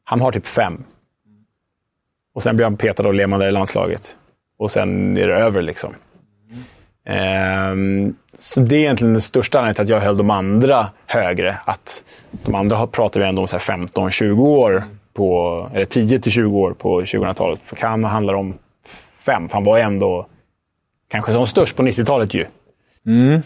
Han 0.05 0.21
har 0.21 0.33
typ 0.33 0.47
fem. 0.47 0.85
Och 2.35 2.43
sen 2.43 2.57
blir 2.57 2.67
han 2.67 2.77
petad 2.77 3.07
av 3.07 3.15
Lehmann 3.15 3.43
i 3.43 3.51
landslaget. 3.51 4.17
Och 4.59 4.71
sen 4.71 5.17
är 5.17 5.29
det 5.29 5.35
över 5.35 5.63
liksom. 5.63 5.95
Ehm, 7.05 8.15
så 8.39 8.61
det 8.61 8.77
är 8.77 8.81
egentligen 8.81 9.13
den 9.15 9.21
största 9.21 9.59
anledningen 9.59 9.75
till 9.75 9.83
att 9.95 10.01
jag 10.01 10.07
höll 10.07 10.17
de 10.17 10.31
andra 10.31 10.89
högre. 11.07 11.59
Att 11.65 12.05
de 12.31 12.55
andra 12.55 12.87
pratar 12.87 13.21
vi 13.21 13.27
ändå 13.27 13.41
om 13.41 13.47
15-20 13.47 14.41
år, 14.41 14.85
på, 15.21 15.69
eller 15.75 15.87
10-20 15.87 16.55
år 16.55 16.73
på 16.73 17.01
2000-talet. 17.03 17.61
För 17.65 17.77
Kahn 17.77 18.05
handlar 18.05 18.35
om 18.35 18.55
fem. 19.27 19.49
Han 19.53 19.65
var 19.65 19.79
ändå 19.79 20.27
kanske 21.09 21.33
som 21.33 21.47
störst 21.47 21.77
på 21.77 21.83
90-talet 21.83 22.35
ju. 22.35 22.47
Mm. 23.07 23.43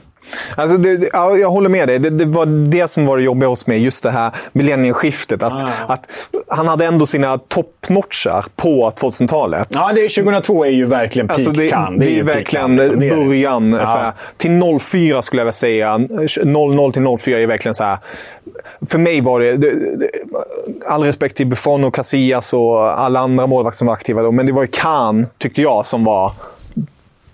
Alltså 0.56 0.76
det, 0.76 1.10
ja, 1.12 1.36
jag 1.36 1.50
håller 1.50 1.68
med 1.68 1.88
dig. 1.88 1.98
Det, 1.98 2.10
det, 2.10 2.24
var 2.24 2.46
det 2.46 2.88
som 2.88 3.04
var 3.04 3.16
det 3.16 3.22
jobbiga 3.22 3.48
hos 3.48 3.66
mig. 3.66 3.84
Just 3.84 4.02
det 4.02 4.10
här 4.10 4.32
millennieskiftet. 4.52 5.42
Att, 5.42 5.64
ah. 5.64 5.68
att 5.88 6.10
han 6.48 6.68
hade 6.68 6.84
ändå 6.84 7.06
sina 7.06 7.38
toppnotchar 7.38 8.44
på 8.56 8.90
2000-talet. 8.90 9.68
Ja, 9.70 9.92
det, 9.94 10.08
2002 10.08 10.64
är 10.64 10.70
ju 10.70 10.86
verkligen 10.86 11.28
peak 11.28 11.38
alltså 11.38 11.52
det, 11.52 11.68
kan. 11.68 11.98
Det, 11.98 12.16
är, 12.16 12.18
är 12.18 12.22
verkligen 12.22 12.76
liksom. 12.76 12.98
början. 12.98 13.72
Ja. 13.72 13.86
Såhär, 13.86 14.12
till 14.36 14.78
04 14.80 15.22
skulle 15.22 15.40
jag 15.40 15.44
vilja 15.44 15.52
säga. 15.52 15.98
00 16.44 16.92
till 16.92 17.16
04 17.18 17.40
är 17.40 17.46
verkligen 17.46 17.74
så. 17.74 17.98
För 18.88 18.98
mig 18.98 19.20
var 19.20 19.40
det, 19.40 19.56
det, 19.56 19.72
all 20.86 21.02
respekt 21.02 21.36
till 21.36 21.46
Buffon 21.46 21.84
och 21.84 21.94
Casillas 21.94 22.52
och 22.52 23.00
alla 23.00 23.20
andra 23.20 23.46
målvakter 23.46 23.78
som 23.78 23.86
var 23.86 23.94
aktiva 23.94 24.22
då, 24.22 24.32
men 24.32 24.46
det 24.46 24.52
var 24.52 24.62
ju 24.62 24.68
Kahn, 24.68 25.26
tyckte 25.38 25.62
jag, 25.62 25.86
som 25.86 26.04
var 26.04 26.32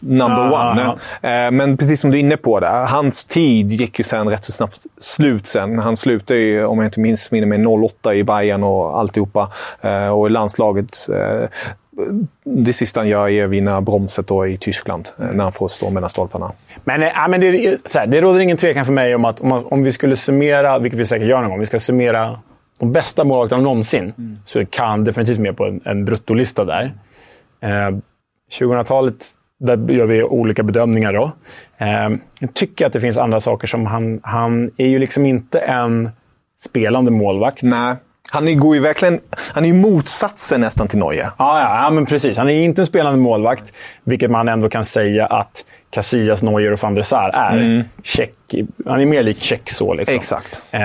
number 0.01 0.40
ah, 0.40 0.70
one. 0.70 0.96
Ah. 1.22 1.51
Men 1.51 1.76
precis 1.76 2.01
som 2.01 2.11
du 2.11 2.16
är 2.16 2.20
inne 2.20 2.36
på, 2.36 2.61
där, 2.61 2.86
hans 2.86 3.24
tid 3.24 3.72
gick 3.72 3.98
ju 3.98 4.05
sen 4.05 4.28
rätt 4.28 4.44
så 4.44 4.53
snabbt 4.53 4.86
slut 5.01 5.46
sen. 5.46 5.78
Han 5.78 5.96
slutade 5.96 6.40
ju, 6.40 6.64
om 6.64 6.78
jag 6.78 6.86
inte 6.86 7.01
minns 7.01 7.30
minner 7.30 7.46
mig, 7.46 7.66
08 7.66 8.14
i 8.14 8.24
Bayern 8.24 8.62
och 8.62 8.98
alltihopa. 8.98 9.53
Eh, 9.80 10.09
och 10.09 10.26
i 10.26 10.30
landslaget. 10.30 11.09
Eh, 11.09 11.48
det 12.44 12.72
sista 12.72 13.01
han 13.01 13.09
gör 13.09 13.28
är 13.28 13.44
att 13.44 13.51
vinna 13.51 13.80
bromset 13.80 14.26
då 14.26 14.46
i 14.46 14.59
Tyskland 14.59 15.09
när 15.16 15.42
han 15.42 15.53
får 15.53 15.68
stå 15.68 15.90
mellan 15.90 16.11
stolparna. 16.11 16.53
Men, 16.84 17.03
äh, 17.03 17.28
men 17.28 17.40
det, 17.40 17.78
här, 17.94 18.07
det 18.07 18.20
råder 18.20 18.40
ingen 18.40 18.57
tvekan 18.57 18.86
för 18.86 18.92
mig 18.92 19.14
om 19.14 19.24
att 19.24 19.40
om, 19.40 19.53
om 19.53 19.82
vi 19.82 19.92
skulle 19.92 20.16
summera, 20.16 20.78
vilket 20.78 21.01
vi 21.01 21.05
säkert 21.05 21.28
gör 21.28 21.40
någon 21.40 21.51
gång, 21.51 21.61
vi 21.61 21.66
ska 21.66 21.78
summera 21.78 22.38
de 22.78 22.92
bästa 22.92 23.24
målvakterna 23.24 23.62
någonsin, 23.62 24.03
mm. 24.18 24.38
så 24.44 24.66
kan 24.66 25.05
definitivt 25.05 25.38
med 25.38 25.57
på 25.57 25.64
en, 25.64 25.80
en 25.84 26.05
bruttolista 26.05 26.64
där. 26.64 26.92
Eh, 27.61 27.96
2000-talet 28.59 29.26
där 29.61 29.93
gör 29.93 30.07
vi 30.07 30.23
olika 30.23 30.63
bedömningar. 30.63 31.13
Då. 31.13 31.33
Eh, 31.79 32.09
jag 32.41 32.55
tycker 32.55 32.87
att 32.87 32.93
det 32.93 33.01
finns 33.01 33.17
andra 33.17 33.41
saker 33.41 33.67
som 33.67 33.87
han... 33.87 34.21
Han 34.23 34.71
är 34.77 34.87
ju 34.87 34.99
liksom 34.99 35.27
inte 35.27 35.59
en 35.59 36.11
spelande 36.61 37.11
målvakt. 37.11 37.63
Nej. 37.63 37.97
Han 38.31 38.59
går 38.59 38.75
ju 38.75 38.81
verkligen... 38.81 39.21
Han 39.37 39.65
är 39.65 39.69
ju 39.69 39.75
motsatsen 39.75 40.61
nästan 40.61 40.89
till 40.89 40.99
Neuer. 40.99 41.31
Ja, 41.39 41.61
ja, 41.61 41.83
ja, 41.85 41.91
men 41.91 42.07
precis. 42.07 42.37
Han 42.37 42.49
är 42.49 42.61
inte 42.61 42.83
en 42.83 42.87
spelande 42.87 43.19
målvakt, 43.19 43.73
vilket 44.05 44.31
man 44.31 44.49
ändå 44.49 44.69
kan 44.69 44.85
säga 44.85 45.27
att 45.27 45.65
Casillas, 45.91 46.43
Neuer 46.43 46.73
och 46.73 46.79
van 46.83 46.95
der 46.95 47.03
Sar 47.03 47.31
är. 47.35 47.57
Mm. 47.57 47.85
Check, 48.03 48.35
han 48.87 49.01
är 49.01 49.07
mer 49.07 49.23
lik 49.23 49.43
Check 49.43 49.71
så. 49.71 49.95
Liksom. 49.95 50.17
Exakt. 50.17 50.63
Eh, 50.71 50.81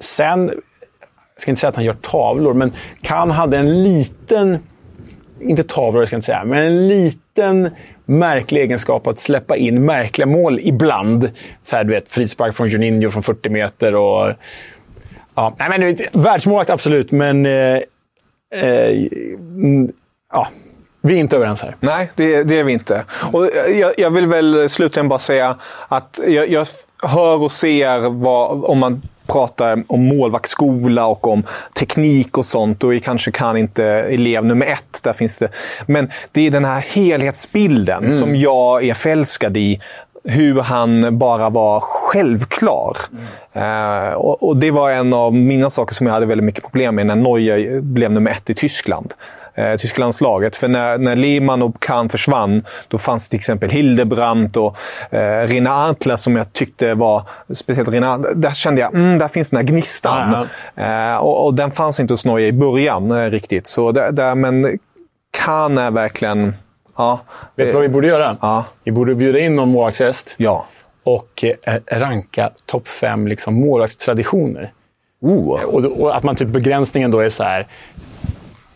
sen, 0.00 0.46
jag 1.34 1.42
ska 1.42 1.50
inte 1.50 1.60
säga 1.60 1.68
att 1.68 1.76
han 1.76 1.84
gör 1.84 1.96
tavlor, 2.00 2.54
men 2.54 2.72
Kan 3.02 3.30
hade 3.30 3.58
en 3.58 3.82
liten 3.82 4.58
inte 5.40 5.64
tavlor 5.64 6.06
ska 6.06 6.14
jag 6.14 6.18
inte 6.18 6.26
säga, 6.26 6.44
men 6.44 6.58
en 6.58 6.88
liten 6.88 7.70
märklig 8.04 8.60
egenskap 8.60 9.06
att 9.06 9.18
släppa 9.18 9.56
in 9.56 9.84
märkliga 9.84 10.26
mål 10.26 10.60
ibland. 10.62 11.30
Så 11.62 11.76
här, 11.76 11.84
du 11.84 11.90
vet, 11.90 12.08
frispark 12.08 12.56
från 12.56 12.68
Juninho 12.68 13.10
från 13.10 13.22
40 13.22 13.48
meter 13.48 13.94
och... 13.94 14.32
Ja, 15.34 15.56
nej, 15.58 15.78
men, 15.78 16.22
världsmålvakt 16.22 16.70
absolut, 16.70 17.10
men... 17.10 17.46
Eh, 17.46 17.80
eh, 18.54 19.06
ja, 20.32 20.48
vi 21.00 21.14
är 21.14 21.18
inte 21.18 21.36
överens 21.36 21.62
här. 21.62 21.76
Nej, 21.80 22.10
det, 22.14 22.44
det 22.44 22.58
är 22.58 22.64
vi 22.64 22.72
inte. 22.72 23.04
Och 23.32 23.50
jag, 23.74 23.92
jag, 23.96 24.10
vill 24.10 24.26
väl 24.26 24.68
slutligen 24.68 25.08
bara 25.08 25.18
säga 25.18 25.58
att 25.88 26.20
jag, 26.26 26.48
jag 26.48 26.66
hör 27.02 27.42
och 27.42 27.52
ser 27.52 28.10
vad, 28.10 28.64
om 28.64 28.78
man 28.78 29.02
pratar 29.26 29.84
om 29.86 30.04
målvaktsskola 30.04 31.06
och 31.06 31.28
om 31.28 31.42
teknik 31.78 32.38
och 32.38 32.46
sånt. 32.46 32.84
Och 32.84 33.02
kanske 33.02 33.30
kan 33.30 33.56
inte 33.56 33.84
elev 33.84 34.44
nummer 34.44 34.66
ett. 34.66 35.00
Där 35.04 35.12
finns 35.12 35.38
det. 35.38 35.48
Men 35.86 36.10
det 36.32 36.46
är 36.46 36.50
den 36.50 36.64
här 36.64 36.80
helhetsbilden 36.80 37.98
mm. 37.98 38.10
som 38.10 38.36
jag 38.36 38.84
är 38.84 38.94
förälskad 38.94 39.56
i. 39.56 39.80
Hur 40.26 40.60
han 40.60 41.18
bara 41.18 41.50
var 41.50 41.80
självklar. 41.80 42.96
Mm. 43.12 44.08
Uh, 44.08 44.14
och, 44.14 44.48
och, 44.48 44.56
det 44.56 44.70
var 44.70 44.90
en 44.90 45.12
av 45.12 45.34
mina 45.34 45.70
saker 45.70 45.94
som 45.94 46.06
jag 46.06 46.14
hade 46.14 46.26
väldigt 46.26 46.44
mycket 46.44 46.62
problem 46.62 46.94
med 46.94 47.06
när 47.06 47.16
Neuer 47.16 47.80
blev 47.80 48.10
nummer 48.10 48.30
ett 48.30 48.50
i 48.50 48.54
Tyskland 48.54 49.12
eh, 49.54 49.76
tyska 49.76 50.00
landslaget. 50.00 50.56
För 50.56 50.68
när, 50.68 50.98
när 50.98 51.16
Lehmann 51.16 51.62
och 51.62 51.82
Kahn 51.82 52.08
försvann, 52.08 52.64
då 52.88 52.98
fanns 52.98 53.28
det 53.28 53.30
till 53.30 53.38
exempel 53.38 53.70
Hildebrandt 53.70 54.56
och 54.56 54.76
eh, 55.10 55.46
Rina 55.46 55.70
Antler 55.70 56.16
som 56.16 56.36
jag 56.36 56.52
tyckte 56.52 56.94
var, 56.94 57.22
speciellt 57.54 57.88
Rina, 57.88 58.18
där 58.18 58.52
kände 58.52 58.80
jag 58.80 58.94
mm, 58.94 59.18
där 59.18 59.28
finns 59.28 59.50
den 59.50 59.56
här 59.56 59.66
gnistan. 59.66 60.48
Eh, 60.76 61.16
och, 61.16 61.46
och, 61.46 61.54
den 61.54 61.70
fanns 61.70 62.00
inte 62.00 62.12
hos 62.12 62.24
Norge 62.24 62.46
i 62.46 62.52
början 62.52 63.10
eh, 63.10 63.30
riktigt. 63.30 63.66
Så 63.66 63.92
där, 63.92 64.12
där, 64.12 64.34
men 64.34 64.78
Kahn 65.30 65.78
är 65.78 65.90
verkligen... 65.90 66.54
Ja, 66.96 67.20
Vet 67.56 67.68
du 67.68 67.74
vad 67.74 67.82
vi 67.82 67.88
borde 67.88 68.06
göra? 68.06 68.36
Ja. 68.40 68.64
Vi 68.84 68.92
borde 68.92 69.14
bjuda 69.14 69.38
in 69.38 69.54
någon 69.54 69.68
målvaktshäst 69.68 70.34
ja. 70.36 70.66
och 71.04 71.44
eh, 71.44 71.80
ranka 71.90 72.50
topp 72.66 72.88
fem 72.88 73.28
liksom, 73.28 73.54
målvaktstraditioner. 73.54 74.72
Oh. 75.20 75.64
Och, 75.64 75.84
och, 75.84 76.16
att 76.16 76.22
man 76.22 76.36
typ 76.36 76.48
begränsningen 76.48 77.10
då 77.10 77.20
är 77.20 77.28
så 77.28 77.44
här 77.44 77.66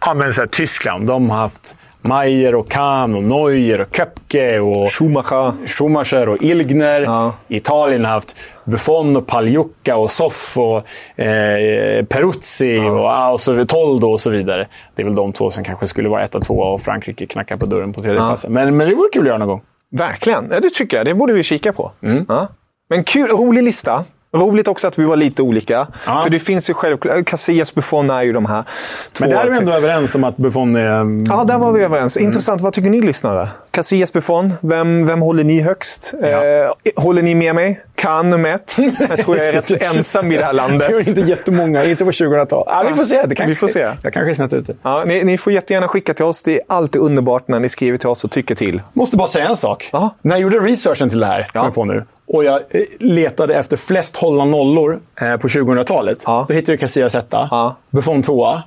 ja, 0.09 0.15
men 0.15 0.35
så 0.35 0.41
här, 0.41 0.49
Tyskland, 0.49 1.07
de 1.07 1.31
har 1.31 1.39
haft 1.39 1.77
Mayer 2.03 2.55
och 2.55 2.69
Kahn 2.71 3.15
och 3.15 3.23
Neuer 3.23 3.81
och 3.81 3.97
Köpke 3.97 4.61
och 4.61 4.93
Schumacher, 4.93 5.67
Schumacher 5.67 6.29
och 6.29 6.43
Ilgner. 6.43 7.01
Ja. 7.01 7.33
Italien 7.49 8.05
har 8.05 8.13
haft 8.13 8.37
Buffon 8.65 9.17
och 9.17 9.27
Pagliuca 9.27 9.97
och 9.97 10.11
Soff 10.11 10.59
och 10.59 10.77
eh, 11.21 12.05
Peruzzi 12.05 12.77
ja. 12.77 13.29
och, 13.29 13.33
och 13.33 13.41
så, 13.41 13.67
Toldo 13.67 14.09
och 14.09 14.21
så 14.21 14.31
vidare. 14.31 14.69
Det 14.95 15.03
är 15.03 15.07
väl 15.07 15.15
de 15.15 15.33
två 15.33 15.51
som 15.51 15.65
kanske 15.65 15.87
skulle 15.87 16.09
vara 16.09 16.25
etta, 16.25 16.41
tvåa 16.41 16.73
och 16.73 16.81
Frankrike 16.81 17.27
knackar 17.27 17.57
på 17.57 17.67
dörren 17.67 17.93
på 17.93 18.01
tredje 18.01 18.21
ja. 18.21 18.29
platsen. 18.29 18.53
Men, 18.53 18.77
men 18.77 18.89
det 18.89 18.95
vore 18.95 19.09
kul 19.13 19.23
att 19.23 19.29
göra 19.29 19.39
någon 19.39 19.49
gång. 19.49 19.63
Verkligen, 19.91 20.49
ja, 20.51 20.61
det 20.61 20.71
tycker 20.71 20.97
jag. 20.97 21.07
Det 21.07 21.15
borde 21.15 21.33
vi 21.33 21.43
kika 21.43 21.73
på. 21.73 21.93
Mm. 22.03 22.25
Ja. 22.29 22.49
Men 22.91 23.05
kul, 23.05 23.31
rolig 23.31 23.63
lista. 23.63 24.05
Roligt 24.33 24.69
också 24.69 24.89
att 24.89 24.99
vi 24.99 25.05
var 25.05 25.17
lite 25.17 25.43
olika. 25.43 25.87
Ja. 26.07 26.23
För 26.23 26.31
det 26.31 26.39
finns 26.39 26.71
ju 26.71 26.75
självklart... 26.75 27.25
Casillas 27.27 27.75
Buffon 27.75 28.11
är 28.11 28.23
ju 28.23 28.33
de 28.33 28.47
här 28.47 28.65
två... 29.13 29.25
Men 29.25 29.31
där 29.31 29.47
är 29.47 29.51
vi 29.51 29.59
ändå 29.59 29.73
överens 29.73 30.15
om 30.15 30.25
att 30.25 30.37
Buffon 30.37 30.77
är... 30.77 31.01
Mm. 31.01 31.25
Ja, 31.29 31.45
där 31.45 31.59
var 31.59 31.73
vi 31.73 31.83
överens. 31.83 32.17
Mm. 32.17 32.27
Intressant. 32.27 32.61
Vad 32.61 32.73
tycker 32.73 32.91
ni 32.91 33.01
lyssnare? 33.01 33.49
Casillas 33.71 34.13
Buffon, 34.13 34.55
vem, 34.61 35.07
vem 35.07 35.21
håller 35.21 35.45
ni 35.45 35.61
högst? 35.61 36.15
Ja. 36.23 36.27
Eh, 36.27 36.71
håller 36.97 37.23
ni 37.23 37.35
med 37.35 37.55
mig? 37.55 37.81
Kan 37.95 38.31
nummer 38.31 38.51
ett. 38.51 38.77
Jag 39.09 39.19
tror 39.19 39.37
jag 39.37 39.49
är 39.49 39.53
rätt 39.53 39.83
ensam 39.97 40.33
i 40.33 40.37
det 40.37 40.45
här 40.45 40.53
landet. 40.53 40.89
Det 40.89 40.95
är 40.95 41.09
inte 41.09 41.21
jättemånga. 41.21 41.85
Inte 41.85 42.05
på 42.05 42.11
2000-talet. 42.11 42.67
Ja, 42.67 42.85
vi 42.91 42.95
får 42.97 43.05
se. 43.05 43.23
Det 43.27 43.35
kanske, 43.35 43.49
vi 43.49 43.55
får 43.55 43.69
se. 43.69 43.89
Jag 44.03 44.13
kanske 44.13 44.31
är 44.31 44.35
snett 44.35 44.53
ute. 44.53 44.75
Ja, 44.83 45.05
ni, 45.05 45.25
ni, 45.25 45.39
får 45.39 45.53
jättegärna 45.53 45.89
skicka 45.89 46.15
till 46.15 46.25
oss. 46.25 46.43
Det 46.43 46.55
är 46.55 46.61
alltid 46.69 47.01
underbart 47.01 47.49
när 47.49 47.61
ni 47.61 47.69
skriver 47.69 47.99
till 47.99 48.09
oss 48.09 48.25
och 48.25 48.31
tycker 48.31 48.55
till. 48.55 48.83
Måste 48.93 49.17
bara 49.17 49.29
säga 49.29 49.49
en 49.49 49.57
sak. 49.57 49.91
Aha. 49.93 50.15
När 50.23 50.35
jag 50.35 50.43
gjorde 50.43 50.59
researchen 50.59 51.09
till 51.09 51.21
det 51.21 51.27
här, 51.27 51.47
ja. 51.55 51.71
på 51.75 51.85
nu, 51.85 52.05
och 52.29 52.45
jag 52.45 52.63
eh, 52.71 52.83
letade 52.99 53.55
efter 53.55 53.77
flest 53.77 54.17
hållna 54.17 54.45
nollor 54.45 55.01
eh, 55.21 55.37
på 55.37 55.49
2000-talet. 55.49 56.23
Ja. 56.27 56.45
Då 56.49 56.55
hittade 56.55 56.73
jag 56.73 56.81
Casillas 56.81 57.15
etta, 57.15 57.49
ja. 57.51 57.77
Buffon 57.91 58.23
tvåa. 58.23 58.63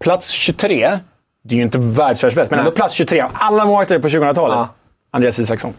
Plats 0.00 0.30
23, 0.30 0.98
det 1.44 1.54
är 1.54 1.56
ju 1.56 1.62
inte 1.62 1.78
världsvärldsbäst, 1.78 2.50
men 2.50 2.60
ändå 2.60 2.70
plats 2.70 2.94
23 2.94 3.24
alla 3.32 3.64
målvakter 3.64 3.98
på 3.98 4.08
2000-talet. 4.08 4.56
Ja. 4.56 4.68
Andreas 5.10 5.38
Isaksson. 5.38 5.72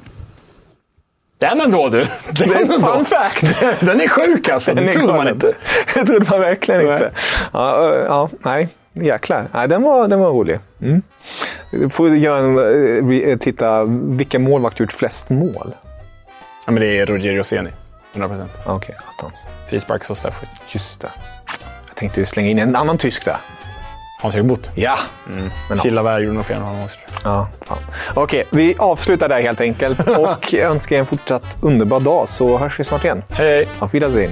Den 1.38 1.62
ändå 1.62 1.90
du! 1.90 1.98
Den 2.32 2.50
det 2.50 2.56
är 2.56 2.62
en 2.62 2.68
fun 2.68 3.06
fact! 3.06 3.42
Den 3.80 4.02
är 4.02 4.08
sjuk 4.08 4.50
alltså. 4.50 4.74
Den 4.74 4.86
det 4.86 4.94
trodde 4.94 5.14
man 5.14 5.28
inte. 5.28 5.54
Det 5.94 6.06
trodde 6.06 6.26
man 6.30 6.40
verkligen 6.40 6.86
nej. 6.86 6.94
inte. 6.94 7.12
Ja, 7.54 7.96
ja, 7.96 8.30
nej. 8.40 8.70
Jäklar. 8.94 9.48
Nej, 9.54 9.68
den, 9.68 9.82
var, 9.82 10.08
den 10.08 10.20
var 10.20 10.30
rolig. 10.30 10.60
Mm. 10.82 11.02
Får 11.90 12.16
göra 12.16 12.38
en, 12.40 13.32
eh, 13.32 13.38
titta, 13.38 13.86
vilka 13.86 14.40
målvakter 14.40 14.84
gjort 14.84 14.92
flest 14.92 15.30
mål? 15.30 15.74
Ja, 16.66 16.72
men 16.72 16.82
det 16.82 17.00
är 17.00 17.06
Rogerio 17.06 17.44
Seni. 17.44 17.70
100 18.14 18.30
procent. 18.30 18.52
Okej, 18.66 18.76
okay, 18.76 18.96
attans. 19.18 19.38
Frisparks 19.70 20.10
och 20.10 20.18
straffskytt. 20.18 20.50
Just 20.70 21.02
det. 21.02 21.10
Jag 21.88 21.96
tänkte 21.96 22.26
slänga 22.26 22.50
in 22.50 22.60
en 22.60 22.76
annan 22.76 22.98
tysk 22.98 23.26
där. 23.26 23.38
Hans-Erik 24.22 24.46
Butt. 24.46 24.70
Ja. 24.76 25.00
Mm. 25.28 25.80
Chilavär 25.82 26.20
gjorde 26.20 26.36
nog 26.36 26.46
fel 26.46 26.60
med 26.60 26.68
honom 26.68 26.84
också. 26.84 26.98
Ja, 27.24 27.48
fan. 27.62 27.78
Okej, 28.14 28.44
vi 28.52 28.76
avslutar 28.80 29.30
där 29.30 29.42
helt 29.42 29.62
enkelt 29.62 30.08
och 30.18 30.54
önskar 30.54 30.96
er 30.96 31.00
en 31.00 31.06
fortsatt 31.06 31.58
underbar 31.62 32.00
dag 32.00 32.30
så 32.30 32.58
hörs 32.58 32.80
vi 32.80 32.84
snart 32.84 33.04
igen. 33.04 33.24
Hej! 33.30 33.68
Auf 33.80 33.94
Wiedersehen! 33.94 34.32